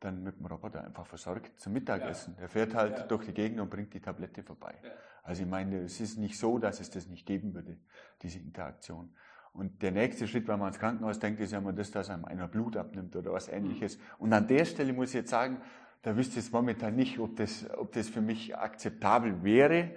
dann 0.00 0.22
mit 0.22 0.38
dem 0.38 0.44
Roboter 0.44 0.84
einfach 0.84 1.06
versorgt 1.06 1.58
zum 1.58 1.72
Mittagessen. 1.72 2.34
Ja. 2.34 2.40
Der 2.40 2.48
fährt 2.50 2.74
halt 2.74 2.98
ja. 2.98 3.06
durch 3.06 3.24
die 3.24 3.32
Gegend 3.32 3.60
und 3.60 3.70
bringt 3.70 3.94
die 3.94 4.00
Tablette 4.00 4.42
vorbei. 4.42 4.74
Ja. 4.82 4.90
Also 5.22 5.44
ich 5.44 5.48
meine, 5.48 5.78
es 5.78 5.98
ist 5.98 6.18
nicht 6.18 6.38
so, 6.38 6.58
dass 6.58 6.78
es 6.78 6.90
das 6.90 7.08
nicht 7.08 7.24
geben 7.24 7.54
würde, 7.54 7.78
diese 8.20 8.38
Interaktion. 8.38 9.14
Und 9.54 9.80
der 9.80 9.92
nächste 9.92 10.28
Schritt, 10.28 10.46
wenn 10.46 10.58
man 10.58 10.66
ans 10.66 10.78
Krankenhaus 10.78 11.18
denkt, 11.18 11.40
ist 11.40 11.52
ja 11.52 11.60
immer 11.60 11.72
das, 11.72 11.90
dass 11.90 12.10
einem 12.10 12.26
einer 12.26 12.48
Blut 12.48 12.76
abnimmt 12.76 13.16
oder 13.16 13.32
was 13.32 13.48
ähnliches. 13.48 13.96
Mhm. 13.96 14.02
Und 14.18 14.32
an 14.34 14.46
der 14.46 14.66
Stelle 14.66 14.92
muss 14.92 15.08
ich 15.08 15.14
jetzt 15.14 15.30
sagen, 15.30 15.62
da 16.02 16.14
wüsste 16.14 16.38
ich 16.38 16.44
jetzt 16.44 16.52
momentan 16.52 16.94
nicht, 16.96 17.18
ob 17.18 17.34
das, 17.36 17.66
ob 17.78 17.92
das 17.92 18.10
für 18.10 18.20
mich 18.20 18.54
akzeptabel 18.54 19.42
wäre, 19.42 19.92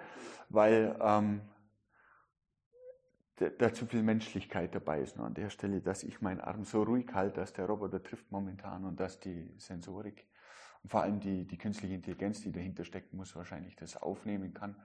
weil 0.47 0.95
ähm, 1.02 1.41
da 3.38 3.73
zu 3.73 3.86
viel 3.86 4.04
Menschlichkeit 4.04 4.73
dabei 4.73 5.02
ist. 5.02 5.17
Nur 5.17 5.26
an 5.26 5.34
der 5.34 5.50
Stelle, 5.50 5.82
dass 5.82 6.04
ich 6.04 6.21
meinen 6.21 6.41
Arm 6.41 6.63
so 6.63 6.84
ruhig 6.84 7.08
halte, 7.13 7.39
dass 7.39 7.54
der 7.54 7.65
Roboter 7.65 8.02
trifft 8.02 8.32
momentan 8.32 8.86
und 8.86 9.00
dass 9.00 9.19
die 9.19 9.54
Sensorik 9.58 10.26
und 10.84 10.89
vor 10.89 11.02
allem 11.04 11.19
die, 11.19 11.45
die 11.45 11.58
künstliche 11.58 11.95
Intelligenz, 11.95 12.41
die 12.41 12.52
dahinter 12.52 12.84
stecken 12.84 13.17
muss, 13.17 13.36
wahrscheinlich 13.36 13.76
das 13.76 13.97
aufnehmen 13.97 14.54
kann. 14.54 14.76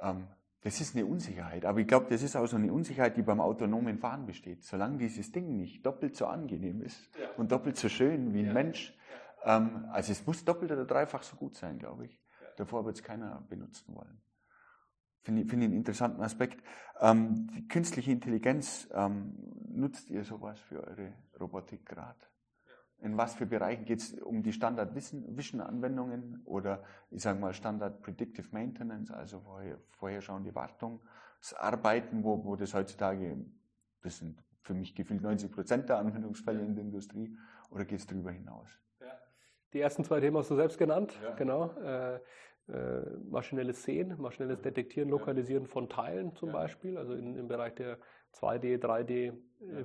Ähm, 0.00 0.28
das 0.62 0.80
ist 0.80 0.96
eine 0.96 1.04
Unsicherheit. 1.04 1.66
Aber 1.66 1.80
ich 1.80 1.86
glaube, 1.86 2.06
das 2.08 2.22
ist 2.22 2.36
auch 2.36 2.46
so 2.46 2.56
eine 2.56 2.72
Unsicherheit, 2.72 3.18
die 3.18 3.22
beim 3.22 3.40
autonomen 3.40 3.98
Fahren 3.98 4.24
besteht. 4.24 4.64
Solange 4.64 4.96
dieses 4.96 5.30
Ding 5.30 5.56
nicht 5.56 5.84
doppelt 5.84 6.16
so 6.16 6.26
angenehm 6.26 6.80
ist 6.80 7.10
ja. 7.20 7.28
und 7.36 7.52
doppelt 7.52 7.76
so 7.76 7.90
schön 7.90 8.32
wie 8.32 8.40
ein 8.40 8.46
ja. 8.46 8.52
Mensch, 8.54 8.96
ähm, 9.44 9.86
also 9.90 10.12
es 10.12 10.26
muss 10.26 10.42
doppelt 10.44 10.72
oder 10.72 10.86
dreifach 10.86 11.22
so 11.22 11.36
gut 11.36 11.54
sein, 11.56 11.78
glaube 11.78 12.06
ich. 12.06 12.18
Davor 12.56 12.84
wird 12.86 12.96
es 12.96 13.02
keiner 13.02 13.44
benutzen 13.48 13.94
wollen. 13.94 14.23
Finde 15.24 15.42
ich, 15.42 15.48
finde 15.48 15.64
ich 15.64 15.70
einen 15.70 15.78
interessanten 15.78 16.20
Aspekt. 16.22 16.62
Ähm, 17.00 17.48
die 17.54 17.66
künstliche 17.66 18.12
Intelligenz, 18.12 18.88
ähm, 18.92 19.34
nutzt 19.68 20.10
ihr 20.10 20.22
sowas 20.22 20.60
für 20.60 20.84
eure 20.86 21.14
Robotik 21.40 21.86
gerade? 21.86 22.18
In 22.98 23.16
was 23.16 23.34
für 23.34 23.46
Bereichen 23.46 23.86
geht 23.86 24.00
es 24.00 24.12
um 24.14 24.42
die 24.42 24.52
Standard-Vision-Anwendungen 24.52 26.42
oder 26.44 26.84
ich 27.10 27.22
sage 27.22 27.40
mal 27.40 27.52
Standard 27.54 28.02
Predictive 28.02 28.48
Maintenance, 28.52 29.10
also 29.10 29.40
vorher, 29.40 29.78
vorherschauende 29.92 30.54
Wartungsarbeiten, 30.54 32.22
wo, 32.22 32.44
wo 32.44 32.54
das 32.56 32.74
heutzutage, 32.74 33.44
das 34.02 34.18
sind 34.18 34.42
für 34.62 34.74
mich 34.74 34.94
gefühlt 34.94 35.22
90 35.22 35.52
Prozent 35.52 35.88
der 35.88 35.98
Anwendungsfälle 35.98 36.62
in 36.62 36.74
der 36.74 36.84
Industrie, 36.84 37.36
oder 37.70 37.84
geht 37.84 37.98
es 37.98 38.06
darüber 38.06 38.30
hinaus? 38.30 38.68
Ja. 39.00 39.18
Die 39.72 39.80
ersten 39.80 40.04
zwei 40.04 40.20
Themen 40.20 40.36
hast 40.36 40.50
du 40.50 40.56
selbst 40.56 40.78
genannt, 40.78 41.18
ja. 41.22 41.34
genau. 41.34 41.70
Äh, 41.80 42.20
äh, 42.68 43.00
maschinelles 43.30 43.82
Sehen, 43.82 44.14
maschinelles 44.18 44.62
Detektieren, 44.62 45.10
Lokalisieren 45.10 45.66
von 45.66 45.88
Teilen 45.88 46.34
zum 46.34 46.48
ja. 46.48 46.54
Beispiel, 46.54 46.96
also 46.96 47.12
in, 47.12 47.36
im 47.36 47.46
Bereich 47.46 47.74
der 47.74 47.98
2D, 48.32 48.78
3D 48.78 49.10
äh, 49.10 49.32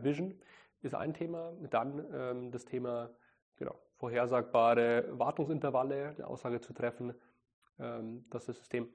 Vision 0.03 0.39
ist 0.81 0.95
ein 0.95 1.13
Thema. 1.13 1.51
Dann 1.69 2.05
ähm, 2.13 2.51
das 2.51 2.63
Thema 2.63 3.09
genau, 3.57 3.75
vorhersagbare 3.97 5.05
Wartungsintervalle, 5.11 6.15
eine 6.15 6.27
Aussage 6.27 6.61
zu 6.61 6.73
treffen, 6.73 7.13
ähm, 7.79 8.25
dass 8.29 8.45
das 8.45 8.57
System 8.57 8.87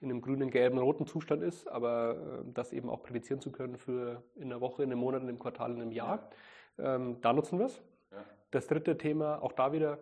in 0.00 0.10
einem 0.10 0.20
grünen, 0.20 0.50
gelben, 0.50 0.78
roten 0.78 1.06
Zustand 1.06 1.44
ist, 1.44 1.68
aber 1.68 2.42
äh, 2.44 2.52
das 2.52 2.72
eben 2.72 2.90
auch 2.90 3.04
prädizieren 3.04 3.40
zu 3.40 3.52
können 3.52 3.78
für 3.78 4.24
in 4.34 4.50
einer 4.50 4.60
Woche, 4.60 4.82
in 4.82 4.90
einem 4.90 4.98
Monat, 4.98 5.22
in 5.22 5.28
einem 5.28 5.38
Quartal, 5.38 5.70
in 5.70 5.80
einem 5.80 5.92
Jahr. 5.92 6.28
Ähm, 6.76 7.20
da 7.20 7.32
nutzen 7.32 7.60
wir 7.60 7.66
es. 7.66 7.80
Ja. 8.10 8.24
Das 8.50 8.66
dritte 8.66 8.98
Thema, 8.98 9.40
auch 9.40 9.52
da 9.52 9.72
wieder 9.72 10.00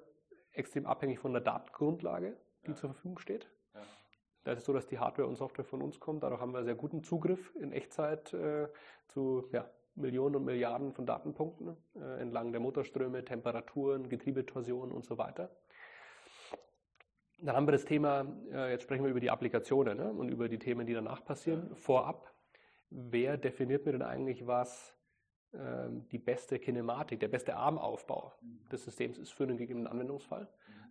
extrem 0.53 0.87
abhängig 0.87 1.19
von 1.19 1.33
der 1.33 1.43
Datengrundlage 1.43 2.35
die 2.67 2.71
ja. 2.71 2.77
zur 2.77 2.91
Verfügung 2.91 3.19
steht. 3.19 3.51
Ja. 3.75 3.83
Da 4.45 4.53
ist 4.53 4.61
es 4.61 4.65
so, 4.65 4.73
dass 4.73 4.87
die 4.87 4.99
Hardware 4.99 5.29
und 5.29 5.37
Software 5.37 5.65
von 5.65 5.83
uns 5.83 6.01
kommt. 6.01 6.23
Dadurch 6.23 6.41
haben 6.41 6.53
wir 6.53 6.65
sehr 6.65 6.75
guten 6.75 7.03
Zugriff 7.03 7.55
in 7.57 7.73
Echtzeit 7.73 8.33
äh, 8.33 8.69
zu 9.09 9.49
ja, 9.53 9.71
Millionen 9.95 10.37
und 10.37 10.45
Milliarden 10.45 10.93
von 10.93 11.07
Datenpunkten 11.07 11.77
äh, 11.97 12.21
entlang 12.21 12.53
der 12.53 12.61
Motorströme, 12.61 13.25
Temperaturen, 13.25 14.09
Getriebetorsionen 14.09 14.93
und 14.95 15.05
so 15.05 15.19
weiter. 15.19 15.51
Dann 17.43 17.57
haben 17.57 17.67
wir 17.67 17.73
das 17.73 17.85
Thema, 17.85 18.27
äh, 18.53 18.71
jetzt 18.71 18.83
sprechen 18.83 19.05
wir 19.05 19.11
über 19.11 19.21
die 19.21 19.31
Applikationen 19.31 19.97
ne, 19.97 20.13
und 20.13 20.29
über 20.29 20.49
die 20.49 20.59
Themen, 20.59 20.87
die 20.87 20.95
danach 20.95 21.25
passieren. 21.25 21.69
Ja. 21.71 21.75
Vorab, 21.75 22.33
wer 22.91 23.37
definiert 23.37 23.87
mir 23.87 23.93
denn 23.93 24.03
eigentlich, 24.03 24.47
was 24.47 24.95
ähm, 25.55 26.07
die 26.11 26.19
beste 26.19 26.59
Kinematik, 26.59 27.21
der 27.21 27.29
beste 27.29 27.57
Armaufbau 27.57 28.33
mhm. 28.41 28.69
des 28.71 28.85
Systems 28.85 29.19
ist 29.19 29.33
für 29.33 29.45
einen 29.45 29.57
gegebenen 29.57 29.87
Anwendungsfall? 29.87 30.49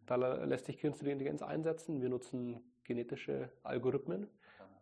Da 0.10 0.16
lässt 0.16 0.66
sich 0.66 0.80
künstliche 0.80 1.12
Intelligenz 1.12 1.44
einsetzen. 1.44 2.02
Wir 2.02 2.10
nutzen 2.10 2.60
genetische 2.84 3.52
Algorithmen, 3.62 4.28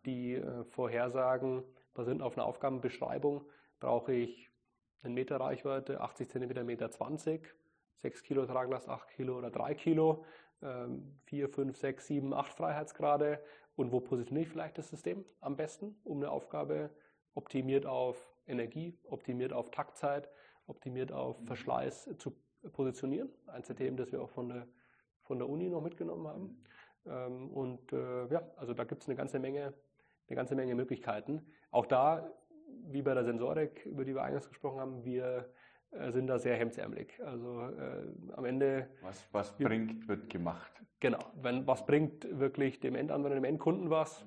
die 0.06 0.36
äh, 0.36 0.64
vorhersagen, 0.64 1.64
basierend 1.94 2.22
auf 2.22 2.38
einer 2.38 2.46
Aufgabenbeschreibung, 2.46 3.44
brauche 3.82 4.14
ich 4.14 4.50
eine 5.04 5.14
Meter 5.14 5.42
Reichweite, 5.42 6.00
80 6.00 6.30
cm, 6.30 6.66
Meter 6.66 6.90
20, 6.90 7.46
6 7.98 8.24
Kilo 8.24 8.46
Traglast, 8.46 8.88
8 8.88 9.10
Kilo 9.10 9.38
oder 9.38 9.52
3 9.52 9.76
Kilo, 9.76 10.24
4, 11.26 11.50
5, 11.50 11.78
6, 11.78 12.08
7, 12.08 12.34
8 12.34 12.54
Freiheitsgrade 12.54 13.44
und 13.76 13.92
wo 13.92 14.00
positioniere 14.00 14.46
ich 14.46 14.52
vielleicht 14.52 14.78
das 14.78 14.90
System 14.90 15.26
am 15.42 15.56
besten, 15.56 15.96
um 16.04 16.18
eine 16.18 16.32
Aufgabe 16.32 16.90
optimiert 17.36 17.86
auf 17.86 18.34
Energie, 18.48 18.98
optimiert 19.10 19.54
auf 19.54 19.72
Taktzeit, 19.72 20.30
optimiert 20.68 21.12
auf 21.12 21.40
mhm. 21.42 21.48
Verschleiß 21.48 22.10
zu 22.18 22.34
positionieren. 22.72 23.30
Ein 23.48 23.64
CTM, 23.64 23.98
das 23.98 24.12
wir 24.12 24.22
auch 24.22 24.30
von 24.30 24.50
der 24.50 24.68
von 25.28 25.40
der 25.40 25.50
Uni 25.50 25.70
noch 25.70 25.82
mitgenommen 25.82 26.28
haben. 26.28 26.64
Ähm, 27.06 27.50
und 27.52 27.94
äh, 27.94 28.28
ja, 28.28 28.42
also 28.56 28.74
da 28.74 28.84
gibt 28.84 29.04
es 29.04 29.08
eine 29.08 29.16
ganze 29.16 29.40
Menge, 29.40 29.74
eine 30.28 30.36
ganze 30.36 30.56
Menge 30.56 30.76
Möglichkeiten. 30.76 31.46
Auch 31.72 31.86
da, 31.86 32.32
wie 32.88 33.02
bei 33.02 33.14
der 33.14 33.24
Sensorik, 33.24 33.86
über 33.86 34.06
die 34.06 34.16
wir 34.16 34.24
eingangs 34.24 34.50
gesprochen 34.50 34.80
haben, 34.80 35.06
wir 35.06 35.50
äh, 35.92 36.12
sind 36.12 36.28
da 36.28 36.40
sehr 36.40 36.56
hemdsärmelig. 36.56 37.22
Also 37.24 37.62
äh, 37.62 38.08
am 38.34 38.46
Ende. 38.46 38.90
Was, 39.02 39.28
was 39.32 39.58
bringt, 39.58 40.08
wird 40.08 40.30
gemacht. 40.30 40.72
Genau. 41.00 41.20
Wenn 41.42 41.68
was 41.68 41.86
bringt 41.86 42.28
wirklich 42.40 42.80
dem 42.80 42.96
Endanwender, 42.96 43.36
dem 43.36 43.44
Endkunden 43.44 43.90
was, 43.90 44.26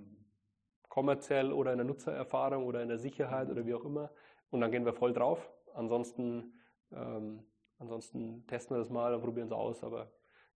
kommerziell 0.89 1.53
oder 1.53 1.73
in 1.73 1.79
der 1.79 1.87
Nutzererfahrung 1.87 2.65
oder 2.65 2.83
in 2.83 2.89
der 2.89 2.99
Sicherheit 2.99 3.49
oder 3.49 3.65
wie 3.67 3.75
auch 3.75 3.85
immer. 3.85 4.11
Und 4.51 4.61
dann 4.61 4.71
gehen 4.71 4.85
wir 4.85 4.93
voll 4.93 5.13
drauf. 5.13 5.51
Ansonsten, 5.75 6.53
ähm, 6.93 7.45
ansonsten 7.79 8.47
testen 8.47 8.77
wir 8.77 8.81
das 8.81 8.91
mal 8.91 9.15
und 9.15 9.23
probieren 9.23 9.47
es 9.47 9.53
aus, 9.53 9.85
aber 9.85 10.11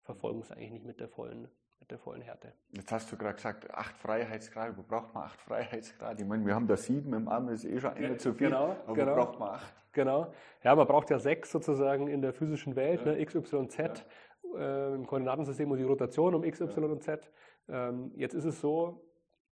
verfolgen 0.04 0.40
es 0.40 0.50
eigentlich 0.50 0.70
nicht 0.70 0.86
mit 0.86 1.00
der 1.00 1.08
vollen, 1.08 1.48
mit 1.80 1.90
der 1.90 1.98
vollen 1.98 2.22
Härte. 2.22 2.52
Jetzt 2.70 2.92
hast 2.92 3.10
du 3.10 3.16
gerade 3.16 3.34
gesagt, 3.34 3.70
acht 3.72 3.96
Freiheitsgrade, 3.96 4.76
wo 4.76 4.82
braucht 4.82 5.14
man 5.14 5.24
acht 5.24 5.40
Freiheitsgrade? 5.40 6.22
Ich 6.22 6.28
meine, 6.28 6.46
wir 6.46 6.54
haben 6.54 6.66
da 6.66 6.76
sieben 6.76 7.12
im 7.14 7.28
Arm, 7.28 7.48
das 7.48 7.64
ist 7.64 7.72
eh 7.72 7.80
schon 7.80 7.92
einer 7.94 8.18
zu 8.18 8.34
viel, 8.34 8.48
genau, 8.48 8.76
aber 8.86 8.94
genau. 8.94 9.12
wo 9.12 9.16
braucht 9.16 9.38
man 9.38 9.48
acht? 9.50 9.74
Genau, 9.92 10.32
ja, 10.62 10.74
man 10.74 10.86
braucht 10.86 11.10
ja 11.10 11.18
sechs 11.18 11.50
sozusagen 11.50 12.08
in 12.08 12.20
der 12.20 12.32
physischen 12.32 12.76
Welt, 12.76 13.00
ja. 13.04 13.12
ne, 13.12 13.20
x, 13.20 13.34
y, 13.34 13.68
z. 13.68 14.06
Ja. 14.54 14.90
Äh, 14.90 14.94
Im 14.94 15.06
Koordinatensystem 15.06 15.68
muss 15.68 15.78
die 15.78 15.84
Rotation 15.84 16.34
um 16.34 16.44
x, 16.44 16.60
y 16.60 16.90
und 16.90 17.02
z. 17.02 17.30
Ähm, 17.68 18.12
jetzt 18.16 18.34
ist 18.34 18.44
es 18.44 18.60
so, 18.60 19.00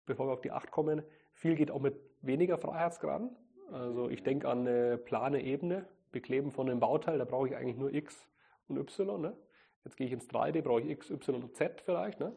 bevor 0.05 0.27
wir 0.27 0.33
auf 0.33 0.41
die 0.41 0.51
acht 0.51 0.71
kommen, 0.71 1.03
viel 1.33 1.55
geht 1.55 1.71
auch 1.71 1.79
mit 1.79 1.95
weniger 2.21 2.57
Freiheitsgraden. 2.57 3.35
Also 3.71 4.09
ich 4.09 4.23
denke 4.23 4.47
an 4.49 4.67
eine 4.67 4.97
plane 4.97 5.43
Ebene, 5.43 5.85
bekleben 6.11 6.51
von 6.51 6.69
einem 6.69 6.79
Bauteil, 6.79 7.19
da 7.19 7.25
brauche 7.25 7.47
ich 7.47 7.55
eigentlich 7.55 7.77
nur 7.77 7.93
x 7.93 8.27
und 8.67 8.77
y. 8.77 9.21
Ne? 9.21 9.37
Jetzt 9.83 9.97
gehe 9.97 10.07
ich 10.07 10.13
ins 10.13 10.29
3D, 10.29 10.61
brauche 10.61 10.81
ich 10.81 10.89
X, 10.89 11.09
Y 11.09 11.43
und 11.43 11.55
Z 11.55 11.81
vielleicht. 11.81 12.19
Ne? 12.19 12.35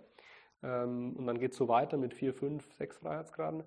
Ähm, 0.63 1.17
und 1.17 1.27
dann 1.27 1.39
geht 1.39 1.53
es 1.53 1.59
so 1.59 1.69
weiter 1.69 1.97
mit 1.97 2.15
4, 2.15 2.35
5, 2.35 2.73
6 2.73 2.99
Freiheitsgraden. 2.99 3.65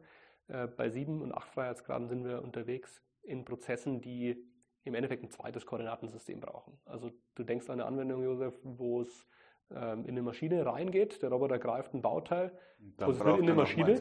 Äh, 0.48 0.68
bei 0.68 0.90
7 0.90 1.22
und 1.22 1.34
8 1.34 1.50
Freiheitsgraden 1.50 2.08
sind 2.08 2.26
wir 2.26 2.42
unterwegs 2.42 3.02
in 3.24 3.46
Prozessen, 3.46 4.02
die 4.02 4.48
im 4.84 4.94
Endeffekt 4.94 5.24
ein 5.24 5.32
zweites 5.32 5.66
Koordinatensystem 5.66 6.40
brauchen. 6.40 6.78
Also 6.86 7.12
du 7.34 7.44
denkst 7.44 7.70
an 7.70 7.80
eine 7.80 7.86
Anwendung, 7.86 8.24
Josef, 8.24 8.60
wo 8.64 9.02
es 9.02 9.28
ähm, 9.72 10.04
in 10.04 10.12
eine 10.12 10.22
Maschine 10.22 10.66
reingeht, 10.66 11.22
der 11.24 11.30
Roboter 11.30 11.58
greift 11.58 11.94
ein 11.94 12.02
Bauteil, 12.02 12.52
positioniert 12.98 13.40
in 13.40 13.46
eine 13.46 13.56
Maschine. 13.56 13.94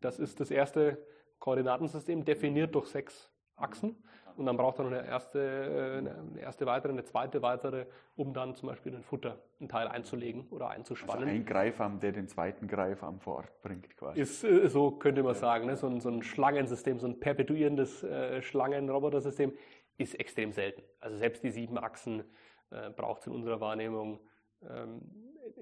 Das 0.00 0.20
ist 0.20 0.38
das 0.38 0.52
erste 0.52 1.04
Koordinatensystem, 1.40 2.24
definiert 2.24 2.74
durch 2.74 2.86
sechs 2.86 3.32
Achsen. 3.56 4.02
Und 4.36 4.46
dann 4.46 4.56
braucht 4.56 4.78
er 4.78 4.84
noch 4.84 4.92
eine 4.92 5.06
erste, 5.06 5.98
eine 5.98 6.40
erste 6.40 6.66
weitere, 6.66 6.92
eine 6.92 7.04
zweite 7.04 7.42
weitere, 7.42 7.86
um 8.16 8.34
dann 8.34 8.54
zum 8.54 8.68
Beispiel 8.68 8.94
ein 8.94 9.02
Futter, 9.04 9.38
ein 9.60 9.68
Teil 9.68 9.86
einzulegen 9.86 10.48
oder 10.50 10.70
einzuspannen. 10.70 11.24
Also 11.24 11.34
ein 11.34 11.46
Greifarm, 11.46 12.00
der 12.00 12.12
den 12.12 12.26
zweiten 12.26 12.66
Greifarm 12.66 13.20
vor 13.20 13.36
Ort 13.36 13.62
bringt 13.62 13.96
quasi. 13.96 14.20
Ist, 14.20 14.42
äh, 14.44 14.68
so 14.68 14.90
könnte 14.90 15.22
man 15.22 15.34
sagen, 15.34 15.66
ne? 15.66 15.76
so, 15.76 15.86
ein, 15.86 16.00
so 16.00 16.08
ein 16.08 16.22
Schlangensystem, 16.22 16.98
so 16.98 17.06
ein 17.06 17.20
perpetuierendes 17.20 18.02
äh, 18.02 18.42
Schlangenrobotersystem 18.42 19.52
ist 19.98 20.18
extrem 20.18 20.52
selten. 20.52 20.82
Also 21.00 21.16
selbst 21.16 21.44
die 21.44 21.50
sieben 21.50 21.78
Achsen 21.78 22.24
äh, 22.70 22.90
braucht 22.90 23.20
es 23.20 23.26
in 23.28 23.32
unserer 23.32 23.60
Wahrnehmung 23.60 24.20
ähm, 24.68 25.02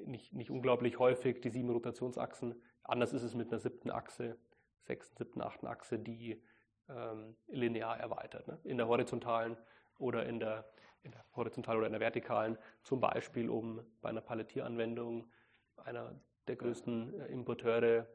nicht, 0.07 0.33
nicht 0.33 0.51
unglaublich 0.51 0.99
häufig, 0.99 1.41
die 1.41 1.51
sieben 1.51 1.71
Rotationsachsen. 1.71 2.55
Anders 2.85 3.13
ist 3.13 3.23
es 3.23 3.35
mit 3.35 3.51
einer 3.51 3.61
siebten 3.61 3.91
Achse, 3.91 4.39
sechsten, 4.81 5.17
siebten, 5.17 5.43
achten 5.43 5.67
Achse, 5.67 5.99
die 5.99 6.43
ähm, 6.89 7.37
linear 7.49 7.99
erweitert. 7.99 8.47
Ne? 8.49 8.59
In 8.65 8.77
der 8.77 8.89
horizontalen 8.89 9.57
oder 9.99 10.27
in 10.27 10.41
der, 10.41 10.71
in 11.03 11.13
der 11.13 11.25
horizontalen 11.35 11.79
oder 11.79 11.87
in 11.87 11.93
der 11.93 12.01
vertikalen, 12.01 12.59
zum 12.83 13.01
Beispiel 13.01 13.49
um 13.49 13.85
bei 14.01 14.09
einer 14.09 14.21
Palettieranwendung, 14.21 15.31
einer 15.77 16.21
der 16.47 16.57
größten 16.57 17.21
äh, 17.21 17.27
Importeure 17.27 18.07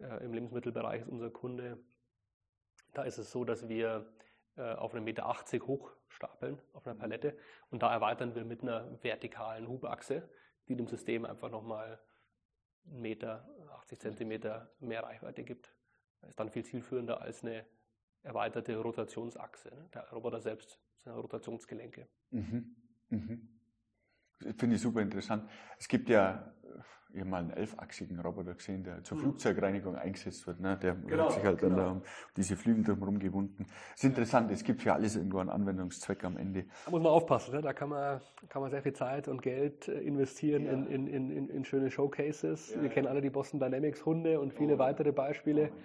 äh, 0.00 0.24
im 0.24 0.32
Lebensmittelbereich 0.32 1.02
ist 1.02 1.08
unser 1.08 1.30
Kunde. 1.30 1.78
Da 2.94 3.02
ist 3.04 3.18
es 3.18 3.30
so, 3.30 3.44
dass 3.44 3.68
wir 3.68 4.12
äh, 4.56 4.74
auf 4.74 4.94
1,80 4.94 5.00
Meter 5.00 5.26
hoch 5.66 5.92
stapeln, 6.08 6.60
auf 6.72 6.86
einer 6.86 6.94
mhm. 6.94 7.00
Palette. 7.00 7.38
Und 7.70 7.82
da 7.82 7.92
erweitern 7.92 8.34
wir 8.34 8.44
mit 8.44 8.62
einer 8.62 9.02
vertikalen 9.02 9.68
Hubachse, 9.68 10.28
die 10.68 10.76
dem 10.76 10.86
System 10.86 11.24
einfach 11.24 11.50
nochmal 11.50 12.00
einen 12.86 13.00
Meter, 13.00 13.48
80 13.78 14.00
Zentimeter 14.00 14.70
mehr 14.80 15.02
Reichweite 15.02 15.44
gibt. 15.44 15.74
Das 16.20 16.30
ist 16.30 16.40
dann 16.40 16.50
viel 16.50 16.64
zielführender 16.64 17.20
als 17.20 17.44
eine 17.44 17.64
erweiterte 18.22 18.76
Rotationsachse. 18.76 19.68
Ne? 19.68 19.88
Der 19.94 20.08
Roboter 20.10 20.40
selbst 20.40 20.78
sind 20.96 21.12
Rotationsgelenke. 21.12 22.08
Mhm. 22.30 22.76
Mhm. 23.10 23.48
Finde 24.56 24.76
ich 24.76 24.82
super 24.82 25.00
interessant. 25.00 25.48
Es 25.78 25.88
gibt 25.88 26.08
ja, 26.08 26.52
ich 27.12 27.20
habe 27.20 27.30
mal 27.30 27.38
einen 27.38 27.50
elfachsigen 27.50 28.20
Roboter 28.20 28.54
gesehen, 28.54 28.84
der 28.84 29.02
zur 29.02 29.16
mhm. 29.16 29.22
Flugzeugreinigung 29.22 29.96
eingesetzt 29.96 30.46
wird. 30.46 30.60
Ne? 30.60 30.76
Der 30.76 30.94
genau, 30.94 31.24
hat 31.24 31.32
sich 31.32 31.44
halt 31.44 31.58
genau. 31.58 31.76
dann 31.76 31.92
um 31.96 32.02
diese 32.36 32.54
Flügel 32.54 32.84
drumherum 32.84 33.18
gewunden. 33.18 33.66
Das 33.66 33.98
ist 33.98 34.04
interessant, 34.04 34.52
es 34.52 34.62
gibt 34.62 34.82
für 34.82 34.92
alles 34.92 35.16
irgendwo 35.16 35.38
einen 35.38 35.50
Anwendungszweck 35.50 36.22
am 36.24 36.36
Ende. 36.36 36.66
Da 36.84 36.90
muss 36.92 37.02
man 37.02 37.10
aufpassen, 37.10 37.54
ne? 37.54 37.62
da 37.62 37.72
kann 37.72 37.88
man, 37.88 38.20
kann 38.48 38.62
man 38.62 38.70
sehr 38.70 38.82
viel 38.82 38.92
Zeit 38.92 39.26
und 39.26 39.42
Geld 39.42 39.88
äh, 39.88 40.00
investieren 40.00 40.66
ja. 40.66 40.72
in, 40.72 40.86
in, 40.86 41.30
in, 41.30 41.48
in, 41.48 41.64
schöne 41.64 41.90
Showcases. 41.90 42.74
Ja, 42.74 42.82
Wir 42.82 42.90
kennen 42.90 43.08
alle 43.08 43.20
die 43.20 43.30
Boston 43.30 43.58
Dynamics 43.58 44.04
Hunde 44.06 44.38
und 44.38 44.54
viele 44.54 44.74
oh. 44.74 44.78
weitere 44.78 45.10
Beispiele. 45.10 45.72
Oh 45.72 45.82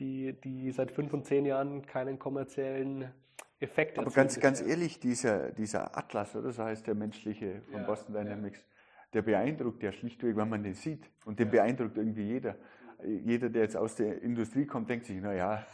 die, 0.00 0.32
die 0.32 0.72
seit 0.72 0.90
fünf 0.90 1.12
und 1.12 1.26
zehn 1.26 1.46
Jahren 1.46 1.86
keinen 1.86 2.18
kommerziellen 2.18 3.12
Effekt 3.60 3.98
Aber 3.98 4.10
ganz, 4.10 4.40
ganz 4.40 4.62
ehrlich, 4.62 4.98
dieser, 4.98 5.52
dieser 5.52 5.96
Atlas, 5.96 6.34
oder 6.34 6.50
so 6.50 6.64
heißt 6.64 6.86
der 6.86 6.94
menschliche 6.94 7.60
von 7.70 7.82
ja, 7.82 7.86
Boston 7.86 8.14
Dynamics, 8.14 8.58
ja. 8.58 9.02
der 9.12 9.22
beeindruckt 9.22 9.82
ja 9.82 9.92
schlichtweg, 9.92 10.34
wenn 10.36 10.48
man 10.48 10.62
den 10.62 10.74
sieht. 10.74 11.10
Und 11.26 11.38
den 11.38 11.48
ja. 11.48 11.52
beeindruckt 11.52 11.98
irgendwie 11.98 12.24
jeder. 12.24 12.56
Jeder, 13.04 13.48
der 13.48 13.62
jetzt 13.62 13.76
aus 13.76 13.94
der 13.94 14.22
Industrie 14.22 14.66
kommt, 14.66 14.88
denkt 14.88 15.06
sich, 15.06 15.18
na 15.20 15.34
ja, 15.34 15.66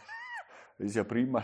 das 0.77 0.87
ist 0.89 0.95
ja 0.95 1.03
prima, 1.03 1.43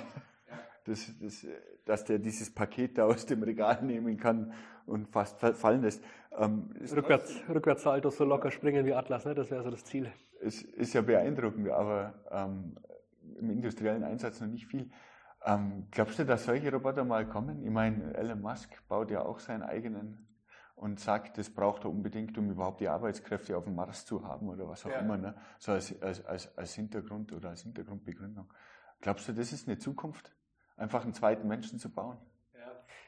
das, 0.86 1.12
das, 1.20 1.48
dass 1.86 2.06
der 2.06 2.20
dieses 2.20 2.54
Paket 2.54 2.98
da 2.98 3.06
aus 3.06 3.26
dem 3.26 3.44
Regal 3.44 3.84
nehmen 3.84 4.18
kann 4.18 4.54
und 4.86 5.08
fast 5.08 5.40
fallen 5.40 5.82
lässt. 5.82 6.04
Ähm, 6.38 6.70
Rückwärts, 6.96 7.42
Rückwärtssalto 7.48 8.10
so 8.10 8.26
locker 8.26 8.52
springen 8.52 8.86
wie 8.86 8.94
Atlas, 8.94 9.26
ne? 9.26 9.36
das 9.36 9.50
wäre 9.52 9.64
so 9.64 9.70
das 9.70 9.86
Ziel 9.86 10.12
es 10.44 10.62
ist 10.62 10.94
ja 10.94 11.02
beeindruckend, 11.02 11.70
aber 11.70 12.14
ähm, 12.32 12.78
im 13.40 13.50
industriellen 13.50 14.04
Einsatz 14.04 14.42
noch 14.42 14.48
nicht 14.48 14.68
viel. 14.68 14.92
Ähm, 15.46 15.88
glaubst 15.92 16.20
du, 16.20 16.26
dass 16.26 16.46
solche 16.46 16.72
Roboter 16.72 17.04
mal 17.04 17.28
kommen? 17.28 17.64
Ich 17.64 17.72
meine, 17.72 18.14
Elon 18.14 18.42
Musk 18.42 18.70
baut 18.88 19.12
ja 19.12 19.24
auch 19.24 19.40
seinen 19.40 19.64
eigenen 19.64 20.28
und 20.76 21.00
sagt, 21.00 21.38
das 21.38 21.50
braucht 21.50 21.86
er 21.86 21.92
unbedingt, 21.92 22.38
um 22.38 22.50
überhaupt 22.50 22.82
die 22.82 22.88
Arbeitskräfte 22.88 23.58
auf 23.58 23.66
dem 23.66 23.76
Mars 23.76 24.06
zu 24.06 24.26
haben 24.26 24.50
oder 24.50 24.68
was 24.68 24.86
auch 24.86 24.92
ja. 24.92 25.00
immer, 25.00 25.18
ne? 25.18 25.36
so 25.60 25.72
als, 25.72 26.02
als, 26.02 26.26
als, 26.26 26.58
als 26.58 26.74
Hintergrund 26.76 27.32
oder 27.34 27.50
als 27.50 27.62
Hintergrundbegründung. 27.64 28.52
Glaubst 29.02 29.28
du, 29.28 29.34
das 29.34 29.52
ist 29.52 29.68
eine 29.68 29.78
Zukunft, 29.78 30.34
einfach 30.78 31.04
einen 31.04 31.14
zweiten 31.14 31.48
Menschen 31.48 31.80
zu 31.80 31.90
bauen? 31.90 32.18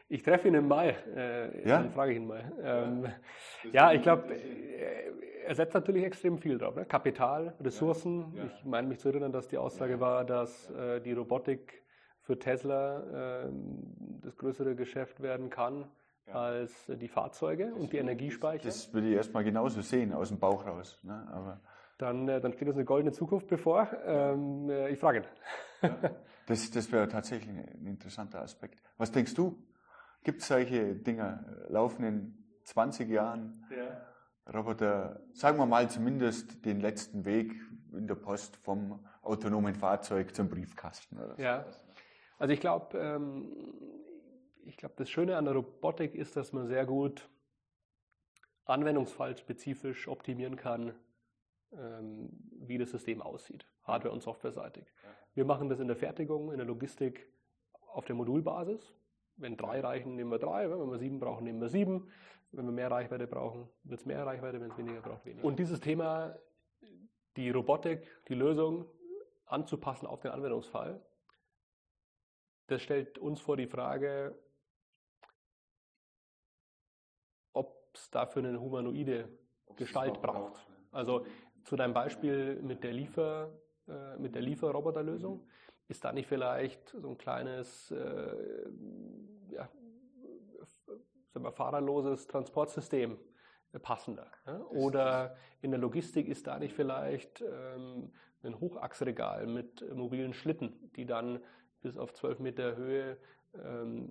Ich 0.07 0.21
treffe 0.21 0.47
ihn 0.47 0.53
im 0.53 0.67
Mai, 0.67 0.95
äh, 1.15 1.67
ja? 1.67 1.81
dann 1.81 1.89
frage 1.89 2.11
ich 2.11 2.17
ihn 2.17 2.27
mal. 2.27 2.51
Ähm, 2.61 3.07
ja, 3.71 3.91
ich 3.91 4.03
glaube, 4.03 4.35
er 5.45 5.55
setzt 5.55 5.73
natürlich 5.73 6.03
extrem 6.03 6.37
viel 6.37 6.59
drauf. 6.59 6.75
Ne? 6.75 6.85
Kapital, 6.85 7.55
Ressourcen. 7.59 8.33
Ja, 8.35 8.43
ja. 8.43 8.49
Ich 8.55 8.65
meine 8.65 8.87
mich 8.87 8.99
zu 8.99 9.09
erinnern, 9.09 9.31
dass 9.31 9.47
die 9.47 9.57
Aussage 9.57 9.99
war, 9.99 10.23
dass 10.23 10.69
äh, 10.71 11.01
die 11.01 11.13
Robotik 11.13 11.83
für 12.21 12.37
Tesla 12.37 13.45
äh, 13.45 13.49
das 14.21 14.37
größere 14.37 14.75
Geschäft 14.75 15.21
werden 15.21 15.49
kann 15.49 15.85
ja. 16.27 16.33
als 16.33 16.89
äh, 16.89 16.97
die 16.97 17.07
Fahrzeuge 17.07 17.69
das 17.69 17.79
und 17.79 17.93
die 17.93 17.97
Energiespeicher. 17.97 18.65
Das, 18.65 18.85
das 18.85 18.93
würde 18.93 19.09
ich 19.09 19.15
erstmal 19.15 19.43
genauso 19.43 19.81
sehen, 19.81 20.13
aus 20.13 20.29
dem 20.29 20.39
Bauch 20.39 20.65
raus. 20.65 20.99
Ne? 21.03 21.27
Aber 21.31 21.61
dann, 21.97 22.27
äh, 22.27 22.41
dann 22.41 22.53
steht 22.53 22.67
uns 22.67 22.77
eine 22.77 22.85
goldene 22.85 23.11
Zukunft 23.11 23.47
bevor. 23.47 23.87
Ähm, 24.05 24.69
äh, 24.69 24.89
ich 24.89 24.99
frage 24.99 25.19
ihn. 25.81 25.91
Das, 26.45 26.69
das 26.71 26.91
wäre 26.91 27.07
tatsächlich 27.07 27.49
ein 27.49 27.87
interessanter 27.87 28.41
Aspekt. 28.41 28.81
Was 28.97 29.11
denkst 29.11 29.33
du? 29.33 29.63
Gibt 30.23 30.41
es 30.41 30.47
solche 30.47 30.95
Dinge, 30.95 31.65
laufen 31.69 32.03
in 32.03 32.45
20 32.63 33.09
Jahren? 33.09 33.65
Ja 33.69 34.05
Roboter, 34.53 35.21
sagen 35.33 35.57
wir 35.57 35.65
mal 35.65 35.89
zumindest 35.89 36.65
den 36.65 36.79
letzten 36.79 37.25
Weg 37.25 37.53
in 37.93 38.07
der 38.07 38.15
Post 38.15 38.57
vom 38.57 39.05
autonomen 39.23 39.73
Fahrzeug 39.73 40.35
zum 40.35 40.49
Briefkasten. 40.49 41.17
Oder. 41.17 41.39
Ja, 41.39 41.65
also 42.37 42.53
ich 42.53 42.59
glaube, 42.59 42.97
ähm, 42.97 43.51
ich 44.65 44.77
glaube, 44.77 44.95
das 44.97 45.09
Schöne 45.09 45.37
an 45.37 45.45
der 45.45 45.55
Robotik 45.55 46.13
ist, 46.13 46.35
dass 46.35 46.53
man 46.53 46.67
sehr 46.67 46.85
gut 46.85 47.27
anwendungsfallspezifisch 48.65 50.07
optimieren 50.07 50.57
kann, 50.57 50.93
ähm, 51.71 52.29
wie 52.59 52.77
das 52.77 52.91
System 52.91 53.21
aussieht, 53.21 53.65
hardware- 53.85 54.11
und 54.11 54.21
softwareseitig. 54.21 54.85
Wir 55.33 55.45
machen 55.45 55.69
das 55.69 55.79
in 55.79 55.87
der 55.87 55.95
Fertigung, 55.95 56.51
in 56.51 56.57
der 56.57 56.67
Logistik 56.67 57.27
auf 57.87 58.05
der 58.05 58.15
Modulbasis. 58.15 58.95
Wenn 59.37 59.57
drei 59.57 59.81
reichen, 59.81 60.15
nehmen 60.15 60.31
wir 60.31 60.39
drei. 60.39 60.69
Wenn 60.69 60.89
wir 60.89 60.97
sieben 60.97 61.19
brauchen, 61.19 61.43
nehmen 61.43 61.61
wir 61.61 61.69
sieben. 61.69 62.09
Wenn 62.51 62.65
wir 62.65 62.71
mehr 62.71 62.89
Reichweite 62.89 63.27
brauchen, 63.27 63.69
wird 63.83 63.99
es 63.99 64.05
mehr 64.05 64.25
Reichweite, 64.25 64.61
wenn 64.61 64.71
es 64.71 64.77
weniger 64.77 65.01
braucht, 65.01 65.25
weniger. 65.25 65.45
Und 65.45 65.59
dieses 65.59 65.81
Thema, 65.81 66.37
die 67.35 67.49
Robotik, 67.49 68.07
die 68.29 68.35
Lösung 68.35 68.89
anzupassen 69.45 70.07
auf 70.07 70.21
den 70.21 70.31
Anwendungsfall, 70.31 71.05
das 72.67 72.81
stellt 72.81 73.17
uns 73.17 73.41
vor 73.41 73.57
die 73.57 73.67
Frage, 73.67 74.39
ob 77.53 77.91
es 77.93 78.09
dafür 78.09 78.43
eine 78.43 78.59
humanoide 78.59 79.29
Gestalt 79.75 80.21
braucht. 80.21 80.65
Also 80.91 81.25
zu 81.65 81.75
deinem 81.75 81.93
Beispiel 81.93 82.61
mit 82.61 82.83
der 82.83 82.93
Liefer, 82.93 83.51
äh, 83.87 84.17
mit 84.17 84.35
der 84.35 84.41
Lieferroboterlösung, 84.41 85.47
ist 85.87 86.03
da 86.03 86.11
nicht 86.11 86.27
vielleicht 86.27 86.89
so 86.89 87.09
ein 87.09 87.17
kleines 87.17 87.91
äh, 87.91 88.67
ja, 89.49 89.69
sagen 91.33 91.45
wir, 91.45 91.51
fahrerloses 91.51 92.27
Transportsystem 92.27 93.17
passender. 93.81 94.31
Ja? 94.45 94.59
Oder 94.69 95.35
in 95.61 95.71
der 95.71 95.79
Logistik 95.79 96.27
ist 96.27 96.47
da 96.47 96.59
nicht 96.59 96.73
vielleicht 96.73 97.41
ähm, 97.41 98.11
ein 98.43 98.59
Hochachsregal 98.59 99.47
mit 99.47 99.83
mobilen 99.93 100.33
Schlitten, 100.33 100.91
die 100.95 101.05
dann 101.05 101.39
bis 101.81 101.97
auf 101.97 102.13
12 102.13 102.39
Meter 102.39 102.75
Höhe 102.75 103.17
ähm, 103.53 104.09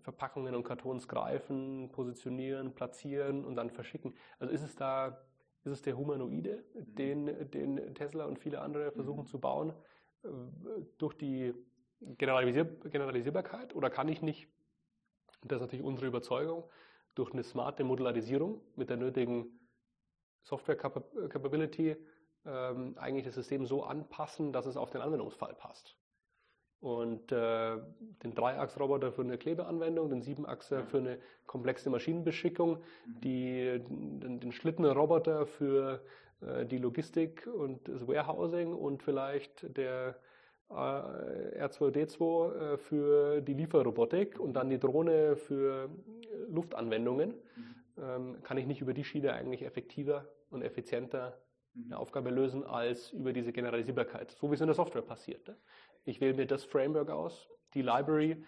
Verpackungen 0.00 0.54
und 0.54 0.62
Kartons 0.62 1.08
greifen, 1.08 1.90
positionieren, 1.92 2.74
platzieren 2.74 3.44
und 3.44 3.56
dann 3.56 3.70
verschicken. 3.70 4.14
Also 4.38 4.52
ist 4.52 4.62
es 4.62 4.76
da, 4.76 5.20
ist 5.64 5.72
es 5.72 5.82
der 5.82 5.96
Humanoide, 5.96 6.64
den, 6.74 7.50
den 7.50 7.94
Tesla 7.94 8.24
und 8.24 8.38
viele 8.38 8.60
andere 8.60 8.92
versuchen 8.92 9.24
mhm. 9.24 9.26
zu 9.26 9.38
bauen, 9.38 9.72
äh, 10.22 10.28
durch 10.98 11.14
die 11.14 11.54
Generalisier 12.00 12.64
Generalisierbarkeit? 12.64 13.74
Oder 13.74 13.90
kann 13.90 14.08
ich 14.08 14.22
nicht 14.22 14.48
das 15.42 15.56
ist 15.56 15.62
natürlich 15.62 15.84
unsere 15.84 16.06
Überzeugung, 16.06 16.64
durch 17.14 17.32
eine 17.32 17.42
smarte 17.42 17.84
Modularisierung 17.84 18.60
mit 18.76 18.90
der 18.90 18.96
nötigen 18.96 19.58
Software-Capability 20.42 21.96
ähm, 22.46 22.96
eigentlich 22.98 23.24
das 23.24 23.34
System 23.34 23.66
so 23.66 23.84
anpassen, 23.84 24.52
dass 24.52 24.66
es 24.66 24.76
auf 24.76 24.90
den 24.90 25.00
Anwendungsfall 25.00 25.54
passt. 25.54 25.96
Und 26.80 27.30
äh, 27.30 27.76
den 28.22 28.34
Dreiachs-Roboter 28.34 29.12
für 29.12 29.20
eine 29.22 29.36
Klebeanwendung, 29.36 30.08
den 30.08 30.22
Siebenachser 30.22 30.84
für 30.84 30.98
eine 30.98 31.18
komplexe 31.46 31.90
Maschinenbeschickung, 31.90 32.78
die, 33.22 33.82
den, 33.86 34.40
den 34.40 34.52
Schlittenroboter 34.52 35.46
für 35.46 36.00
äh, 36.40 36.64
die 36.64 36.78
Logistik 36.78 37.46
und 37.46 37.86
das 37.86 38.08
Warehousing 38.08 38.72
und 38.72 39.02
vielleicht 39.02 39.76
der 39.76 40.16
R2D2 40.70 42.54
äh, 42.54 42.78
für 42.78 43.40
die 43.40 43.54
Lieferrobotik 43.54 44.38
und 44.38 44.52
dann 44.54 44.70
die 44.70 44.78
Drohne 44.78 45.34
für 45.36 45.86
äh, 45.86 45.88
Luftanwendungen, 46.48 47.30
mhm. 47.30 47.74
ähm, 47.98 48.42
kann 48.42 48.56
ich 48.56 48.66
nicht 48.66 48.80
über 48.80 48.94
die 48.94 49.04
Schiene 49.04 49.32
eigentlich 49.32 49.62
effektiver 49.62 50.26
und 50.50 50.62
effizienter 50.62 51.36
mhm. 51.74 51.86
eine 51.86 51.98
Aufgabe 51.98 52.30
lösen 52.30 52.64
als 52.64 53.10
über 53.12 53.32
diese 53.32 53.52
Generalisierbarkeit, 53.52 54.30
so 54.30 54.48
wie 54.50 54.54
es 54.54 54.60
in 54.60 54.68
der 54.68 54.76
Software 54.76 55.02
passiert. 55.02 55.48
Ne? 55.48 55.56
Ich 56.04 56.20
wähle 56.20 56.34
mir 56.34 56.46
das 56.46 56.64
Framework 56.64 57.10
aus, 57.10 57.48
die 57.74 57.82
Library, 57.82 58.44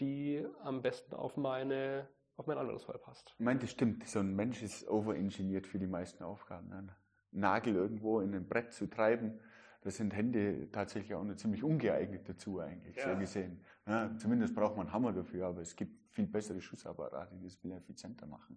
die 0.00 0.46
am 0.62 0.82
besten 0.82 1.14
auf 1.14 1.36
meine 1.36 2.08
auf 2.36 2.46
mein 2.46 2.58
Anwendungsfall 2.58 2.98
passt. 2.98 3.34
Ich 3.38 3.44
meine, 3.44 3.60
das 3.60 3.70
stimmt. 3.70 4.06
So 4.06 4.18
ein 4.18 4.34
Mensch 4.34 4.62
ist 4.62 4.86
overengineert 4.88 5.66
für 5.66 5.78
die 5.78 5.86
meisten 5.86 6.22
Aufgaben. 6.22 6.68
Ne? 6.68 6.86
Nagel 7.32 7.74
irgendwo 7.74 8.20
in 8.20 8.34
ein 8.34 8.46
Brett 8.46 8.72
zu 8.72 8.86
treiben, 8.86 9.40
da 9.82 9.90
sind 9.90 10.14
Hände 10.14 10.70
tatsächlich 10.70 11.14
auch 11.14 11.24
noch 11.24 11.36
ziemlich 11.36 11.62
ungeeignet 11.62 12.28
dazu 12.28 12.60
eigentlich, 12.60 12.96
ja. 12.96 13.12
so 13.12 13.18
gesehen. 13.18 13.64
Ja, 13.86 14.10
zumindest 14.18 14.54
braucht 14.54 14.76
man 14.76 14.86
einen 14.86 14.92
Hammer 14.92 15.12
dafür, 15.12 15.46
aber 15.46 15.60
es 15.60 15.76
gibt 15.76 16.12
viel 16.12 16.26
bessere 16.26 16.60
Schussapparate, 16.60 17.36
die 17.36 17.44
das 17.44 17.54
viel 17.56 17.72
effizienter 17.72 18.26
machen. 18.26 18.56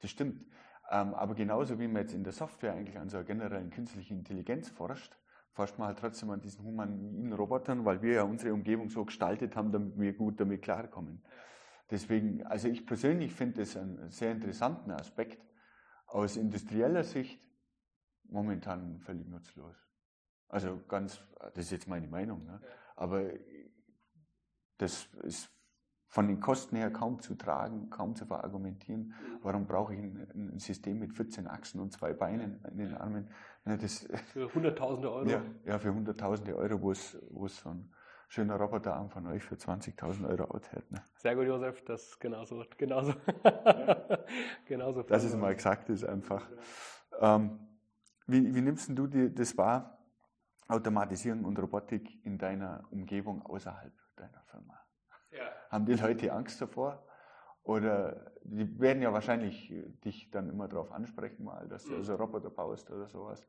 Das 0.00 0.10
stimmt. 0.10 0.44
Ähm, 0.90 1.14
aber 1.14 1.34
genauso 1.34 1.78
wie 1.78 1.88
man 1.88 2.02
jetzt 2.02 2.14
in 2.14 2.24
der 2.24 2.32
Software 2.32 2.74
eigentlich 2.74 2.98
an 2.98 3.08
so 3.08 3.16
einer 3.16 3.26
generellen 3.26 3.70
künstlichen 3.70 4.18
Intelligenz 4.18 4.68
forscht, 4.68 5.16
forscht 5.56 5.78
man 5.78 5.88
halt 5.88 5.98
trotzdem 5.98 6.28
an 6.28 6.42
diesen 6.42 6.62
humanoiden 6.62 7.32
Robotern, 7.32 7.86
weil 7.86 8.02
wir 8.02 8.12
ja 8.12 8.22
unsere 8.24 8.52
Umgebung 8.52 8.90
so 8.90 9.06
gestaltet 9.06 9.56
haben, 9.56 9.72
damit 9.72 9.98
wir 9.98 10.12
gut 10.12 10.38
damit 10.38 10.60
klarkommen. 10.60 11.22
Deswegen, 11.90 12.44
also 12.46 12.68
ich 12.68 12.84
persönlich 12.84 13.32
finde 13.32 13.60
das 13.60 13.74
einen 13.74 14.10
sehr 14.10 14.32
interessanten 14.32 14.90
Aspekt. 14.90 15.42
Aus 16.08 16.36
industrieller 16.36 17.04
Sicht 17.04 17.40
momentan 18.24 19.00
völlig 19.00 19.26
nutzlos. 19.28 19.74
Also 20.48 20.78
ganz, 20.88 21.20
das 21.54 21.64
ist 21.64 21.70
jetzt 21.70 21.88
meine 21.88 22.06
Meinung, 22.06 22.44
ne? 22.44 22.60
aber 22.94 23.30
das 24.76 25.06
ist 25.22 25.50
von 26.16 26.28
den 26.28 26.40
Kosten 26.40 26.76
her 26.76 26.90
kaum 26.90 27.20
zu 27.20 27.34
tragen, 27.34 27.90
kaum 27.90 28.16
zu 28.16 28.24
verargumentieren. 28.24 29.12
Warum 29.42 29.66
brauche 29.66 29.92
ich 29.92 30.00
ein, 30.00 30.26
ein 30.34 30.58
System 30.58 30.98
mit 30.98 31.12
14 31.12 31.46
Achsen 31.46 31.78
und 31.78 31.92
zwei 31.92 32.14
Beinen 32.14 32.58
in 32.70 32.78
den 32.78 32.94
Armen? 32.94 33.28
Ja, 33.66 33.76
das, 33.76 34.08
für 34.32 34.50
hunderttausende 34.54 35.12
Euro? 35.12 35.28
Ja, 35.28 35.42
ja 35.66 35.78
für 35.78 35.92
hunderttausende 35.92 36.56
Euro, 36.56 36.80
wo 36.80 36.92
es, 36.92 37.18
wo 37.28 37.44
es 37.44 37.58
so 37.58 37.68
ein 37.68 37.90
schöner 38.28 38.56
Roboterarm 38.56 39.10
von 39.10 39.26
euch 39.26 39.42
für 39.42 39.56
20.000 39.56 40.26
Euro 40.26 40.44
authält. 40.44 40.90
Ne? 40.90 41.02
Sehr 41.16 41.36
gut, 41.36 41.44
Josef, 41.48 41.84
das 41.84 42.18
genauso. 42.18 42.64
genauso, 42.78 43.12
ja. 43.44 44.18
genauso 44.66 45.02
Dass 45.02 45.22
es 45.22 45.36
mal 45.36 45.54
gesagt 45.54 45.90
ist 45.90 46.04
einfach. 46.04 46.48
Ähm, 47.20 47.58
wie, 48.26 48.54
wie 48.54 48.62
nimmst 48.62 48.88
du 48.88 49.06
die, 49.06 49.34
das 49.34 49.54
wahr? 49.58 49.98
Automatisierung 50.66 51.44
und 51.44 51.58
Robotik 51.58 52.24
in 52.24 52.38
deiner 52.38 52.84
Umgebung 52.90 53.42
außerhalb 53.42 53.92
deiner 54.16 54.42
Firma? 54.46 54.85
Ja. 55.30 55.50
Haben 55.70 55.86
die 55.86 55.94
Leute 55.94 56.32
Angst 56.32 56.60
davor? 56.60 57.06
Oder 57.66 58.32
die 58.44 58.78
werden 58.78 59.02
ja 59.02 59.12
wahrscheinlich 59.12 59.74
dich 60.04 60.30
dann 60.30 60.48
immer 60.48 60.68
darauf 60.68 60.92
ansprechen, 60.92 61.44
mal, 61.44 61.66
dass 61.68 61.84
du 61.84 61.92
mhm. 61.92 61.98
also 61.98 62.14
Roboter 62.14 62.50
baust 62.50 62.90
oder 62.92 63.08
sowas. 63.08 63.44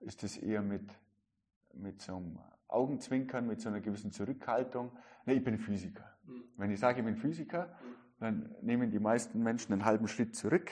Ist 0.00 0.22
das 0.22 0.38
eher 0.38 0.62
mit, 0.62 0.90
mit 1.74 2.00
so 2.00 2.16
einem 2.16 2.38
Augenzwinkern, 2.68 3.46
mit 3.46 3.60
so 3.60 3.68
einer 3.68 3.80
gewissen 3.80 4.12
Zurückhaltung? 4.12 4.96
Ne, 5.26 5.34
ich 5.34 5.44
bin 5.44 5.58
Physiker. 5.58 6.16
Mhm. 6.24 6.44
Wenn 6.56 6.70
ich 6.70 6.80
sage, 6.80 7.00
ich 7.00 7.04
bin 7.04 7.16
Physiker, 7.16 7.66
mhm. 7.66 7.94
dann 8.18 8.56
nehmen 8.62 8.90
die 8.90 8.98
meisten 8.98 9.42
Menschen 9.42 9.74
einen 9.74 9.84
halben 9.84 10.08
Schritt 10.08 10.34
zurück. 10.34 10.70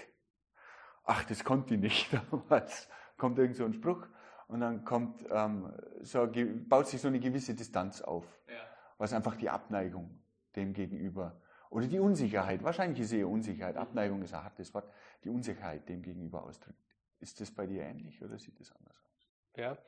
Ach, 1.04 1.24
das 1.24 1.44
konnte 1.44 1.74
ich 1.74 1.80
nicht 1.80 2.18
damals. 2.30 2.88
Kommt 3.18 3.38
irgend 3.38 3.56
so 3.56 3.66
ein 3.66 3.74
Spruch. 3.74 4.06
Und 4.46 4.60
dann 4.60 4.86
kommt, 4.86 5.26
ähm, 5.30 5.74
so, 6.00 6.26
baut 6.68 6.86
sich 6.86 7.02
so 7.02 7.08
eine 7.08 7.20
gewisse 7.20 7.54
Distanz 7.54 8.00
auf, 8.00 8.24
ja. 8.48 8.54
was 8.96 9.12
einfach 9.12 9.36
die 9.36 9.50
Abneigung 9.50 10.22
dem 10.58 10.72
gegenüber 10.72 11.40
oder 11.70 11.86
die 11.86 11.98
Unsicherheit, 11.98 12.62
wahrscheinlich 12.62 13.00
ist 13.00 13.12
eher 13.12 13.28
Unsicherheit, 13.28 13.74
mhm. 13.74 13.82
Abneigung 13.82 14.22
ist 14.22 14.34
ein 14.34 14.44
hartes 14.44 14.72
Wort, 14.74 14.90
die 15.24 15.28
Unsicherheit 15.28 15.88
dem 15.88 16.02
gegenüber 16.02 16.44
ausdrückt. 16.44 16.78
Ist 17.20 17.40
das 17.40 17.50
bei 17.50 17.66
dir 17.66 17.82
ähnlich 17.82 18.22
oder 18.22 18.38
sieht 18.38 18.58
das 18.58 18.72
anders 18.72 19.02
aus? 19.04 19.28
Ja, 19.56 19.78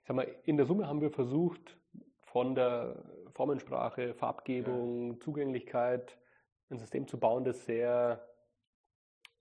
ich 0.00 0.06
sag 0.06 0.16
mal, 0.16 0.28
in 0.44 0.56
der 0.56 0.66
Summe 0.66 0.86
haben 0.86 1.00
wir 1.00 1.10
versucht, 1.10 1.76
von 2.20 2.54
der 2.54 3.02
Formensprache, 3.32 4.14
Farbgebung, 4.14 5.12
ja. 5.12 5.20
Zugänglichkeit 5.20 6.18
ein 6.70 6.78
System 6.78 7.08
zu 7.08 7.18
bauen, 7.18 7.44
das 7.44 7.64
sehr 7.64 8.28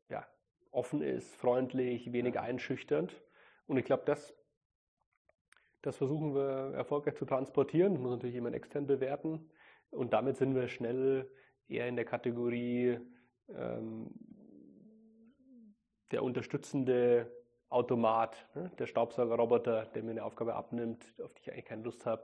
ja, 0.07 0.25
offen 0.71 1.01
ist, 1.01 1.35
freundlich, 1.35 2.13
wenig 2.13 2.39
einschüchternd. 2.39 3.21
Und 3.65 3.75
ich 3.77 3.83
glaube, 3.83 4.03
das 4.05 4.33
das 5.81 5.95
versuchen 5.95 6.35
wir 6.35 6.73
erfolgreich 6.75 7.15
zu 7.15 7.25
transportieren. 7.25 7.93
Das 7.93 8.01
muss 8.01 8.11
natürlich 8.11 8.33
jemand 8.33 8.55
extern 8.55 8.87
bewerten. 8.87 9.49
Und 9.91 10.13
damit 10.13 10.37
sind 10.37 10.55
wir 10.55 10.67
schnell 10.67 11.29
eher 11.67 11.87
in 11.87 11.95
der 11.95 12.05
Kategorie 12.05 12.99
ähm, 13.49 14.09
der 16.11 16.23
unterstützende 16.23 17.31
Automat, 17.69 18.47
ne? 18.55 18.71
der 18.79 18.85
Staubsaugerroboter, 18.85 19.85
der 19.85 20.03
mir 20.03 20.11
eine 20.11 20.23
Aufgabe 20.23 20.55
abnimmt, 20.55 21.03
auf 21.21 21.33
die 21.33 21.41
ich 21.41 21.51
eigentlich 21.51 21.65
keine 21.65 21.83
Lust 21.83 22.05
habe, 22.05 22.23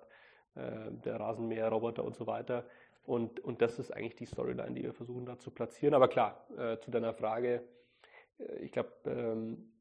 äh, 0.55 0.91
der 0.91 1.20
Rasenmäherroboter 1.20 2.03
und 2.03 2.16
so 2.16 2.28
weiter. 2.28 2.66
Und, 3.05 3.41
und 3.41 3.61
das 3.61 3.80
ist 3.80 3.91
eigentlich 3.91 4.16
die 4.16 4.26
Storyline, 4.26 4.72
die 4.74 4.84
wir 4.84 4.93
versuchen 4.93 5.26
da 5.26 5.38
zu 5.38 5.51
platzieren. 5.51 5.93
Aber 5.93 6.07
klar, 6.07 6.47
äh, 6.57 6.80
zu 6.80 6.91
deiner 6.91 7.14
Frage, 7.14 7.64
äh, 8.39 8.59
ich 8.59 8.72
glaube, 8.72 8.91
ähm, 9.05 9.74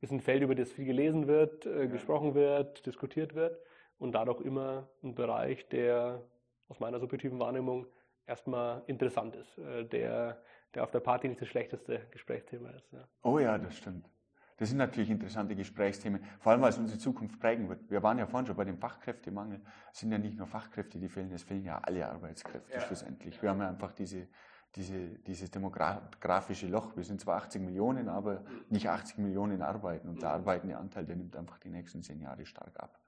ist 0.00 0.12
ein 0.12 0.20
Feld, 0.20 0.42
über 0.42 0.54
das 0.54 0.72
viel 0.72 0.86
gelesen 0.86 1.28
wird, 1.28 1.66
äh, 1.66 1.86
gesprochen 1.86 2.34
wird, 2.34 2.84
diskutiert 2.86 3.34
wird 3.34 3.60
und 3.98 4.12
dadurch 4.12 4.40
immer 4.40 4.88
ein 5.02 5.14
Bereich, 5.14 5.68
der 5.68 6.22
aus 6.70 6.80
meiner 6.80 6.98
subjektiven 6.98 7.38
Wahrnehmung 7.38 7.86
erstmal 8.26 8.82
interessant 8.86 9.36
ist, 9.36 9.58
äh, 9.58 9.84
der, 9.84 10.40
der 10.74 10.84
auf 10.84 10.90
der 10.90 11.00
Party 11.00 11.28
nicht 11.28 11.40
das 11.40 11.48
schlechteste 11.48 12.06
Gesprächsthema 12.10 12.70
ist. 12.70 12.90
Ja. 12.92 13.06
Oh 13.22 13.38
ja, 13.38 13.58
das 13.58 13.76
stimmt. 13.76 14.08
Das 14.56 14.68
sind 14.68 14.78
natürlich 14.78 15.10
interessante 15.10 15.56
Gesprächsthemen, 15.56 16.22
vor 16.38 16.52
allem 16.52 16.60
weil 16.60 16.70
es 16.70 16.78
unsere 16.78 16.98
Zukunft 16.98 17.40
prägen 17.40 17.68
wird. 17.68 17.90
Wir 17.90 18.02
waren 18.02 18.18
ja 18.18 18.26
vorhin 18.26 18.46
schon 18.46 18.56
bei 18.56 18.64
dem 18.64 18.78
Fachkräftemangel. 18.78 19.60
Es 19.92 20.00
sind 20.00 20.12
ja 20.12 20.18
nicht 20.18 20.36
nur 20.36 20.46
Fachkräfte, 20.46 20.98
die 20.98 21.08
fehlen, 21.08 21.32
es 21.32 21.42
fehlen 21.42 21.64
ja 21.64 21.78
alle 21.78 22.06
Arbeitskräfte 22.08 22.74
ja. 22.74 22.80
schlussendlich. 22.80 23.40
Wir 23.40 23.50
haben 23.50 23.60
ja 23.60 23.68
einfach 23.68 23.92
diese 23.92 24.28
diese, 24.76 25.18
dieses 25.20 25.50
demografische 25.50 26.68
Loch. 26.68 26.96
Wir 26.96 27.04
sind 27.04 27.20
zwar 27.20 27.36
80 27.38 27.62
Millionen, 27.62 28.08
aber 28.08 28.44
nicht 28.68 28.88
80 28.88 29.18
Millionen 29.18 29.62
arbeiten. 29.62 30.08
Und 30.08 30.22
der 30.22 30.30
arbeitende 30.30 30.76
Anteil, 30.76 31.06
der 31.06 31.16
nimmt 31.16 31.36
einfach 31.36 31.58
die 31.58 31.70
nächsten 31.70 32.02
zehn 32.02 32.20
Jahre 32.20 32.46
stark 32.46 32.78
ab. 32.78 33.00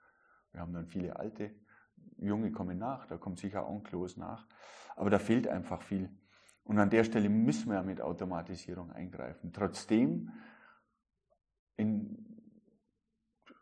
Wir 0.52 0.60
haben 0.60 0.72
dann 0.72 0.86
viele 0.86 1.16
alte, 1.16 1.50
junge 2.26 2.52
kommen 2.52 2.78
nach, 2.78 3.06
da 3.06 3.16
kommt 3.16 3.38
sicher 3.38 3.68
Onklos 3.68 4.16
nach. 4.16 4.46
Aber 4.96 5.10
da 5.10 5.18
fehlt 5.18 5.48
einfach 5.48 5.82
viel. 5.82 6.10
Und 6.64 6.78
an 6.78 6.90
der 6.90 7.04
Stelle 7.04 7.28
müssen 7.28 7.68
wir 7.70 7.76
ja 7.76 7.82
mit 7.82 8.00
Automatisierung 8.00 8.92
eingreifen. 8.92 9.52
Trotzdem, 9.52 10.30
in, 11.76 12.40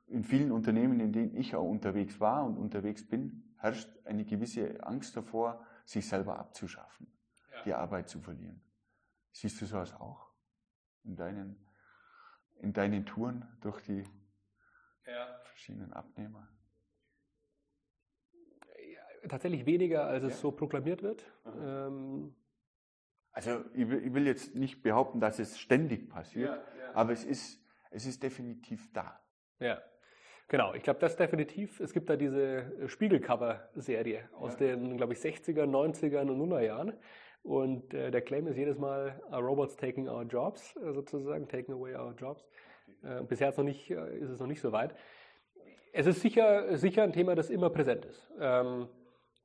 in 0.06 0.24
vielen 0.24 0.52
Unternehmen, 0.52 1.00
in 1.00 1.12
denen 1.12 1.34
ich 1.34 1.54
auch 1.54 1.68
unterwegs 1.68 2.20
war 2.20 2.44
und 2.44 2.58
unterwegs 2.58 3.08
bin, 3.08 3.54
herrscht 3.56 3.88
eine 4.04 4.24
gewisse 4.24 4.82
Angst 4.84 5.16
davor, 5.16 5.64
sich 5.84 6.06
selber 6.06 6.38
abzuschaffen 6.38 7.06
die 7.64 7.74
Arbeit 7.74 8.08
zu 8.08 8.20
verlieren. 8.20 8.60
Siehst 9.32 9.60
du 9.60 9.66
sowas 9.66 9.94
auch 9.94 10.32
in 11.04 11.16
deinen, 11.16 11.66
in 12.56 12.72
deinen 12.72 13.06
Touren 13.06 13.46
durch 13.60 13.82
die 13.82 14.04
ja. 15.06 15.40
verschiedenen 15.44 15.92
Abnehmer? 15.92 16.48
Ja, 19.22 19.28
tatsächlich 19.28 19.66
weniger, 19.66 20.04
als 20.04 20.24
es 20.24 20.40
so 20.40 20.50
proklamiert 20.50 21.02
wird. 21.02 21.24
Ähm, 21.62 22.34
also 23.32 23.64
ich 23.74 23.88
will, 23.88 24.06
ich 24.06 24.14
will, 24.14 24.26
jetzt 24.26 24.54
nicht 24.54 24.82
behaupten, 24.82 25.20
dass 25.20 25.38
es 25.38 25.58
ständig 25.58 26.08
passiert, 26.08 26.60
aber 26.94 27.12
es 27.12 27.24
ist, 27.24 27.64
es 27.90 28.06
ist 28.06 28.22
definitiv 28.22 28.92
da. 28.92 29.20
Ja. 29.58 29.80
Genau, 30.48 30.74
ich 30.74 30.82
glaube, 30.82 30.98
das 30.98 31.14
definitiv. 31.14 31.78
Es 31.78 31.92
gibt 31.92 32.10
da 32.10 32.16
diese 32.16 32.88
Spiegelcover-Serie 32.88 34.28
aus 34.32 34.56
den, 34.56 34.96
glaube 34.96 35.12
ich, 35.12 35.20
60er, 35.20 35.62
90er 35.62 36.22
und 36.22 36.30
100er 36.30 36.60
Jahren. 36.60 36.92
Und 37.42 37.94
äh, 37.94 38.10
der 38.10 38.20
Claim 38.20 38.48
ist 38.48 38.56
jedes 38.56 38.76
Mal, 38.76 39.20
Robots 39.32 39.76
taking 39.76 40.08
our 40.08 40.24
jobs, 40.24 40.76
äh, 40.76 40.92
sozusagen, 40.92 41.48
taking 41.48 41.74
away 41.74 41.94
our 41.94 42.14
jobs. 42.14 42.48
Äh, 43.02 43.22
bisher 43.22 43.48
ist, 43.48 43.58
noch 43.58 43.64
nicht, 43.64 43.90
äh, 43.90 44.18
ist 44.18 44.30
es 44.30 44.40
noch 44.40 44.48
nicht 44.48 44.60
so 44.60 44.72
weit. 44.72 44.94
Es 45.92 46.06
ist 46.06 46.20
sicher, 46.20 46.76
sicher 46.76 47.04
ein 47.04 47.12
Thema, 47.12 47.34
das 47.34 47.48
immer 47.48 47.70
präsent 47.70 48.04
ist. 48.04 48.28
Ähm, 48.38 48.88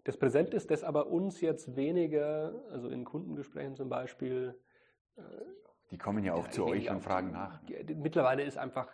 das 0.06 0.18
präsent 0.18 0.54
ist, 0.54 0.72
das 0.72 0.84
aber 0.84 1.08
uns 1.08 1.42
jetzt 1.42 1.76
weniger, 1.76 2.54
also 2.72 2.90
in 2.90 3.04
Kundengesprächen 3.04 3.76
zum 3.76 3.90
Beispiel. 3.90 4.58
Äh, 5.18 5.22
die 5.92 5.98
kommen 5.98 6.24
ja 6.24 6.34
auch 6.34 6.48
zu 6.48 6.66
euch 6.66 6.90
und 6.90 7.02
fragen 7.02 7.32
nach. 7.32 7.62
Mittlerweile 7.96 8.44
ist 8.44 8.58
einfach 8.58 8.88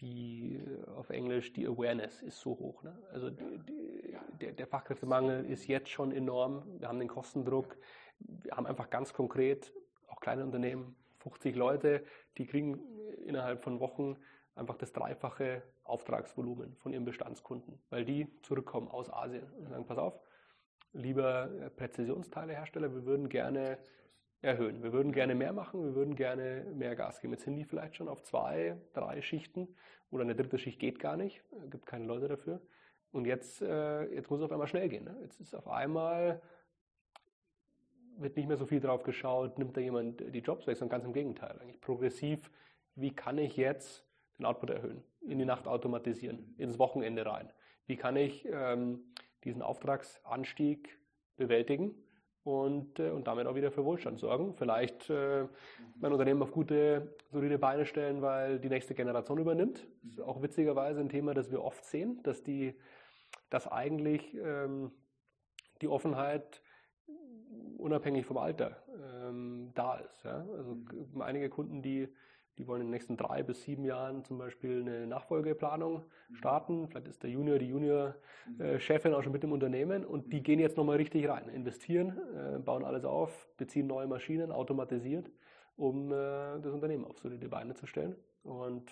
die 0.00 0.60
auf 0.96 1.10
Englisch 1.10 1.52
die 1.52 1.64
Awareness 1.64 2.22
ist 2.22 2.40
so 2.40 2.58
hoch. 2.58 2.82
Ne? 2.82 2.98
Also 3.12 3.30
die, 3.30 3.58
die, 3.68 4.16
der, 4.40 4.52
der, 4.52 4.66
Fachkräftemangel 4.66 5.44
ist 5.44 5.68
jetzt 5.68 5.90
schon 5.90 6.10
enorm. 6.10 6.64
Wir 6.80 6.88
haben 6.88 6.98
den 6.98 7.06
Kostendruck 7.06 7.76
wir 8.28 8.56
haben 8.56 8.66
einfach 8.66 8.90
ganz 8.90 9.12
konkret, 9.12 9.72
auch 10.08 10.20
kleine 10.20 10.44
Unternehmen, 10.44 10.96
50 11.18 11.54
Leute, 11.56 12.04
die 12.36 12.46
kriegen 12.46 12.80
innerhalb 13.24 13.62
von 13.62 13.80
Wochen 13.80 14.16
einfach 14.54 14.76
das 14.76 14.92
dreifache 14.92 15.62
Auftragsvolumen 15.84 16.76
von 16.76 16.92
ihren 16.92 17.04
Bestandskunden, 17.04 17.78
weil 17.90 18.04
die 18.04 18.28
zurückkommen 18.42 18.88
aus 18.88 19.10
Asien 19.12 19.50
und 19.58 19.68
sagen, 19.68 19.86
pass 19.86 19.98
auf, 19.98 20.18
lieber 20.92 21.70
Präzisionsteilehersteller, 21.76 22.92
wir 22.94 23.04
würden 23.04 23.28
gerne 23.28 23.78
erhöhen. 24.42 24.82
Wir 24.82 24.92
würden 24.92 25.12
gerne 25.12 25.34
mehr 25.34 25.52
machen, 25.52 25.84
wir 25.84 25.94
würden 25.94 26.16
gerne 26.16 26.66
mehr 26.74 26.96
Gas 26.96 27.20
geben. 27.20 27.32
Jetzt 27.32 27.44
sind 27.44 27.56
die 27.56 27.64
vielleicht 27.64 27.96
schon 27.96 28.08
auf 28.08 28.22
zwei, 28.22 28.76
drei 28.92 29.22
Schichten 29.22 29.68
oder 30.10 30.22
eine 30.24 30.34
dritte 30.34 30.58
Schicht 30.58 30.80
geht 30.80 30.98
gar 30.98 31.16
nicht, 31.16 31.42
gibt 31.70 31.86
keine 31.86 32.06
Leute 32.06 32.28
dafür. 32.28 32.60
Und 33.12 33.26
jetzt, 33.26 33.62
äh, 33.62 34.04
jetzt 34.14 34.30
muss 34.30 34.40
es 34.40 34.44
auf 34.44 34.52
einmal 34.52 34.66
schnell 34.66 34.88
gehen. 34.88 35.04
Ne? 35.04 35.16
Jetzt 35.22 35.40
ist 35.40 35.54
auf 35.54 35.68
einmal, 35.68 36.42
wird 38.18 38.36
nicht 38.36 38.48
mehr 38.48 38.56
so 38.56 38.66
viel 38.66 38.80
drauf 38.80 39.02
geschaut, 39.04 39.58
nimmt 39.58 39.76
da 39.76 39.80
jemand 39.80 40.20
die 40.34 40.40
Jobs 40.40 40.66
weg, 40.66 40.76
sondern 40.76 40.98
ganz 40.98 41.04
im 41.04 41.12
Gegenteil. 41.12 41.58
Eigentlich 41.60 41.80
progressiv, 41.80 42.50
wie 42.94 43.14
kann 43.14 43.38
ich 43.38 43.56
jetzt 43.56 44.04
den 44.38 44.46
Output 44.46 44.70
erhöhen, 44.70 45.04
in 45.20 45.38
die 45.38 45.44
Nacht 45.44 45.68
automatisieren, 45.68 46.54
ins 46.58 46.78
Wochenende 46.78 47.24
rein? 47.26 47.52
Wie 47.86 47.96
kann 47.96 48.16
ich 48.16 48.46
ähm, 48.50 49.12
diesen 49.44 49.62
Auftragsanstieg 49.62 50.98
bewältigen 51.36 51.94
und, 52.44 52.98
äh, 52.98 53.10
und 53.10 53.26
damit 53.26 53.46
auch 53.46 53.54
wieder 53.54 53.70
für 53.70 53.84
Wohlstand 53.84 54.18
sorgen. 54.18 54.54
Vielleicht 54.54 55.10
äh, 55.10 55.46
mein 56.00 56.12
Unternehmen 56.12 56.42
auf 56.42 56.52
gute, 56.52 57.14
solide 57.30 57.58
Beine 57.58 57.86
stellen, 57.86 58.22
weil 58.22 58.58
die 58.58 58.68
nächste 58.68 58.94
Generation 58.94 59.38
übernimmt. 59.38 59.86
Das 60.02 60.12
ist 60.14 60.20
auch 60.20 60.42
witzigerweise 60.42 61.00
ein 61.00 61.08
Thema, 61.08 61.34
das 61.34 61.50
wir 61.50 61.62
oft 61.62 61.84
sehen, 61.84 62.20
dass 62.22 62.42
die, 62.42 62.74
dass 63.50 63.70
eigentlich 63.70 64.34
ähm, 64.34 64.92
die 65.80 65.88
Offenheit 65.88 66.62
unabhängig 67.78 68.26
vom 68.26 68.38
Alter 68.38 68.76
ähm, 69.24 69.70
da 69.74 69.96
ist. 69.96 70.24
Ja? 70.24 70.46
Also 70.56 70.76
einige 71.20 71.48
Kunden, 71.48 71.82
die 71.82 72.08
die 72.58 72.66
wollen 72.66 72.82
in 72.82 72.88
den 72.88 72.92
nächsten 72.92 73.16
drei 73.16 73.42
bis 73.42 73.62
sieben 73.62 73.84
Jahren 73.84 74.24
zum 74.24 74.38
Beispiel 74.38 74.82
eine 74.82 75.06
Nachfolgeplanung 75.06 76.04
mhm. 76.28 76.34
starten. 76.34 76.88
Vielleicht 76.88 77.08
ist 77.08 77.22
der 77.22 77.30
Junior, 77.30 77.58
die 77.58 77.68
Junior-Chefin 77.68 79.14
auch 79.14 79.22
schon 79.22 79.32
mit 79.32 79.42
dem 79.42 79.52
Unternehmen 79.52 80.04
und 80.04 80.32
die 80.32 80.38
mhm. 80.38 80.42
gehen 80.42 80.60
jetzt 80.60 80.76
nochmal 80.76 80.96
richtig 80.96 81.28
rein, 81.28 81.48
investieren, 81.48 82.18
äh, 82.36 82.58
bauen 82.58 82.84
alles 82.84 83.04
auf, 83.04 83.48
beziehen 83.56 83.86
neue 83.86 84.06
Maschinen, 84.06 84.52
automatisiert, 84.52 85.30
um 85.76 86.12
äh, 86.12 86.14
das 86.60 86.72
Unternehmen 86.72 87.04
auf 87.04 87.18
solide 87.18 87.48
Beine 87.48 87.74
zu 87.74 87.86
stellen. 87.86 88.16
Und 88.42 88.90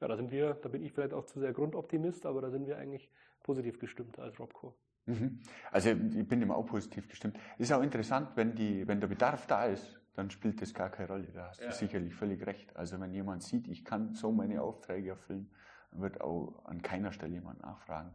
ja, 0.00 0.08
da 0.08 0.16
sind 0.16 0.30
wir, 0.30 0.54
da 0.54 0.68
bin 0.68 0.82
ich 0.82 0.92
vielleicht 0.92 1.14
auch 1.14 1.24
zu 1.24 1.40
sehr 1.40 1.52
Grundoptimist, 1.52 2.26
aber 2.26 2.42
da 2.42 2.50
sind 2.50 2.66
wir 2.66 2.76
eigentlich 2.76 3.08
positiv 3.42 3.78
gestimmt 3.78 4.18
als 4.18 4.38
Robco. 4.38 4.74
Mhm. 5.06 5.40
Also 5.70 5.90
ich 5.90 6.26
bin 6.26 6.42
immer 6.42 6.56
auch 6.56 6.66
positiv 6.66 7.08
gestimmt. 7.08 7.38
Es 7.58 7.70
ist 7.70 7.72
auch 7.72 7.82
interessant, 7.82 8.30
wenn, 8.36 8.54
die, 8.54 8.86
wenn 8.88 9.00
der 9.00 9.08
Bedarf 9.08 9.46
da 9.46 9.66
ist, 9.66 10.00
dann 10.14 10.30
spielt 10.30 10.62
das 10.62 10.72
gar 10.72 10.90
keine 10.90 11.08
Rolle. 11.08 11.28
Da 11.34 11.48
hast 11.48 11.60
ja. 11.60 11.68
du 11.68 11.72
sicherlich 11.72 12.14
völlig 12.14 12.46
recht. 12.46 12.74
Also 12.76 13.00
wenn 13.00 13.12
jemand 13.12 13.42
sieht, 13.42 13.68
ich 13.68 13.84
kann 13.84 14.14
so 14.14 14.32
meine 14.32 14.62
Aufträge 14.62 15.10
erfüllen, 15.10 15.50
wird 15.92 16.20
auch 16.20 16.64
an 16.64 16.82
keiner 16.82 17.12
Stelle 17.12 17.34
jemand 17.34 17.62
nachfragen. 17.62 18.12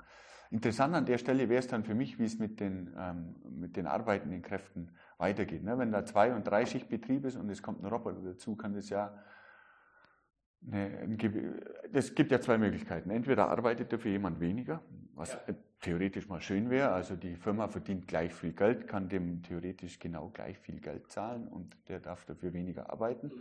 Interessant 0.51 0.95
an 0.95 1.05
der 1.05 1.19
Stelle 1.19 1.47
wäre 1.47 1.59
es 1.59 1.67
dann 1.67 1.83
für 1.83 1.93
mich, 1.93 2.17
wie 2.17 2.25
es 2.25 2.39
mit 2.39 2.59
den, 2.59 2.93
ähm, 2.97 3.35
mit 3.49 3.77
den 3.77 3.85
arbeitenden 3.85 4.41
Kräften 4.41 4.89
weitergeht. 5.17 5.63
Ne? 5.63 5.77
Wenn 5.77 5.91
da 5.91 6.05
Zwei- 6.05 6.33
und 6.33 6.47
Dreischichtbetrieb 6.47 7.25
ist 7.25 7.35
und 7.35 7.49
es 7.49 7.61
kommt 7.61 7.83
ein 7.83 7.85
Roboter 7.85 8.21
dazu, 8.21 8.55
kann 8.55 8.73
das 8.73 8.89
ja 8.89 9.13
es 11.93 12.13
gibt 12.15 12.31
ja 12.31 12.39
zwei 12.41 12.57
Möglichkeiten. 12.57 13.09
Entweder 13.09 13.49
arbeitet 13.49 13.91
dafür 13.93 14.11
jemand 14.11 14.39
weniger, 14.39 14.81
was 15.15 15.33
ja. 15.33 15.55
theoretisch 15.81 16.27
mal 16.27 16.41
schön 16.41 16.69
wäre. 16.69 16.91
Also 16.91 17.15
die 17.15 17.35
Firma 17.35 17.67
verdient 17.67 18.07
gleich 18.07 18.33
viel 18.33 18.53
Geld, 18.53 18.87
kann 18.87 19.09
dem 19.09 19.41
theoretisch 19.41 19.99
genau 19.99 20.29
gleich 20.29 20.57
viel 20.59 20.79
Geld 20.79 21.11
zahlen 21.11 21.47
und 21.47 21.77
der 21.87 21.99
darf 21.99 22.25
dafür 22.25 22.53
weniger 22.53 22.89
arbeiten. 22.89 23.31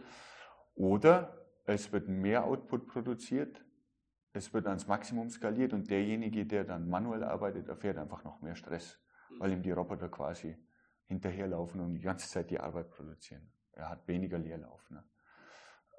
Oder 0.74 1.46
es 1.64 1.92
wird 1.92 2.08
mehr 2.08 2.44
Output 2.44 2.86
produziert, 2.86 3.62
es 4.32 4.54
wird 4.54 4.66
ans 4.66 4.86
Maximum 4.86 5.28
skaliert 5.28 5.72
und 5.72 5.90
derjenige, 5.90 6.46
der 6.46 6.64
dann 6.64 6.88
manuell 6.88 7.24
arbeitet, 7.24 7.68
erfährt 7.68 7.98
einfach 7.98 8.22
noch 8.24 8.40
mehr 8.40 8.54
Stress, 8.54 8.98
weil 9.38 9.52
ihm 9.52 9.62
die 9.62 9.72
Roboter 9.72 10.08
quasi 10.08 10.56
hinterherlaufen 11.06 11.80
und 11.80 11.94
die 11.94 12.00
ganze 12.00 12.28
Zeit 12.28 12.50
die 12.50 12.60
Arbeit 12.60 12.90
produzieren. 12.90 13.50
Er 13.72 13.88
hat 13.88 14.06
weniger 14.06 14.38
Leerlauf. 14.38 14.88
Ne? 14.90 15.02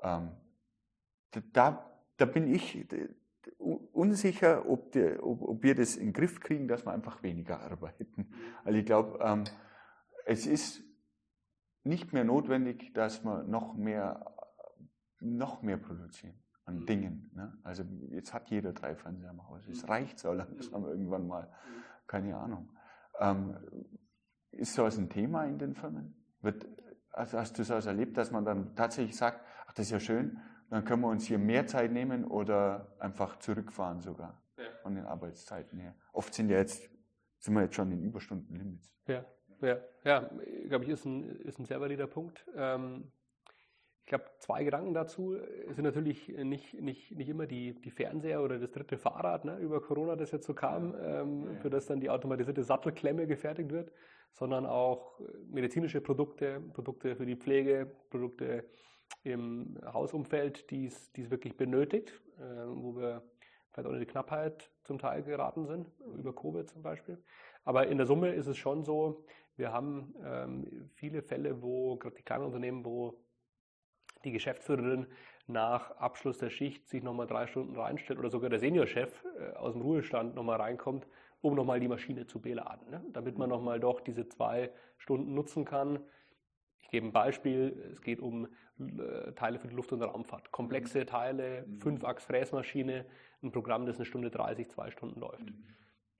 Ähm, 0.03 0.31
da, 1.53 1.89
da 2.17 2.25
bin 2.25 2.53
ich 2.53 2.85
unsicher, 3.93 4.69
ob, 4.69 4.91
die, 4.91 5.17
ob, 5.19 5.41
ob, 5.41 5.63
wir 5.63 5.75
das 5.75 5.95
in 5.95 6.07
den 6.07 6.13
Griff 6.13 6.39
kriegen, 6.39 6.67
dass 6.67 6.85
wir 6.85 6.91
einfach 6.91 7.23
weniger 7.23 7.59
arbeiten. 7.71 8.31
Also 8.63 8.77
ich 8.77 8.85
glaube, 8.85 9.19
ähm, 9.21 9.43
es 10.25 10.45
ist 10.45 10.83
nicht 11.83 12.13
mehr 12.13 12.23
notwendig, 12.23 12.93
dass 12.93 13.23
wir 13.23 13.43
noch 13.43 13.75
mehr, 13.75 14.35
noch 15.19 15.61
mehr 15.61 15.77
produzieren 15.77 16.35
an 16.65 16.79
mhm. 16.81 16.85
Dingen. 16.85 17.31
Ne? 17.33 17.57
Also 17.63 17.83
jetzt 18.11 18.33
hat 18.33 18.49
jeder 18.49 18.73
drei 18.73 18.95
Fernseher 18.95 19.31
im 19.31 19.47
Haus. 19.47 19.67
Es 19.67 19.87
reicht 19.89 20.19
so 20.19 20.31
langsam 20.31 20.85
irgendwann 20.85 21.27
mal. 21.27 21.51
Keine 22.07 22.37
Ahnung. 22.37 22.69
Ähm, 23.19 23.57
ist 24.51 24.73
sowas 24.73 24.97
ein 24.97 25.09
Thema 25.09 25.45
in 25.45 25.57
den 25.57 25.75
Firmen? 25.75 26.15
Wird, 26.41 26.65
also 27.11 27.37
hast 27.37 27.57
du 27.57 27.63
sowas 27.63 27.85
erlebt, 27.85 28.17
dass 28.17 28.31
man 28.31 28.45
dann 28.45 28.75
tatsächlich 28.75 29.15
sagt, 29.15 29.41
ach, 29.67 29.73
das 29.73 29.87
ist 29.87 29.91
ja 29.91 29.99
schön, 29.99 30.39
dann 30.69 30.85
können 30.85 31.01
wir 31.01 31.09
uns 31.09 31.25
hier 31.25 31.39
mehr 31.39 31.65
Zeit 31.67 31.91
nehmen 31.91 32.25
oder 32.25 32.95
einfach 32.99 33.37
zurückfahren 33.39 34.01
sogar 34.01 34.41
ja. 34.57 34.65
von 34.81 34.95
den 34.95 35.05
Arbeitszeiten 35.05 35.79
her. 35.79 35.95
Oft 36.13 36.33
sind 36.33 36.49
ja 36.49 36.57
jetzt, 36.57 36.89
sind 37.39 37.53
wir 37.53 37.63
jetzt 37.63 37.75
schon 37.75 37.91
in 37.91 38.03
Überstundenlimits. 38.03 38.91
Ja, 39.07 39.25
ja, 39.61 39.77
ja, 40.03 40.29
glaube 40.67 40.85
ich, 40.85 40.91
ist 40.91 41.05
ein, 41.05 41.23
ist 41.41 41.59
ein 41.59 41.65
sehr 41.65 41.81
valider 41.81 42.07
Punkt. 42.07 42.45
Ähm, 42.55 43.11
ich 44.03 44.09
glaube, 44.09 44.25
zwei 44.39 44.63
Gedanken 44.63 44.95
dazu 44.95 45.35
es 45.35 45.75
sind 45.75 45.85
natürlich 45.85 46.29
nicht, 46.29 46.73
nicht, 46.73 47.11
nicht 47.11 47.29
immer 47.29 47.45
die, 47.45 47.79
die 47.79 47.91
Fernseher 47.91 48.41
oder 48.41 48.57
das 48.57 48.71
dritte 48.71 48.97
Fahrrad 48.97 49.45
ne, 49.45 49.57
über 49.59 49.81
Corona, 49.81 50.15
das 50.15 50.31
jetzt 50.31 50.47
so 50.47 50.55
kam, 50.55 50.95
ähm, 50.99 51.57
für 51.61 51.69
das 51.69 51.85
dann 51.85 51.99
die 51.99 52.09
automatisierte 52.09 52.63
Sattelklemme 52.63 53.27
gefertigt 53.27 53.71
wird, 53.71 53.91
sondern 54.31 54.65
auch 54.65 55.19
medizinische 55.47 56.01
Produkte, 56.01 56.59
Produkte 56.73 57.15
für 57.15 57.25
die 57.27 57.35
Pflege, 57.35 57.91
Produkte 58.09 58.65
im 59.23 59.77
Hausumfeld, 59.85 60.69
die 60.71 60.85
es, 60.85 61.11
wirklich 61.15 61.57
benötigt, 61.57 62.13
äh, 62.37 62.41
wo 62.67 62.95
wir 62.95 63.23
vielleicht 63.71 63.87
auch 63.87 63.93
in 63.93 63.99
die 63.99 64.05
Knappheit 64.05 64.71
zum 64.83 64.97
Teil 64.97 65.23
geraten 65.23 65.65
sind, 65.65 65.91
über 66.17 66.33
Covid 66.33 66.69
zum 66.69 66.81
Beispiel. 66.81 67.21
Aber 67.63 67.87
in 67.87 67.97
der 67.97 68.07
Summe 68.07 68.33
ist 68.33 68.47
es 68.47 68.57
schon 68.57 68.83
so, 68.83 69.25
wir 69.57 69.73
haben 69.73 70.15
ähm, 70.23 70.89
viele 70.95 71.21
Fälle, 71.21 71.61
wo 71.61 71.97
gerade 71.97 72.15
die 72.15 72.23
kleinen 72.23 72.45
Unternehmen, 72.45 72.85
wo 72.85 73.19
die 74.23 74.31
Geschäftsführerin 74.31 75.07
nach 75.47 75.91
Abschluss 75.97 76.37
der 76.37 76.49
Schicht 76.49 76.87
sich 76.87 77.03
nochmal 77.03 77.27
drei 77.27 77.47
Stunden 77.47 77.75
reinstellt 77.75 78.19
oder 78.19 78.29
sogar 78.29 78.49
der 78.49 78.59
Seniorchef 78.59 79.25
äh, 79.37 79.55
aus 79.55 79.73
dem 79.73 79.81
Ruhestand 79.81 80.35
nochmal 80.35 80.61
reinkommt, 80.61 81.07
um 81.41 81.55
nochmal 81.55 81.79
die 81.79 81.87
Maschine 81.87 82.25
zu 82.25 82.39
beladen, 82.39 82.89
ne? 82.89 83.03
damit 83.11 83.37
man 83.37 83.49
nochmal 83.49 83.79
doch 83.79 84.01
diese 84.01 84.27
zwei 84.27 84.71
Stunden 84.97 85.33
nutzen 85.33 85.65
kann, 85.65 85.99
ich 86.81 86.89
gebe 86.89 87.07
ein 87.07 87.11
Beispiel, 87.11 87.91
es 87.91 88.01
geht 88.01 88.19
um 88.19 88.47
äh, 88.79 89.31
Teile 89.33 89.59
für 89.59 89.67
die 89.67 89.75
Luft- 89.75 89.91
und 89.91 90.01
Raumfahrt. 90.01 90.51
Komplexe 90.51 91.01
mhm. 91.01 91.07
Teile, 91.07 91.65
mhm. 91.67 91.81
Fünfachs-Fräsmaschine, 91.81 93.05
ein 93.43 93.51
Programm, 93.51 93.85
das 93.85 93.97
eine 93.97 94.05
Stunde 94.05 94.31
30, 94.31 94.69
zwei 94.69 94.91
Stunden 94.91 95.19
läuft. 95.19 95.45
Mhm. 95.45 95.63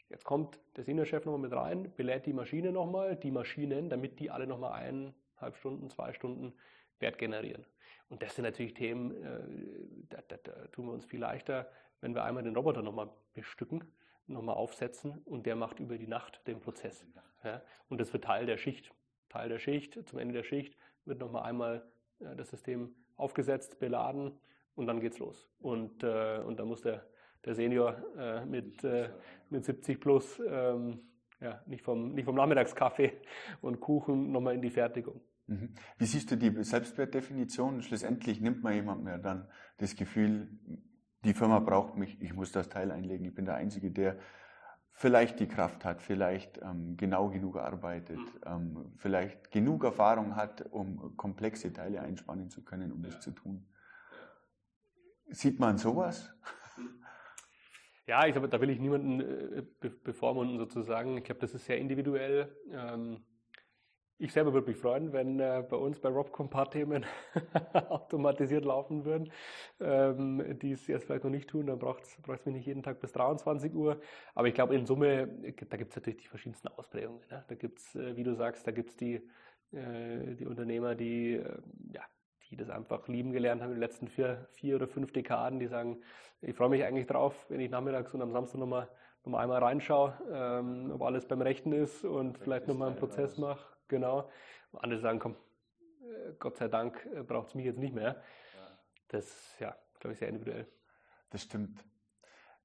Jetzt 0.10 0.26
kommt 0.26 0.60
der 0.76 0.84
Senior-Chef 0.84 1.26
nochmal 1.26 1.42
mit 1.42 1.54
rein, 1.54 1.94
belädt 1.96 2.26
die 2.26 2.34
Maschine 2.34 2.72
nochmal, 2.72 3.16
die 3.16 3.32
Maschinen, 3.32 3.90
damit 3.90 4.20
die 4.20 4.32
alle 4.32 4.48
nochmal 4.48 4.74
eineinhalb 4.74 5.56
Stunden, 5.56 5.90
zwei 5.90 6.14
Stunden 6.14 6.54
Wert 7.00 7.18
generieren. 7.18 7.66
Und 8.10 8.24
das 8.24 8.36
sind 8.36 8.44
natürlich 8.44 8.74
Themen, 8.74 9.12
äh, 9.12 9.40
da, 10.10 10.22
da, 10.28 10.38
da 10.38 10.68
tun 10.68 10.88
wir 10.88 10.94
uns 10.94 11.06
viel 11.06 11.20
leichter, 11.20 11.70
wenn 12.02 12.16
wir 12.16 12.24
einmal 12.24 12.44
den 12.44 12.56
Roboter 12.56 12.82
nochmal 12.82 13.10
bestücken, 13.34 13.84
nochmal 14.28 14.56
aufsetzen 14.56 15.22
und 15.26 15.46
der 15.46 15.56
macht 15.56 15.80
über 15.80 15.98
die 15.98 16.08
Nacht 16.08 16.46
den 16.48 16.60
Prozess. 16.60 17.06
Ja? 17.44 17.62
Und 17.88 18.00
das 18.00 18.12
wird 18.14 18.24
Teil 18.24 18.46
der 18.46 18.58
Schicht. 18.58 18.92
Teil 19.30 19.50
der 19.50 19.60
Schicht, 19.60 20.00
zum 20.08 20.20
Ende 20.20 20.34
der 20.34 20.44
Schicht 20.44 20.76
wird 21.06 21.20
nochmal 21.20 21.44
einmal 21.44 21.86
äh, 22.20 22.36
das 22.36 22.50
System 22.50 22.96
aufgesetzt, 23.16 23.80
beladen 23.80 24.32
und 24.76 24.88
dann 24.88 25.00
geht's 25.00 25.20
los. 25.20 25.50
Und, 25.60 26.04
äh, 26.04 26.40
und 26.40 26.60
dann 26.60 26.68
muss 26.68 26.82
der, 26.82 27.06
der 27.46 27.56
Senior 27.56 28.02
äh, 28.18 28.46
mit, 28.46 28.84
äh, 28.84 29.10
mit 29.50 29.66
70 29.66 30.00
plus 30.00 30.42
ähm, 30.48 31.00
ja, 31.42 31.62
nicht, 31.68 31.84
vom, 31.84 32.14
nicht 32.14 32.26
vom 32.26 32.36
Nachmittagskaffee 32.36 33.14
und 33.62 33.80
Kuchen 33.80 34.32
nochmal 34.32 34.56
in 34.56 34.62
die 34.62 34.70
Fertigung. 34.70 35.22
Mhm. 35.48 35.74
Wie 35.98 36.06
siehst 36.06 36.32
du 36.32 36.36
die 36.36 36.64
Selbstwertdefinition? 36.64 37.82
Schlussendlich 37.82 38.40
nimmt 38.40 38.64
man 38.64 38.74
jemand 38.74 39.04
mehr 39.04 39.18
dann 39.18 39.48
das 39.78 39.96
Gefühl, 39.96 40.50
die 41.24 41.34
Firma 41.34 41.60
braucht 41.60 41.96
mich, 41.98 42.22
ich 42.22 42.34
muss 42.34 42.52
das 42.52 42.70
Teil 42.70 42.92
einlegen, 42.92 43.26
ich 43.26 43.34
bin 43.34 43.46
der 43.46 43.56
Einzige, 43.56 43.92
der 43.92 44.18
vielleicht 45.00 45.40
die 45.40 45.48
Kraft 45.48 45.86
hat, 45.86 46.02
vielleicht 46.02 46.58
ähm, 46.62 46.98
genau 46.98 47.30
genug 47.30 47.56
arbeitet, 47.56 48.18
mhm. 48.18 48.42
ähm, 48.46 48.94
vielleicht 48.98 49.50
genug 49.50 49.86
Erfahrung 49.86 50.36
hat, 50.36 50.66
um 50.72 51.16
komplexe 51.16 51.72
Teile 51.72 52.02
einspannen 52.02 52.50
zu 52.50 52.66
können, 52.66 52.92
um 52.92 53.02
ja. 53.02 53.10
das 53.10 53.22
zu 53.22 53.32
tun. 53.32 53.66
Sieht 55.30 55.58
man 55.58 55.78
sowas? 55.78 56.34
Ja, 58.08 58.26
ich 58.26 58.34
glaube, 58.34 58.50
da 58.50 58.60
will 58.60 58.72
ich 58.72 58.80
niemanden 58.80 59.22
äh, 59.22 59.64
be 59.80 59.90
bevormunden 59.90 60.58
sozusagen. 60.58 61.16
Ich 61.16 61.24
glaube, 61.24 61.40
das 61.40 61.54
ist 61.54 61.64
sehr 61.64 61.78
individuell. 61.78 62.54
Ähm, 62.70 63.24
ich 64.20 64.34
selber 64.34 64.54
würde 64.54 64.68
mich 64.68 64.78
freuen, 64.78 65.14
wenn 65.14 65.40
äh, 65.40 65.64
bei 65.68 65.78
uns 65.78 65.98
bei 66.00 66.10
Robcom 66.10 66.48
ein 66.48 66.50
paar 66.50 66.70
Themen 66.70 67.06
automatisiert 67.90 68.66
laufen 68.66 69.06
würden, 69.06 69.32
ähm, 69.80 70.60
die 70.60 70.74
es 70.74 70.86
jetzt 70.88 71.06
vielleicht 71.06 71.24
noch 71.24 71.32
nicht 71.32 71.50
tun. 71.50 71.68
Dann 71.68 71.80
braucht 71.80 72.04
es 72.04 72.46
mich 72.46 72.56
nicht 72.56 72.68
jeden 72.68 72.84
Tag 72.84 73.00
bis 73.00 73.14
23 73.14 73.74
Uhr. 73.74 74.02
Aber 74.36 74.50
ich 74.50 74.54
glaube, 74.54 74.76
in 74.76 74.86
Summe, 74.86 75.28
da 75.70 75.78
gibt 75.78 75.92
es 75.92 75.96
natürlich 75.96 76.22
die 76.22 76.28
verschiedensten 76.28 76.68
Ausprägungen. 76.68 77.22
Ne? 77.32 77.46
Da 77.48 77.56
gibt 77.56 77.80
es, 77.80 77.96
äh, 77.96 78.18
wie 78.18 78.24
du 78.24 78.36
sagst, 78.36 78.68
da 78.68 78.72
gibt 78.72 78.90
es 78.90 78.98
die, 78.98 79.22
äh, 79.72 80.36
die 80.36 80.46
Unternehmer, 80.46 80.96
die, 80.96 81.36
äh, 81.36 81.58
ja, 81.94 82.02
die 82.50 82.58
das 82.58 82.70
einfach 82.70 83.08
lieben 83.08 83.32
gelernt 83.32 83.62
haben 83.62 83.70
in 83.70 83.76
den 83.76 83.82
letzten 83.82 84.10
vier, 84.10 84.50
vier 84.52 84.76
oder 84.76 84.88
fünf 84.88 85.14
Dekaden, 85.14 85.60
die 85.60 85.68
sagen, 85.68 86.02
ich 86.42 86.56
freue 86.56 86.70
mich 86.70 86.84
eigentlich 86.84 87.08
drauf, 87.08 87.46
wenn 87.48 87.62
ich 87.62 87.70
nachmittags 87.70 88.14
und 88.14 88.22
am 88.22 88.32
Samstag 88.32 88.60
nochmal 88.60 88.90
noch 89.24 89.34
mal 89.34 89.44
einmal 89.44 89.62
reinschaue, 89.62 90.14
ähm, 90.32 90.92
ob 90.94 91.02
alles 91.04 91.26
beim 91.26 91.42
Rechten 91.42 91.74
ist 91.74 92.06
und 92.06 92.38
vielleicht 92.38 92.68
nochmal 92.68 92.90
einen 92.90 92.98
Prozess 92.98 93.38
mache 93.38 93.79
genau. 93.90 94.30
Andere 94.74 95.00
sagen, 95.00 95.20
komm, 95.20 95.36
äh, 96.02 96.34
Gott 96.40 96.58
sei 96.58 96.68
Dank 96.68 97.06
äh, 97.14 97.24
braucht 97.24 97.50
es 97.50 97.56
mich 97.56 97.66
jetzt 97.66 97.80
nicht 97.80 97.94
mehr. 97.94 98.22
Das 99.10 99.60
ja, 99.60 99.76
glaube 100.00 100.14
ich, 100.14 100.20
sehr 100.20 100.30
individuell. 100.30 100.68
Das 101.32 101.42
stimmt. 101.44 101.84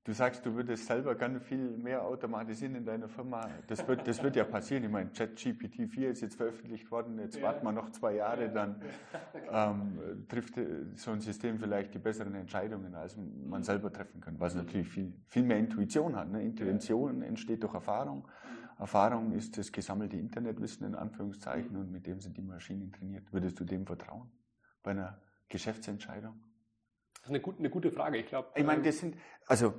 Du 0.05 0.13
sagst, 0.13 0.45
du 0.45 0.55
würdest 0.55 0.87
selber 0.87 1.15
ganz 1.15 1.43
viel 1.45 1.79
mehr 1.79 2.05
automatisieren 2.05 2.75
in 2.75 2.85
deiner 2.85 3.09
Firma. 3.09 3.49
Das 3.69 3.89
wird, 3.89 4.07
das 4.07 4.23
wird 4.23 4.37
ja 4.37 4.45
passieren. 4.45 4.85
Ich 4.85 4.91
meine, 4.91 5.09
ChatGPT 5.11 5.89
4 5.89 6.11
ist 6.11 6.21
jetzt 6.21 6.37
veröffentlicht 6.37 6.91
worden. 6.91 7.19
Jetzt 7.19 7.37
ja. 7.37 7.45
warten 7.45 7.65
wir 7.65 7.73
noch 7.73 7.89
zwei 7.89 8.17
Jahre, 8.17 8.51
dann 8.51 8.83
ähm, 9.51 10.27
trifft 10.29 10.59
äh, 10.59 10.85
so 10.95 11.11
ein 11.11 11.21
System 11.21 11.59
vielleicht 11.59 11.95
die 11.95 11.99
besseren 11.99 12.35
Entscheidungen, 12.35 12.95
als 12.95 13.17
man 13.17 13.63
selber 13.63 13.91
treffen 13.91 14.21
kann, 14.21 14.39
was 14.39 14.55
natürlich 14.55 14.89
viel, 14.89 15.15
viel 15.29 15.43
mehr 15.43 15.57
Intuition 15.57 16.15
hat. 16.17 16.31
Ne? 16.31 16.43
Intuition 16.43 17.23
entsteht 17.23 17.63
durch 17.63 17.73
Erfahrung. 17.73 18.29
Erfahrung 18.79 19.33
ist 19.33 19.57
das 19.57 19.71
gesammelte 19.71 20.17
Internetwissen 20.17 20.87
in 20.87 20.95
Anführungszeichen 20.95 21.77
und 21.77 21.91
mit 21.91 22.07
dem 22.07 22.21
sind 22.21 22.37
die 22.37 22.43
Maschinen 22.43 22.93
trainiert. 22.93 23.33
Würdest 23.33 23.59
du 23.61 23.65
dem 23.65 23.87
vertrauen 23.87 24.31
bei 24.83 24.93
einer 24.93 25.21
Geschäftsentscheidung? 25.49 26.41
Das 27.15 27.25
ist 27.25 27.31
eine, 27.31 27.41
gut, 27.41 27.59
eine 27.59 27.71
gute 27.71 27.91
Frage. 27.91 28.19
Ich 28.19 28.27
glaube. 28.27 28.49
Ich 28.55 28.65
meine, 28.65 28.79
ähm, 28.79 28.85
das 28.85 28.99
sind, 28.99 29.17
also, 29.47 29.75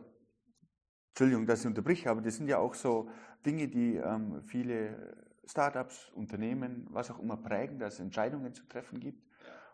Entschuldigung, 1.09 1.45
dass 1.45 1.61
ich 1.61 1.67
unterbrich, 1.67 2.07
aber 2.07 2.21
das 2.21 2.35
sind 2.37 2.47
ja 2.47 2.57
auch 2.57 2.73
so 2.73 3.09
Dinge, 3.45 3.67
die 3.67 3.95
ähm, 3.95 4.41
viele 4.43 5.15
Startups, 5.45 6.11
Unternehmen, 6.13 6.87
was 6.89 7.11
auch 7.11 7.19
immer 7.19 7.37
prägen, 7.37 7.79
dass 7.79 7.95
es 7.95 7.99
Entscheidungen 7.99 8.53
zu 8.53 8.65
treffen 8.67 8.99
gibt 8.99 9.23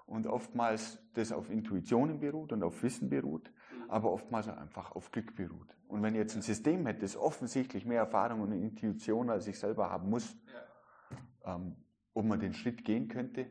und 0.06 0.28
oftmals 0.28 1.00
das 1.14 1.32
auf 1.32 1.50
Intuitionen 1.50 2.20
beruht 2.20 2.52
und 2.52 2.64
auf 2.64 2.84
Wissen 2.84 3.10
beruht. 3.10 3.52
Aber 3.92 4.12
oftmals 4.12 4.48
einfach 4.48 4.96
auf 4.96 5.12
Glück 5.12 5.36
beruht. 5.36 5.76
Und 5.88 6.02
wenn 6.02 6.16
jetzt 6.16 6.36
ein 6.36 6.42
System 6.42 6.86
hätte, 6.86 7.02
das 7.02 7.18
offensichtlich 7.18 7.86
mehr 7.86 8.00
Erfahrung 8.00 8.42
und 8.42 8.54
Intuition 8.54 9.30
als 9.30 9.48
ich 9.48 9.60
selber 9.60 9.90
haben 9.90 10.10
muss, 10.10 10.38
ja. 11.44 11.56
ähm, 11.56 11.76
ob 12.14 12.26
man 12.26 12.40
den 12.40 12.54
Schritt 12.54 12.86
gehen 12.86 13.10
könnte, 13.10 13.48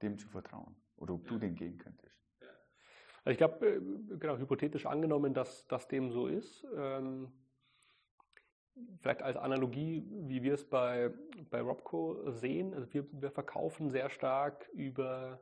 dem 0.00 0.18
zu 0.18 0.28
vertrauen 0.28 0.74
oder 0.96 1.14
ob 1.14 1.24
ja. 1.24 1.28
du 1.28 1.38
den 1.38 1.54
gehen 1.54 1.76
könntest. 1.76 2.16
Also 3.24 3.32
ich 3.32 3.38
glaube, 3.38 3.66
äh, 3.66 3.80
genau, 4.18 4.38
hypothetisch 4.38 4.86
angenommen, 4.86 5.34
dass 5.34 5.66
das 5.66 5.86
dem 5.88 6.10
so 6.10 6.26
ist, 6.26 6.66
ähm, 6.74 7.30
vielleicht 9.00 9.20
als 9.20 9.36
Analogie, 9.36 10.06
wie 10.10 10.42
wir 10.42 10.54
es 10.54 10.66
bei, 10.66 11.12
bei 11.50 11.60
Robco 11.60 12.30
sehen, 12.30 12.72
also 12.72 12.90
wir, 12.94 13.06
wir 13.12 13.30
verkaufen 13.30 13.90
sehr 13.90 14.08
stark 14.08 14.70
über 14.72 15.38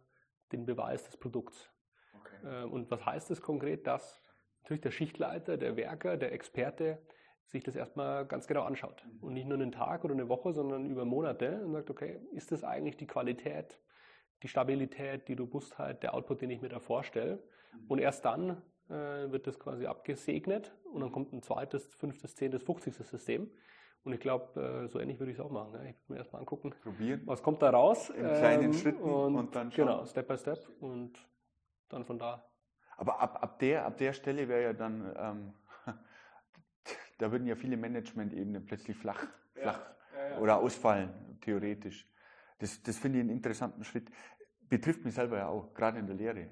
den 0.50 0.66
Beweis 0.66 1.04
des 1.04 1.16
Produkts. 1.16 1.70
Okay. 2.18 2.64
Ähm, 2.64 2.72
und 2.72 2.90
was 2.90 3.06
heißt 3.06 3.30
das 3.30 3.40
konkret? 3.40 3.86
Dass 3.86 4.23
natürlich 4.64 4.80
der 4.80 4.90
Schichtleiter, 4.90 5.56
der 5.58 5.76
Werker, 5.76 6.16
der 6.16 6.32
Experte 6.32 6.98
sich 7.46 7.62
das 7.62 7.76
erstmal 7.76 8.24
ganz 8.26 8.46
genau 8.46 8.62
anschaut. 8.62 9.04
Mhm. 9.04 9.22
Und 9.22 9.34
nicht 9.34 9.46
nur 9.46 9.58
einen 9.58 9.72
Tag 9.72 10.04
oder 10.04 10.14
eine 10.14 10.28
Woche, 10.28 10.54
sondern 10.54 10.86
über 10.86 11.04
Monate 11.04 11.62
und 11.64 11.72
sagt, 11.72 11.90
okay, 11.90 12.18
ist 12.32 12.50
das 12.50 12.64
eigentlich 12.64 12.96
die 12.96 13.06
Qualität, 13.06 13.78
die 14.42 14.48
Stabilität, 14.48 15.28
die 15.28 15.34
Robustheit, 15.34 16.02
der 16.02 16.14
Output, 16.14 16.40
den 16.40 16.50
ich 16.50 16.62
mir 16.62 16.70
da 16.70 16.80
vorstelle? 16.80 17.36
Mhm. 17.36 17.86
Und 17.88 17.98
erst 17.98 18.24
dann 18.24 18.62
äh, 18.88 19.30
wird 19.30 19.46
das 19.46 19.58
quasi 19.58 19.86
abgesegnet 19.86 20.74
und 20.90 21.02
dann 21.02 21.12
kommt 21.12 21.34
ein 21.34 21.42
zweites, 21.42 21.94
fünftes, 21.96 22.34
zehntes, 22.34 22.62
fünfzigstes 22.62 23.10
System. 23.10 23.50
Und 24.02 24.14
ich 24.14 24.20
glaube, 24.20 24.60
äh, 24.60 24.88
so 24.88 24.98
ähnlich 24.98 25.18
würde 25.18 25.32
ich 25.32 25.38
es 25.38 25.44
auch 25.44 25.50
machen. 25.50 25.72
Ne? 25.72 25.90
Ich 25.90 25.96
würde 25.96 26.12
mir 26.12 26.18
erstmal 26.18 26.40
angucken, 26.40 26.74
Probieren. 26.82 27.22
was 27.26 27.42
kommt 27.42 27.60
da 27.60 27.68
raus. 27.70 28.08
In 28.08 28.26
kleinen 28.26 28.64
ähm, 28.64 28.72
Schritten 28.72 29.02
und, 29.02 29.36
und, 29.36 29.54
dann 29.54 29.70
schauen. 29.70 29.86
Genau, 29.86 30.06
Step 30.06 30.26
by 30.28 30.38
Step 30.38 30.58
und 30.80 31.12
dann 31.90 32.04
von 32.06 32.18
da. 32.18 32.46
Aber 32.96 33.20
ab, 33.20 33.42
ab, 33.42 33.58
der, 33.58 33.84
ab 33.86 33.96
der 33.98 34.12
Stelle 34.12 34.48
wäre 34.48 34.62
ja 34.62 34.72
dann, 34.72 35.14
ähm, 35.16 35.52
da 37.18 37.30
würden 37.30 37.46
ja 37.46 37.56
viele 37.56 37.76
Management-Ebenen 37.76 38.64
plötzlich 38.64 38.96
flach, 38.96 39.26
flach 39.54 39.80
ja, 40.14 40.30
ja, 40.30 40.38
oder 40.38 40.58
ausfallen, 40.58 41.10
theoretisch. 41.40 42.08
Das, 42.58 42.82
das 42.82 42.98
finde 42.98 43.18
ich 43.18 43.22
einen 43.22 43.30
interessanten 43.30 43.84
Schritt. 43.84 44.10
Betrifft 44.68 45.04
mich 45.04 45.14
selber 45.14 45.38
ja 45.38 45.48
auch, 45.48 45.74
gerade 45.74 45.98
in 45.98 46.06
der 46.06 46.16
Lehre. 46.16 46.48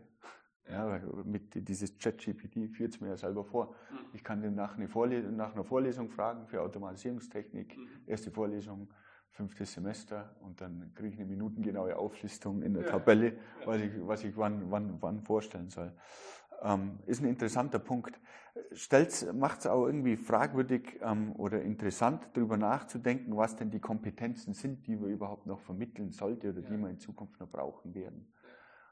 Ja, 0.69 1.01
mit 1.25 1.69
dieses 1.69 1.99
ChatGPT 1.99 2.71
führt 2.75 2.95
es 2.95 3.01
mir 3.01 3.09
ja 3.09 3.17
selber 3.17 3.45
vor. 3.45 3.75
Mhm. 3.91 3.97
Ich 4.13 4.23
kann 4.23 4.41
den 4.41 4.55
nach, 4.55 4.77
eine 4.77 4.87
nach 5.33 5.55
einer 5.55 5.65
Vorlesung 5.65 6.09
fragen 6.09 6.47
für 6.47 6.63
Automatisierungstechnik, 6.63 7.77
mhm. 7.77 7.89
erste 8.07 8.31
Vorlesung, 8.31 8.89
fünftes 9.33 9.73
Semester 9.73 10.37
und 10.41 10.61
dann 10.61 10.93
kriege 10.95 11.15
ich 11.15 11.21
eine 11.21 11.29
minutengenaue 11.29 11.97
Auflistung 11.97 12.63
in 12.63 12.75
der 12.75 12.85
ja. 12.85 12.91
Tabelle, 12.91 13.39
was 13.65 13.81
ich, 13.81 13.93
was 14.07 14.25
ich 14.25 14.37
wann, 14.37 14.71
wann, 14.71 15.01
wann 15.01 15.23
vorstellen 15.23 15.71
soll. 15.71 15.93
Ähm, 16.63 17.01
ist 17.07 17.23
ein 17.23 17.29
interessanter 17.29 17.79
Punkt. 17.79 18.21
Macht 19.35 19.61
es 19.61 19.67
auch 19.67 19.87
irgendwie 19.87 20.17
fragwürdig 20.17 21.01
ähm, 21.03 21.33
oder 21.37 21.63
interessant, 21.63 22.29
darüber 22.35 22.57
nachzudenken, 22.57 23.37
was 23.37 23.57
denn 23.57 23.71
die 23.71 23.81
Kompetenzen 23.81 24.53
sind, 24.53 24.87
die 24.87 25.01
wir 25.01 25.09
überhaupt 25.09 25.47
noch 25.47 25.61
vermitteln 25.61 26.13
sollte 26.13 26.51
oder 26.51 26.61
ja. 26.61 26.69
die 26.69 26.77
wir 26.77 26.91
in 26.91 26.99
Zukunft 26.99 27.41
noch 27.41 27.49
brauchen 27.49 27.95
werden. 27.95 28.33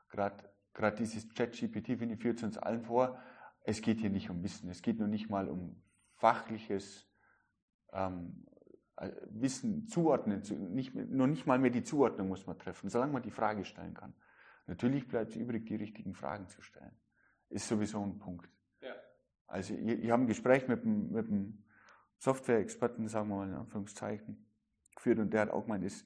Gerade 0.08 0.96
dieses 0.98 1.32
ChatGPT, 1.34 1.98
finde 1.98 2.14
ich, 2.14 2.20
führt 2.20 2.42
uns 2.42 2.58
allen 2.58 2.82
vor, 2.82 3.18
es 3.64 3.82
geht 3.82 4.00
hier 4.00 4.10
nicht 4.10 4.30
um 4.30 4.42
Wissen, 4.42 4.70
es 4.70 4.82
geht 4.82 4.98
nur 4.98 5.08
nicht 5.08 5.28
mal 5.28 5.48
um 5.48 5.82
fachliches 6.16 7.06
ähm, 7.92 8.46
äh, 8.46 8.49
Wissen 9.30 9.86
zuordnen, 9.88 10.42
nicht, 10.74 10.94
nur 10.94 11.26
nicht 11.26 11.46
mal 11.46 11.58
mehr 11.58 11.70
die 11.70 11.82
Zuordnung 11.82 12.28
muss 12.28 12.46
man 12.46 12.58
treffen, 12.58 12.90
solange 12.90 13.12
man 13.12 13.22
die 13.22 13.30
Frage 13.30 13.64
stellen 13.64 13.94
kann. 13.94 14.14
Natürlich 14.66 15.08
bleibt 15.08 15.30
es 15.30 15.36
übrig, 15.36 15.66
die 15.66 15.76
richtigen 15.76 16.14
Fragen 16.14 16.48
zu 16.48 16.60
stellen. 16.62 16.94
Ist 17.48 17.66
sowieso 17.66 18.02
ein 18.02 18.18
Punkt. 18.18 18.50
Ja. 18.80 18.94
Also 19.46 19.74
ich, 19.74 20.04
ich 20.04 20.10
habe 20.10 20.24
ein 20.24 20.26
Gespräch 20.26 20.68
mit 20.68 20.82
einem, 20.82 21.10
mit 21.10 21.26
einem 21.26 21.64
Software-Experten, 22.18 23.08
sagen 23.08 23.28
wir 23.30 23.36
mal 23.36 23.48
in 23.48 23.54
Anführungszeichen, 23.54 24.46
geführt 24.94 25.18
und 25.18 25.32
der 25.32 25.42
hat 25.42 25.50
auch 25.50 25.62
gemeint, 25.62 25.84
es, 25.84 26.04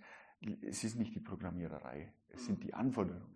es 0.63 0.85
ist 0.85 0.97
nicht 0.97 1.15
die 1.15 1.21
Programmiererei, 1.21 2.13
es 2.29 2.47
sind 2.47 2.63
die 2.63 2.75
Anforderungen 2.75 3.35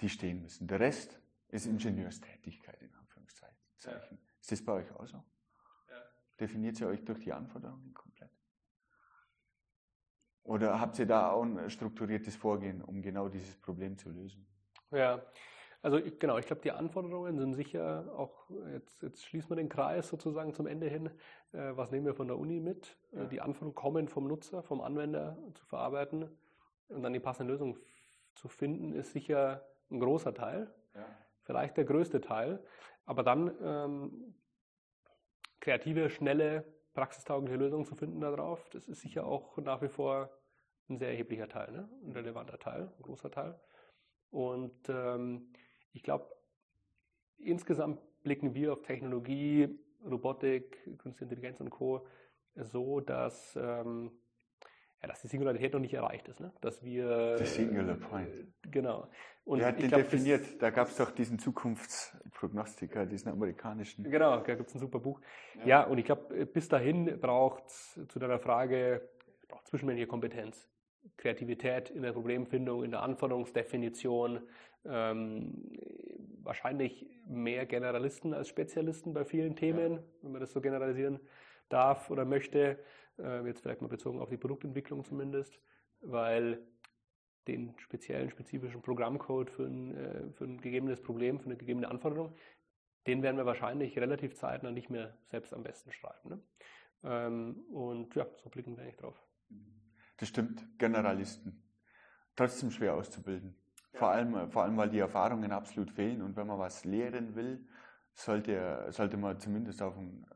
die 0.00 0.08
stehen 0.08 0.42
müssen. 0.42 0.66
Der 0.66 0.80
Rest 0.80 1.20
ist 1.48 1.66
Ingenieurstätigkeit 1.66 2.80
in 2.82 2.94
Anführungszeichen. 2.94 3.56
Ja. 3.84 3.92
Ist 4.40 4.52
das 4.52 4.64
bei 4.64 4.72
euch 4.72 4.90
auch 4.92 5.06
so? 5.06 5.22
Definiert 6.40 6.80
ihr 6.80 6.88
euch 6.88 7.04
durch 7.04 7.20
die 7.20 7.32
Anforderungen 7.32 7.92
komplett? 7.94 8.30
Oder 10.44 10.80
habt 10.80 10.98
ihr 10.98 11.06
da 11.06 11.30
auch 11.30 11.42
ein 11.42 11.68
strukturiertes 11.68 12.36
Vorgehen, 12.36 12.82
um 12.82 13.02
genau 13.02 13.28
dieses 13.28 13.56
Problem 13.56 13.98
zu 13.98 14.08
lösen? 14.08 14.46
Ja, 14.90 15.22
also 15.82 15.98
ich, 15.98 16.18
genau, 16.18 16.38
ich 16.38 16.46
glaube, 16.46 16.62
die 16.62 16.72
Anforderungen 16.72 17.38
sind 17.38 17.54
sicher 17.54 18.12
auch, 18.16 18.50
jetzt, 18.72 19.02
jetzt 19.02 19.24
schließen 19.24 19.50
wir 19.50 19.56
den 19.56 19.68
Kreis 19.68 20.08
sozusagen 20.08 20.52
zum 20.52 20.66
Ende 20.66 20.88
hin. 20.88 21.10
Äh, 21.52 21.76
was 21.76 21.90
nehmen 21.90 22.06
wir 22.06 22.14
von 22.14 22.26
der 22.26 22.38
Uni 22.38 22.60
mit? 22.60 22.96
Äh, 23.12 23.18
ja. 23.18 23.24
Die 23.26 23.40
Anforderungen 23.40 23.74
kommen 23.74 24.08
vom 24.08 24.26
Nutzer, 24.26 24.62
vom 24.62 24.80
Anwender 24.80 25.36
zu 25.54 25.64
verarbeiten 25.66 26.28
und 26.88 27.02
dann 27.02 27.12
die 27.12 27.20
passende 27.20 27.52
Lösung 27.52 27.78
zu 28.34 28.48
finden, 28.48 28.92
ist 28.92 29.12
sicher 29.12 29.66
ein 29.90 30.00
großer 30.00 30.34
Teil, 30.34 30.72
ja. 30.94 31.04
vielleicht 31.42 31.76
der 31.76 31.84
größte 31.84 32.20
Teil, 32.20 32.64
aber 33.04 33.22
dann 33.22 33.52
ähm, 33.62 34.34
kreative, 35.60 36.10
schnelle, 36.10 36.64
praxistaugliche 36.94 37.56
Lösungen 37.56 37.84
zu 37.84 37.94
finden 37.94 38.20
darauf, 38.20 38.68
das 38.70 38.88
ist 38.88 39.00
sicher 39.00 39.26
auch 39.26 39.56
nach 39.58 39.82
wie 39.82 39.88
vor 39.88 40.30
ein 40.88 40.98
sehr 40.98 41.10
erheblicher 41.10 41.48
Teil, 41.48 41.70
ne? 41.72 41.88
ein 42.02 42.12
relevanter 42.12 42.58
Teil, 42.58 42.92
ein 42.96 43.02
großer 43.02 43.30
Teil. 43.30 43.60
Und 44.30 44.88
ähm, 44.88 45.52
ich 45.92 46.02
glaube, 46.02 46.34
insgesamt 47.38 48.00
blicken 48.22 48.54
wir 48.54 48.72
auf 48.72 48.82
Technologie, 48.82 49.78
Robotik, 50.04 50.82
Künstliche 50.98 51.24
Intelligenz 51.24 51.60
und 51.60 51.70
Co. 51.70 52.06
so, 52.54 53.00
dass 53.00 53.56
ähm, 53.56 54.12
ja, 55.02 55.08
dass 55.08 55.22
die 55.22 55.28
Singularität 55.28 55.72
noch 55.72 55.80
nicht 55.80 55.94
erreicht 55.94 56.28
ist. 56.28 56.40
Ne? 56.40 56.52
Dass 56.60 56.82
wir. 56.82 57.38
The 57.38 57.44
Singular 57.44 57.96
Point. 57.96 58.46
genau. 58.70 59.08
Und 59.44 59.60
Wer 59.60 59.68
hat 59.68 59.80
den 59.80 59.88
glaub, 59.88 60.02
definiert? 60.02 60.60
Da 60.60 60.70
gab 60.70 60.88
es 60.88 60.96
doch 60.96 61.10
diesen 61.10 61.38
Zukunftsprognostiker, 61.38 63.06
diesen 63.06 63.32
amerikanischen. 63.32 64.04
Genau, 64.04 64.40
da 64.40 64.54
gibt 64.54 64.68
es 64.68 64.74
ein 64.74 64.78
super 64.78 64.98
Buch. 64.98 65.20
Ja, 65.60 65.66
ja 65.66 65.82
und 65.84 65.96
ich 65.98 66.04
glaube, 66.04 66.44
bis 66.46 66.68
dahin 66.68 67.18
braucht 67.18 67.66
es 67.66 67.98
zu 68.08 68.18
deiner 68.18 68.38
Frage 68.38 69.08
braucht 69.48 69.66
zwischenmenschliche 69.66 70.06
Kompetenz, 70.06 70.68
Kreativität 71.16 71.88
in 71.88 72.02
der 72.02 72.12
Problemfindung, 72.12 72.84
in 72.84 72.90
der 72.90 73.02
Anforderungsdefinition, 73.02 74.40
ähm, 74.84 75.64
wahrscheinlich 76.42 77.06
mehr 77.26 77.64
Generalisten 77.64 78.34
als 78.34 78.48
Spezialisten 78.48 79.14
bei 79.14 79.24
vielen 79.24 79.56
Themen, 79.56 79.94
ja. 79.94 80.02
wenn 80.22 80.32
man 80.32 80.40
das 80.42 80.52
so 80.52 80.60
generalisieren 80.60 81.20
darf 81.68 82.10
oder 82.10 82.24
möchte 82.24 82.78
äh, 83.18 83.46
jetzt 83.46 83.60
vielleicht 83.60 83.82
mal 83.82 83.88
bezogen 83.88 84.20
auf 84.20 84.30
die 84.30 84.36
Produktentwicklung 84.36 85.04
zumindest. 85.04 85.58
weil 86.00 86.64
den 87.48 87.74
speziellen, 87.78 88.30
spezifischen 88.30 88.82
Programmcode 88.82 89.50
für 89.50 89.64
ein, 89.64 89.96
äh, 89.96 90.32
für 90.32 90.44
ein 90.44 90.60
gegebenes 90.60 91.00
Problem, 91.00 91.40
für 91.40 91.46
eine 91.46 91.56
gegebene 91.56 91.88
Anforderung, 91.88 92.36
den 93.06 93.22
werden 93.22 93.36
wir 93.36 93.46
wahrscheinlich 93.46 93.98
relativ 93.98 94.34
zeitnah 94.34 94.70
nicht 94.70 94.90
mehr 94.90 95.16
selbst 95.30 95.54
am 95.54 95.62
besten 95.62 95.90
schreiben. 95.92 96.28
Ne? 96.28 96.42
Ähm, 97.04 97.64
und 97.70 98.14
ja, 98.14 98.26
so 98.36 98.50
blicken 98.50 98.76
wir 98.76 98.84
eigentlich 98.84 98.98
drauf. 98.98 99.20
Das 100.18 100.28
stimmt, 100.28 100.78
Generalisten. 100.78 101.62
Trotzdem 102.36 102.70
schwer 102.70 102.94
auszubilden. 102.94 103.56
Ja. 103.94 103.98
Vor, 103.98 104.10
allem, 104.10 104.50
vor 104.50 104.64
allem, 104.64 104.76
weil 104.76 104.90
die 104.90 104.98
Erfahrungen 104.98 105.50
absolut 105.50 105.90
fehlen 105.90 106.22
und 106.22 106.36
wenn 106.36 106.46
man 106.46 106.58
was 106.58 106.84
lehren 106.84 107.34
will, 107.34 107.66
sollte, 108.12 108.86
sollte 108.90 109.16
man 109.16 109.38
zumindest 109.38 109.80
auf 109.80 109.96
einen 109.96 110.26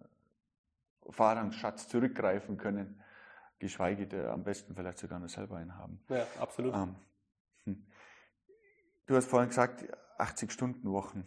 Erfahrungsschatz 1.06 1.88
zurückgreifen 1.88 2.56
können, 2.56 3.02
geschweige 3.58 4.06
denn 4.06 4.26
am 4.26 4.44
besten 4.44 4.74
vielleicht 4.74 4.98
sogar 4.98 5.18
noch 5.18 5.28
selber 5.28 5.56
einen 5.56 5.76
haben. 5.76 6.00
Ja, 6.08 6.26
absolut. 6.38 6.74
Ähm, 6.74 6.96
hm. 7.64 7.86
Du 9.06 9.16
hast 9.16 9.26
vorhin 9.26 9.48
gesagt, 9.48 9.84
80-Stunden-Wochen. 10.18 11.24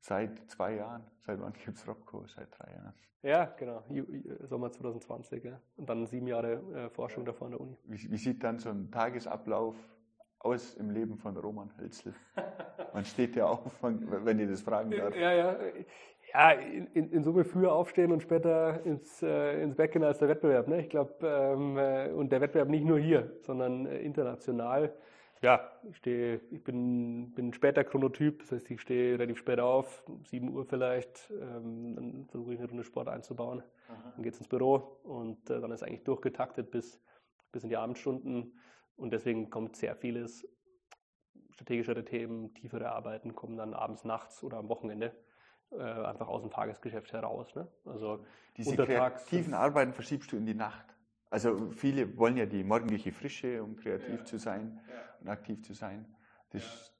Seit 0.00 0.50
zwei 0.50 0.76
Jahren. 0.76 1.04
Seit 1.26 1.40
wann 1.40 1.52
gibt 1.52 1.76
es 1.76 1.86
Robco? 1.86 2.26
Seit 2.26 2.48
drei 2.58 2.72
Jahren. 2.72 2.94
Ja, 3.22 3.44
genau. 3.58 3.84
Sommer 4.48 4.72
2020. 4.72 5.44
Ja. 5.44 5.60
Und 5.76 5.88
dann 5.88 6.06
sieben 6.06 6.26
Jahre 6.26 6.54
äh, 6.74 6.90
Forschung 6.90 7.24
davor 7.24 7.46
an 7.46 7.52
der 7.52 7.60
Uni. 7.60 7.76
Wie, 7.84 8.10
wie, 8.10 8.16
sieht 8.16 8.42
dann 8.42 8.58
so 8.58 8.70
ein 8.70 8.90
Tagesablauf 8.90 9.76
aus 10.38 10.74
im 10.76 10.90
Leben 10.90 11.18
von 11.18 11.36
Roman 11.36 11.70
Hölzel? 11.78 12.14
Man 12.94 13.04
steht 13.04 13.36
ja 13.36 13.46
auf, 13.46 13.60
wenn 13.82 14.38
ihr 14.38 14.48
das 14.48 14.62
fragen 14.62 14.90
darf. 14.90 15.14
Ja, 15.14 15.32
ja. 15.32 15.56
Ja, 16.32 16.50
in, 16.52 16.86
in, 17.10 17.24
Summe 17.24 17.44
früher 17.44 17.72
aufstehen 17.72 18.12
und 18.12 18.22
später 18.22 18.84
ins, 18.84 19.22
äh, 19.22 19.62
ins 19.62 19.74
Bett 19.74 19.92
gehen 19.92 20.04
als 20.04 20.18
der 20.18 20.28
Wettbewerb. 20.28 20.68
Ne? 20.68 20.80
Ich 20.80 20.88
glaube, 20.88 21.14
ähm, 21.22 21.76
äh, 21.76 22.10
und 22.10 22.30
der 22.30 22.40
Wettbewerb 22.40 22.68
nicht 22.68 22.84
nur 22.84 22.98
hier, 22.98 23.32
sondern 23.42 23.86
äh, 23.86 23.98
international 23.98 24.94
ja, 25.42 25.70
ich 25.88 25.96
stehe, 25.96 26.40
ich 26.50 26.62
bin, 26.62 27.32
bin 27.32 27.48
ein 27.48 27.54
später 27.54 27.82
Chronotyp, 27.82 28.40
das 28.40 28.52
heißt, 28.52 28.70
ich 28.70 28.80
stehe 28.80 29.14
relativ 29.14 29.38
spät 29.38 29.58
auf, 29.58 30.04
7 30.24 30.52
Uhr 30.52 30.66
vielleicht, 30.66 31.30
ähm, 31.30 31.94
dann 31.94 32.26
versuche 32.28 32.52
ich 32.52 32.60
eine 32.60 32.68
Runde 32.68 32.84
Sport 32.84 33.08
einzubauen, 33.08 33.62
Aha. 33.88 34.12
dann 34.14 34.22
geht 34.22 34.34
es 34.34 34.40
ins 34.40 34.48
Büro 34.48 34.98
und 35.02 35.48
äh, 35.48 35.60
dann 35.60 35.70
ist 35.72 35.82
eigentlich 35.82 36.04
durchgetaktet 36.04 36.70
bis, 36.70 37.00
bis 37.52 37.62
in 37.62 37.70
die 37.70 37.78
Abendstunden 37.78 38.58
und 38.96 39.12
deswegen 39.12 39.48
kommt 39.48 39.76
sehr 39.76 39.96
vieles, 39.96 40.46
strategischere 41.52 42.04
Themen, 42.04 42.52
tiefere 42.52 42.92
Arbeiten 42.92 43.34
kommen 43.34 43.56
dann 43.56 43.72
abends, 43.72 44.04
nachts 44.04 44.42
oder 44.44 44.58
am 44.58 44.68
Wochenende 44.68 45.14
äh, 45.72 45.82
einfach 45.82 46.28
aus 46.28 46.42
dem 46.42 46.50
Tagesgeschäft 46.50 47.12
heraus. 47.12 47.54
Ne? 47.54 47.66
Also 47.84 48.24
Diese 48.56 48.76
kreativen 48.76 49.54
Arbeiten 49.54 49.92
verschiebst 49.92 50.32
du 50.32 50.36
in 50.36 50.46
die 50.46 50.54
Nacht? 50.54 50.86
Also 51.30 51.70
viele 51.70 52.16
wollen 52.18 52.36
ja 52.36 52.46
die 52.46 52.64
morgendliche 52.64 53.12
Frische, 53.12 53.62
um 53.62 53.76
kreativ 53.76 54.18
ja. 54.18 54.24
zu 54.24 54.38
sein 54.38 54.80
ja. 54.88 54.94
und 55.20 55.28
aktiv 55.28 55.62
zu 55.62 55.74
sein. 55.74 56.06
Das 56.50 56.90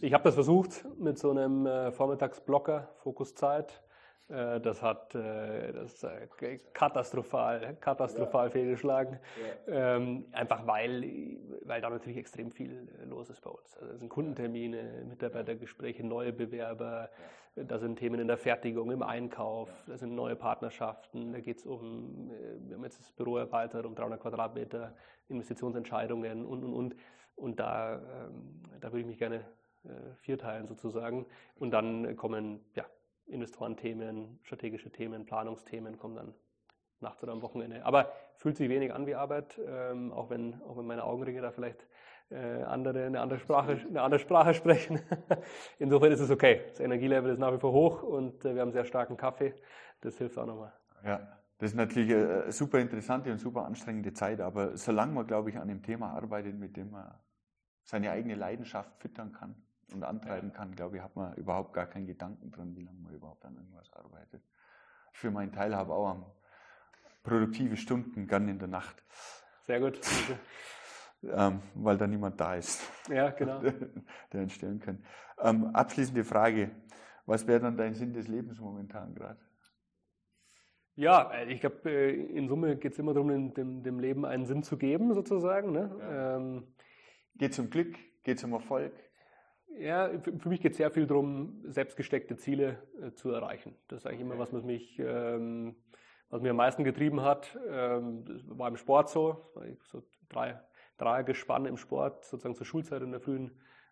ich 0.00 0.12
habe 0.12 0.24
das 0.24 0.34
versucht 0.34 0.84
mit 0.98 1.18
so 1.18 1.30
einem 1.30 1.66
äh, 1.66 1.90
Vormittagsblocker, 1.90 2.90
Fokuszeit. 2.98 3.82
Äh, 4.28 4.60
das 4.60 4.82
hat 4.82 5.14
äh, 5.14 5.72
das 5.72 6.02
äh, 6.02 6.58
katastrophal, 6.72 7.76
katastrophal 7.80 8.46
ja. 8.46 8.50
fehlgeschlagen. 8.50 9.18
Ähm, 9.68 10.24
einfach 10.32 10.66
weil, 10.66 11.38
weil 11.64 11.80
da 11.80 11.90
natürlich 11.90 12.18
extrem 12.18 12.50
viel 12.50 12.88
los 13.04 13.30
ist 13.30 13.40
bei 13.40 13.50
uns. 13.50 13.76
Also 13.76 13.92
es 13.92 14.00
sind 14.00 14.08
Kundentermine, 14.08 15.04
Mitarbeitergespräche, 15.08 16.04
neue 16.04 16.32
Bewerber, 16.32 17.10
da 17.54 17.78
sind 17.78 17.98
Themen 17.98 18.20
in 18.20 18.26
der 18.26 18.36
Fertigung, 18.36 18.90
im 18.90 19.02
Einkauf, 19.02 19.70
da 19.86 19.96
sind 19.96 20.14
neue 20.14 20.36
Partnerschaften, 20.36 21.32
da 21.32 21.40
geht 21.40 21.56
es 21.56 21.64
um, 21.64 22.30
wir 22.66 22.76
haben 22.76 22.84
jetzt 22.84 23.00
das 23.00 23.12
Büro 23.12 23.38
erweitert 23.38 23.86
um 23.86 23.94
300 23.94 24.20
Quadratmeter, 24.20 24.94
Investitionsentscheidungen 25.28 26.44
und, 26.44 26.64
und, 26.64 26.74
und. 26.74 26.96
Und 27.34 27.60
da, 27.60 27.94
ähm, 27.94 28.62
da 28.80 28.88
würde 28.88 29.00
ich 29.00 29.06
mich 29.06 29.18
gerne 29.18 29.44
vierteilen 30.22 30.66
sozusagen. 30.66 31.26
Und 31.58 31.70
dann 31.70 32.16
kommen 32.16 32.60
ja, 32.74 32.84
Investorenthemen, 33.26 34.38
strategische 34.42 34.90
Themen, 34.90 35.26
Planungsthemen 35.26 35.98
kommen 35.98 36.16
dann 36.16 36.34
nachts 37.00 37.22
oder 37.22 37.32
am 37.32 37.42
Wochenende. 37.42 37.84
Aber 37.84 38.12
fühlt 38.36 38.56
sich 38.56 38.68
wenig 38.68 38.92
an 38.92 39.06
wie 39.06 39.14
Arbeit, 39.14 39.60
ähm, 39.66 40.12
auch, 40.12 40.30
wenn, 40.30 40.60
auch 40.62 40.76
wenn 40.76 40.86
meine 40.86 41.04
Augenringe 41.04 41.40
da 41.40 41.50
vielleicht 41.50 41.86
äh, 42.30 42.62
andere, 42.62 43.04
eine, 43.04 43.20
andere 43.20 43.38
Sprache, 43.38 43.80
eine 43.88 44.02
andere 44.02 44.20
Sprache 44.20 44.54
sprechen. 44.54 45.00
Insofern 45.78 46.12
ist 46.12 46.20
es 46.20 46.30
okay. 46.30 46.62
Das 46.68 46.80
Energielevel 46.80 47.32
ist 47.32 47.38
nach 47.38 47.52
wie 47.52 47.58
vor 47.58 47.72
hoch 47.72 48.02
und 48.02 48.44
äh, 48.44 48.54
wir 48.54 48.62
haben 48.62 48.72
sehr 48.72 48.84
starken 48.84 49.16
Kaffee. 49.16 49.54
Das 50.00 50.18
hilft 50.18 50.38
auch 50.38 50.46
nochmal. 50.46 50.72
Ja, 51.04 51.38
das 51.58 51.70
ist 51.70 51.76
natürlich 51.76 52.12
eine 52.12 52.50
super 52.52 52.78
interessante 52.78 53.30
und 53.30 53.38
super 53.38 53.64
anstrengende 53.64 54.12
Zeit, 54.12 54.40
aber 54.40 54.76
solange 54.76 55.12
man, 55.12 55.26
glaube 55.26 55.50
ich, 55.50 55.58
an 55.58 55.68
dem 55.68 55.82
Thema 55.82 56.12
arbeitet, 56.12 56.58
mit 56.58 56.76
dem 56.76 56.90
man 56.90 57.14
seine 57.82 58.10
eigene 58.10 58.34
Leidenschaft 58.34 58.98
füttern 58.98 59.32
kann 59.32 59.65
und 59.92 60.02
antreiben 60.02 60.52
kann, 60.52 60.74
glaube 60.74 60.96
ich, 60.96 61.02
hat 61.02 61.14
man 61.16 61.34
überhaupt 61.34 61.72
gar 61.72 61.86
keinen 61.86 62.06
Gedanken 62.06 62.50
dran, 62.50 62.74
wie 62.76 62.82
lange 62.82 62.98
man 63.00 63.14
überhaupt 63.14 63.44
an 63.44 63.56
irgendwas 63.56 63.92
arbeitet. 63.92 64.42
Ich 65.12 65.18
für 65.18 65.30
meinen 65.30 65.52
Teil 65.52 65.74
habe 65.74 65.92
auch 65.92 66.08
am 66.08 66.26
produktive 67.22 67.76
Stunden 67.76 68.26
gern 68.26 68.48
in 68.48 68.58
der 68.58 68.68
Nacht. 68.68 69.02
Sehr 69.62 69.80
gut. 69.80 70.00
ähm, 71.22 71.60
weil 71.74 71.96
da 71.96 72.06
niemand 72.06 72.40
da 72.40 72.54
ist, 72.54 72.82
ja, 73.08 73.30
genau. 73.30 73.60
der, 74.32 74.40
entstellen 74.40 74.80
kann. 74.80 75.04
Ähm, 75.40 75.74
abschließende 75.74 76.24
Frage. 76.24 76.70
Was 77.26 77.46
wäre 77.46 77.60
dann 77.60 77.76
dein 77.76 77.94
Sinn 77.94 78.12
des 78.12 78.28
Lebens 78.28 78.60
momentan 78.60 79.14
gerade? 79.14 79.40
Ja, 80.94 81.30
äh, 81.32 81.52
ich 81.52 81.60
glaube, 81.60 81.90
äh, 81.90 82.12
in 82.12 82.48
Summe 82.48 82.76
geht 82.76 82.92
es 82.92 82.98
immer 82.98 83.12
darum, 83.12 83.52
dem, 83.54 83.82
dem, 83.82 83.98
Leben 83.98 84.24
einen 84.24 84.46
Sinn 84.46 84.62
zu 84.62 84.76
geben, 84.76 85.12
sozusagen. 85.12 85.72
Ne? 85.72 85.96
Ja. 85.98 86.36
Ähm, 86.36 86.74
geht 87.34 87.52
es 87.52 87.58
um 87.58 87.68
Glück? 87.68 87.96
Geht 88.22 88.38
es 88.38 88.44
um 88.44 88.52
Erfolg? 88.52 88.92
Ja, 89.78 90.10
für, 90.20 90.48
mich 90.48 90.60
geht 90.60 90.72
es 90.72 90.78
sehr 90.78 90.90
viel 90.90 91.06
darum, 91.06 91.62
selbstgesteckte 91.64 92.36
Ziele 92.36 92.78
äh, 93.02 93.12
zu 93.12 93.30
erreichen. 93.30 93.74
Das 93.88 94.00
ist 94.00 94.06
eigentlich 94.06 94.20
okay. 94.20 94.32
immer, 94.32 94.38
was 94.38 94.52
mich, 94.52 94.98
ähm, 94.98 95.76
was 96.30 96.40
mich 96.40 96.50
am 96.50 96.56
meisten 96.56 96.82
getrieben 96.84 97.22
hat. 97.22 97.58
Ähm, 97.68 98.24
das 98.24 98.42
war 98.46 98.68
im 98.68 98.76
Sport 98.76 99.10
so. 99.10 99.52
so 99.84 100.02
drei, 100.28 100.60
Dreiergespann 100.98 101.66
im 101.66 101.76
Sport, 101.76 102.24
sozusagen 102.24 102.54
zur 102.54 102.66
Schulzeit 102.66 103.02
in 103.02 103.10
der 103.10 103.20
frühen 103.20 103.50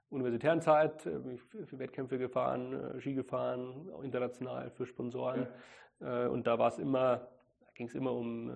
universitären 0.09 0.61
Zeit, 0.61 1.07
äh, 1.07 1.20
für 1.66 1.78
Wettkämpfe 1.78 2.18
gefahren, 2.18 2.72
äh, 2.72 3.01
Ski 3.01 3.14
gefahren, 3.14 3.91
auch 3.93 4.03
international 4.03 4.70
für 4.70 4.87
Sponsoren. 4.87 5.47
Ja. 6.01 6.24
Äh, 6.24 6.28
und 6.28 6.47
da 6.47 6.59
war 6.59 6.68
es 6.68 6.78
immer, 6.78 7.28
ging 7.75 7.87
es 7.87 7.95
immer 7.95 8.12
um 8.12 8.51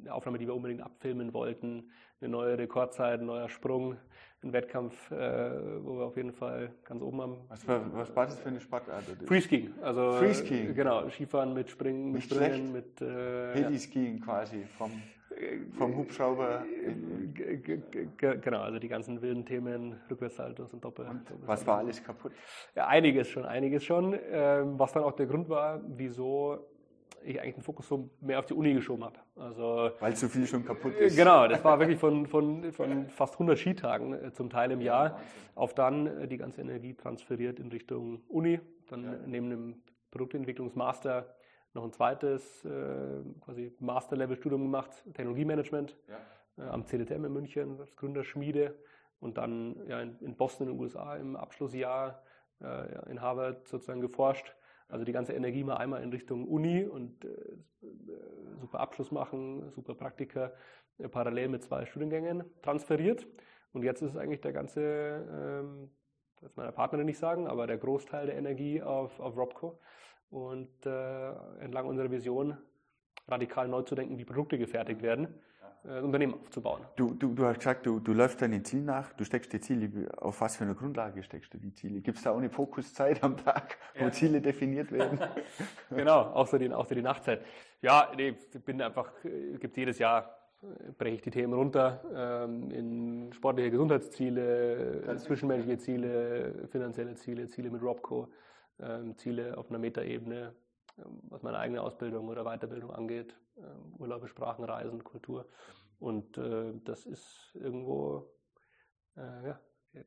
eine 0.00 0.14
Aufnahme, 0.14 0.38
die 0.38 0.46
wir 0.46 0.54
unbedingt 0.54 0.82
abfilmen 0.82 1.32
wollten, 1.32 1.90
eine 2.20 2.30
neue 2.30 2.58
Rekordzeit, 2.58 3.20
ein 3.20 3.26
neuer 3.26 3.48
Sprung, 3.48 3.96
ein 4.42 4.52
Wettkampf, 4.52 5.10
wo 5.10 5.96
wir 5.98 6.04
auf 6.04 6.16
jeden 6.16 6.32
Fall 6.32 6.72
ganz 6.84 7.02
oben 7.02 7.20
haben. 7.20 7.36
Was 7.48 7.66
war, 7.66 7.94
was 7.94 8.14
war 8.16 8.26
das 8.26 8.38
für 8.40 8.48
eine 8.48 8.60
Sportart? 8.60 9.04
Freeskiing. 9.26 9.72
Also, 9.82 10.12
Freeskiing. 10.12 10.74
Genau, 10.74 11.08
Skifahren 11.08 11.54
mit 11.54 11.70
Springen, 11.70 12.12
mit 12.12 12.24
Springen, 12.24 12.72
mit 12.72 13.00
äh, 13.00 13.54
Heli-Skiing 13.54 14.18
ja. 14.18 14.24
quasi 14.24 14.64
vom 14.76 14.90
vom 15.78 15.96
Hubschrauber. 15.96 16.64
Genau, 18.18 18.60
also 18.60 18.78
die 18.78 18.88
ganzen 18.88 19.20
wilden 19.22 19.44
Themen, 19.44 20.00
Rückwärtssaltos 20.10 20.72
und 20.72 20.84
Doppel. 20.84 21.06
Und 21.06 21.22
was 21.46 21.66
war 21.66 21.78
alles 21.78 22.02
kaputt? 22.02 22.32
Ja, 22.74 22.86
einiges 22.86 23.28
schon, 23.28 23.44
einiges 23.44 23.84
schon. 23.84 24.18
Ähm, 24.30 24.78
was 24.78 24.92
dann 24.92 25.02
auch 25.02 25.12
der 25.12 25.26
Grund 25.26 25.48
war, 25.48 25.80
wieso 25.86 26.66
ich 27.24 27.40
eigentlich 27.40 27.54
den 27.54 27.62
Fokus 27.62 27.88
so 27.88 28.10
mehr 28.20 28.38
auf 28.38 28.46
die 28.46 28.54
Uni 28.54 28.74
geschoben 28.74 29.04
habe. 29.04 29.18
Also, 29.36 29.90
Weil 30.00 30.16
so 30.16 30.28
viel 30.28 30.46
schon 30.46 30.64
kaputt 30.64 30.94
ist. 30.94 31.16
Genau, 31.16 31.46
das 31.48 31.64
war 31.64 31.78
wirklich 31.78 31.98
von, 32.00 32.26
von, 32.26 32.72
von 32.72 33.08
fast 33.08 33.34
100 33.34 33.58
Skitagen 33.58 34.12
äh, 34.12 34.32
zum 34.32 34.50
Teil 34.50 34.70
im 34.70 34.80
Jahr 34.80 35.20
auf 35.54 35.74
dann 35.74 36.06
äh, 36.06 36.28
die 36.28 36.36
ganze 36.36 36.60
Energie 36.60 36.94
transferiert 36.94 37.58
in 37.58 37.68
Richtung 37.68 38.22
Uni, 38.28 38.60
dann 38.88 39.04
ja. 39.04 39.14
neben 39.26 39.50
dem 39.50 39.82
Produktentwicklungsmaster 40.10 41.34
noch 41.74 41.84
ein 41.84 41.92
zweites 41.92 42.64
äh, 42.64 43.22
quasi 43.40 43.72
Master-Level-Studium 43.78 44.62
gemacht, 44.62 44.90
Technologiemanagement 45.14 45.96
ja. 46.08 46.64
äh, 46.64 46.68
am 46.68 46.86
CDTM 46.86 47.24
in 47.24 47.32
München 47.32 47.80
als 47.80 47.96
Gründerschmiede 47.96 48.76
und 49.20 49.38
dann 49.38 49.76
ja, 49.88 50.00
in, 50.00 50.18
in 50.20 50.36
Boston 50.36 50.68
in 50.68 50.74
den 50.74 50.80
USA 50.80 51.16
im 51.16 51.36
Abschlussjahr 51.36 52.22
äh, 52.60 52.64
ja, 52.64 53.02
in 53.04 53.20
Harvard 53.20 53.66
sozusagen 53.68 54.00
geforscht. 54.00 54.54
Also 54.88 55.04
die 55.04 55.12
ganze 55.12 55.32
Energie 55.32 55.64
mal 55.64 55.76
einmal 55.76 56.02
in 56.02 56.10
Richtung 56.10 56.46
Uni 56.46 56.84
und 56.84 57.24
äh, 57.24 57.88
super 58.60 58.80
Abschluss 58.80 59.10
machen, 59.10 59.70
super 59.70 59.94
Praktika, 59.94 60.52
äh, 60.98 61.08
parallel 61.08 61.48
mit 61.48 61.62
zwei 61.62 61.86
Studiengängen 61.86 62.44
transferiert. 62.62 63.26
Und 63.72 63.82
jetzt 63.84 64.02
ist 64.02 64.16
eigentlich 64.16 64.40
der 64.40 64.52
ganze, 64.52 64.80
ähm, 64.82 65.90
das 66.40 66.54
meiner 66.56 66.72
Partnerin 66.72 67.06
nicht 67.06 67.18
sagen, 67.18 67.46
aber 67.46 67.66
der 67.66 67.78
Großteil 67.78 68.26
der 68.26 68.36
Energie 68.36 68.82
auf, 68.82 69.18
auf 69.18 69.36
Robco 69.36 69.78
und 70.30 70.86
äh, 70.86 71.32
entlang 71.60 71.86
unserer 71.86 72.10
Vision 72.10 72.56
radikal 73.28 73.68
neu 73.68 73.82
zu 73.82 73.94
denken, 73.94 74.18
wie 74.18 74.24
Produkte 74.24 74.58
gefertigt 74.58 75.02
werden, 75.02 75.40
äh, 75.84 76.00
Unternehmen 76.00 76.34
aufzubauen. 76.34 76.82
Du, 76.96 77.14
du, 77.14 77.34
du 77.34 77.44
hast 77.44 77.58
gesagt, 77.58 77.86
du, 77.86 78.00
du 78.00 78.12
läufst 78.12 78.40
deinen 78.40 78.64
Ziel 78.64 78.82
nach, 78.82 79.12
du 79.14 79.24
steckst 79.24 79.52
die 79.52 79.60
Ziele, 79.60 80.10
auf 80.16 80.40
was 80.40 80.56
für 80.56 80.64
eine 80.64 80.74
Grundlage 80.74 81.22
steckst 81.22 81.52
du 81.54 81.58
die 81.58 81.72
Ziele? 81.72 82.00
Gibt 82.00 82.18
es 82.18 82.24
da 82.24 82.32
auch 82.32 82.38
eine 82.38 82.50
Fokuszeit 82.50 83.22
am 83.22 83.36
Tag, 83.36 83.78
wo 83.98 84.04
ja. 84.04 84.12
Ziele 84.12 84.40
definiert 84.40 84.92
werden? 84.92 85.18
genau, 85.90 86.20
auch 86.20 86.46
so, 86.46 86.58
die, 86.58 86.68
so 86.68 86.94
die 86.94 87.02
Nachtzeit. 87.02 87.44
Ja, 87.80 88.12
nee, 88.16 88.36
ich 88.52 88.64
bin 88.64 88.80
einfach, 88.80 89.10
es 89.24 89.58
gibt 89.58 89.76
jedes 89.76 89.98
Jahr 89.98 90.38
breche 90.96 91.16
ich 91.16 91.22
die 91.22 91.30
Themen 91.30 91.52
runter 91.54 92.00
ähm, 92.14 92.70
in 92.70 93.32
sportliche 93.32 93.70
Gesundheitsziele, 93.70 95.16
zwischenmenschliche 95.16 95.78
Ziele, 95.78 96.68
finanzielle 96.70 97.14
Ziele, 97.14 97.48
Ziele 97.48 97.70
mit 97.70 97.82
Robco, 97.82 98.28
ähm, 98.80 99.16
Ziele 99.16 99.58
auf 99.58 99.70
einer 99.70 99.78
Metaebene, 99.78 100.54
was 100.96 101.42
meine 101.42 101.58
eigene 101.58 101.82
Ausbildung 101.82 102.28
oder 102.28 102.44
Weiterbildung 102.44 102.90
angeht, 102.90 103.36
Urlaube, 103.98 104.28
Sprachen, 104.28 104.64
Reisen, 104.64 105.04
Kultur. 105.04 105.48
Und 105.98 106.36
äh, 106.36 106.72
das 106.84 107.06
ist 107.06 107.54
irgendwo 107.54 108.28
äh, 109.16 109.48
ja, 109.48 109.60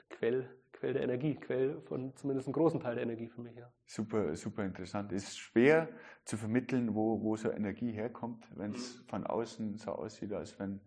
Quell, 0.10 0.50
Quell 0.74 0.94
der 0.94 1.04
Energie, 1.04 1.36
Quell 1.36 1.82
von 1.84 2.16
zumindest 2.16 2.48
einem 2.48 2.54
großen 2.54 2.80
Teil 2.80 2.96
der 2.96 3.04
Energie 3.04 3.30
für 3.30 3.42
mich. 3.42 3.56
Ja. 3.56 3.72
Super, 3.86 4.36
super 4.36 4.66
interessant. 4.66 5.12
Es 5.14 5.24
ist 5.24 5.38
schwer 5.38 5.88
zu 6.26 6.38
vermitteln, 6.38 6.96
wo, 6.96 7.22
wo 7.22 7.36
so 7.36 7.50
Energie 7.52 7.92
herkommt, 7.92 8.46
wenn 8.56 8.72
es 8.72 9.00
mhm. 9.00 9.08
von 9.08 9.28
außen 9.28 9.78
so 9.78 9.92
aussieht, 9.92 10.34
als 10.34 10.60
wenn 10.60 10.82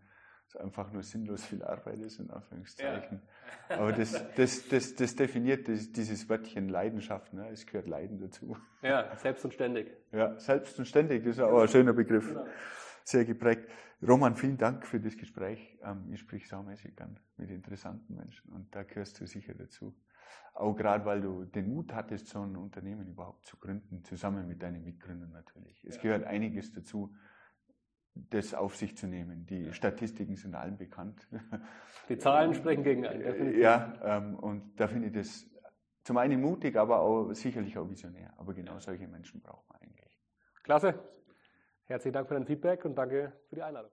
es 0.49 0.57
einfach 0.57 0.91
nur 0.93 1.03
sinnlos 1.03 1.45
viel 1.45 1.63
Arbeit 1.63 1.99
ist, 1.99 2.19
in 2.21 2.31
Anführungszeichen. 2.31 3.21
Ja. 3.69 3.77
Aber 3.79 3.93
das, 3.93 4.25
das, 4.35 4.67
das, 4.69 4.95
das 4.95 5.15
definiert 5.15 5.69
das, 5.69 5.93
dieses 5.93 6.29
Wörtchen 6.29 6.69
Leidenschaft. 6.69 7.35
Ne? 7.35 7.49
Es 7.51 7.67
gehört 7.67 7.87
Leiden 7.87 8.19
dazu. 8.19 8.57
Ja, 8.83 9.15
selbst 9.17 9.45
und 9.45 9.53
ständig. 9.53 9.95
Ja, 10.11 10.39
selbst 10.39 10.79
und 10.79 10.87
ständig, 10.87 11.25
das 11.25 11.37
ist 11.37 11.43
auch 11.43 11.61
ein 11.61 11.69
schöner 11.69 11.93
Begriff. 11.93 12.29
Genau. 12.29 12.47
Sehr 13.05 13.25
geprägt. 13.25 13.69
Roman, 14.07 14.37
vielen 14.37 14.57
Dank 14.57 14.87
für 14.87 15.01
das 15.01 15.17
Gespräch. 15.17 15.79
Ähm, 15.83 16.11
ich 16.13 16.21
sprich 16.21 16.49
saumäßig 16.49 16.97
gern 16.97 17.19
mit 17.37 17.51
interessanten 17.51 18.15
Menschen 18.15 18.51
und 18.53 18.75
da 18.75 18.85
gehörst 18.85 19.21
du 19.21 19.27
sicher 19.27 19.55
dazu. 19.55 19.95
Auch 20.55 20.75
gerade, 20.75 21.05
weil 21.05 21.21
du 21.21 21.45
den 21.45 21.69
Mut 21.69 21.93
hattest, 21.93 22.29
so 22.29 22.41
ein 22.41 22.57
Unternehmen 22.57 23.07
überhaupt 23.07 23.45
zu 23.45 23.57
gründen, 23.59 24.03
zusammen 24.05 24.49
mit 24.49 24.63
deinen 24.63 24.83
Mitgründern 24.83 25.31
natürlich. 25.31 25.85
Es 25.85 25.97
ja. 25.97 26.03
gehört 26.03 26.25
einiges 26.25 26.73
dazu, 26.73 27.15
das 28.31 28.55
auf 28.55 28.77
sich 28.77 28.97
zu 28.97 29.07
nehmen. 29.07 29.47
Die 29.47 29.73
Statistiken 29.73 30.37
sind 30.37 30.55
allen 30.55 30.77
bekannt. 30.77 31.27
Die 32.09 32.19
Zahlen 32.19 32.55
sprechen 32.55 32.83
gegen 32.83 33.07
einen, 33.07 33.23
definitiv. 33.23 33.61
Ja, 33.61 33.93
ähm, 34.03 34.37
und 34.37 34.81
da 34.81 34.89
finde 34.89 35.09
ich 35.09 35.15
das 35.15 35.47
zum 36.05 36.17
einen 36.17 36.41
mutig, 36.41 36.77
aber 36.77 37.01
auch 37.01 37.33
sicherlich 37.33 37.77
auch 37.77 37.89
visionär. 37.89 38.33
Aber 38.39 38.55
genau 38.55 38.79
solche 38.79 39.07
Menschen 39.07 39.41
braucht 39.41 39.69
man 39.69 39.81
eigentlich. 39.83 40.19
Klasse. 40.63 40.95
Herzlichen 41.85 42.15
Dank 42.15 42.29
für 42.29 42.35
dein 42.35 42.47
Feedback 42.47 42.85
und 42.85 42.95
danke 42.95 43.33
für 43.49 43.57
die 43.57 43.63
Einladung. 43.63 43.91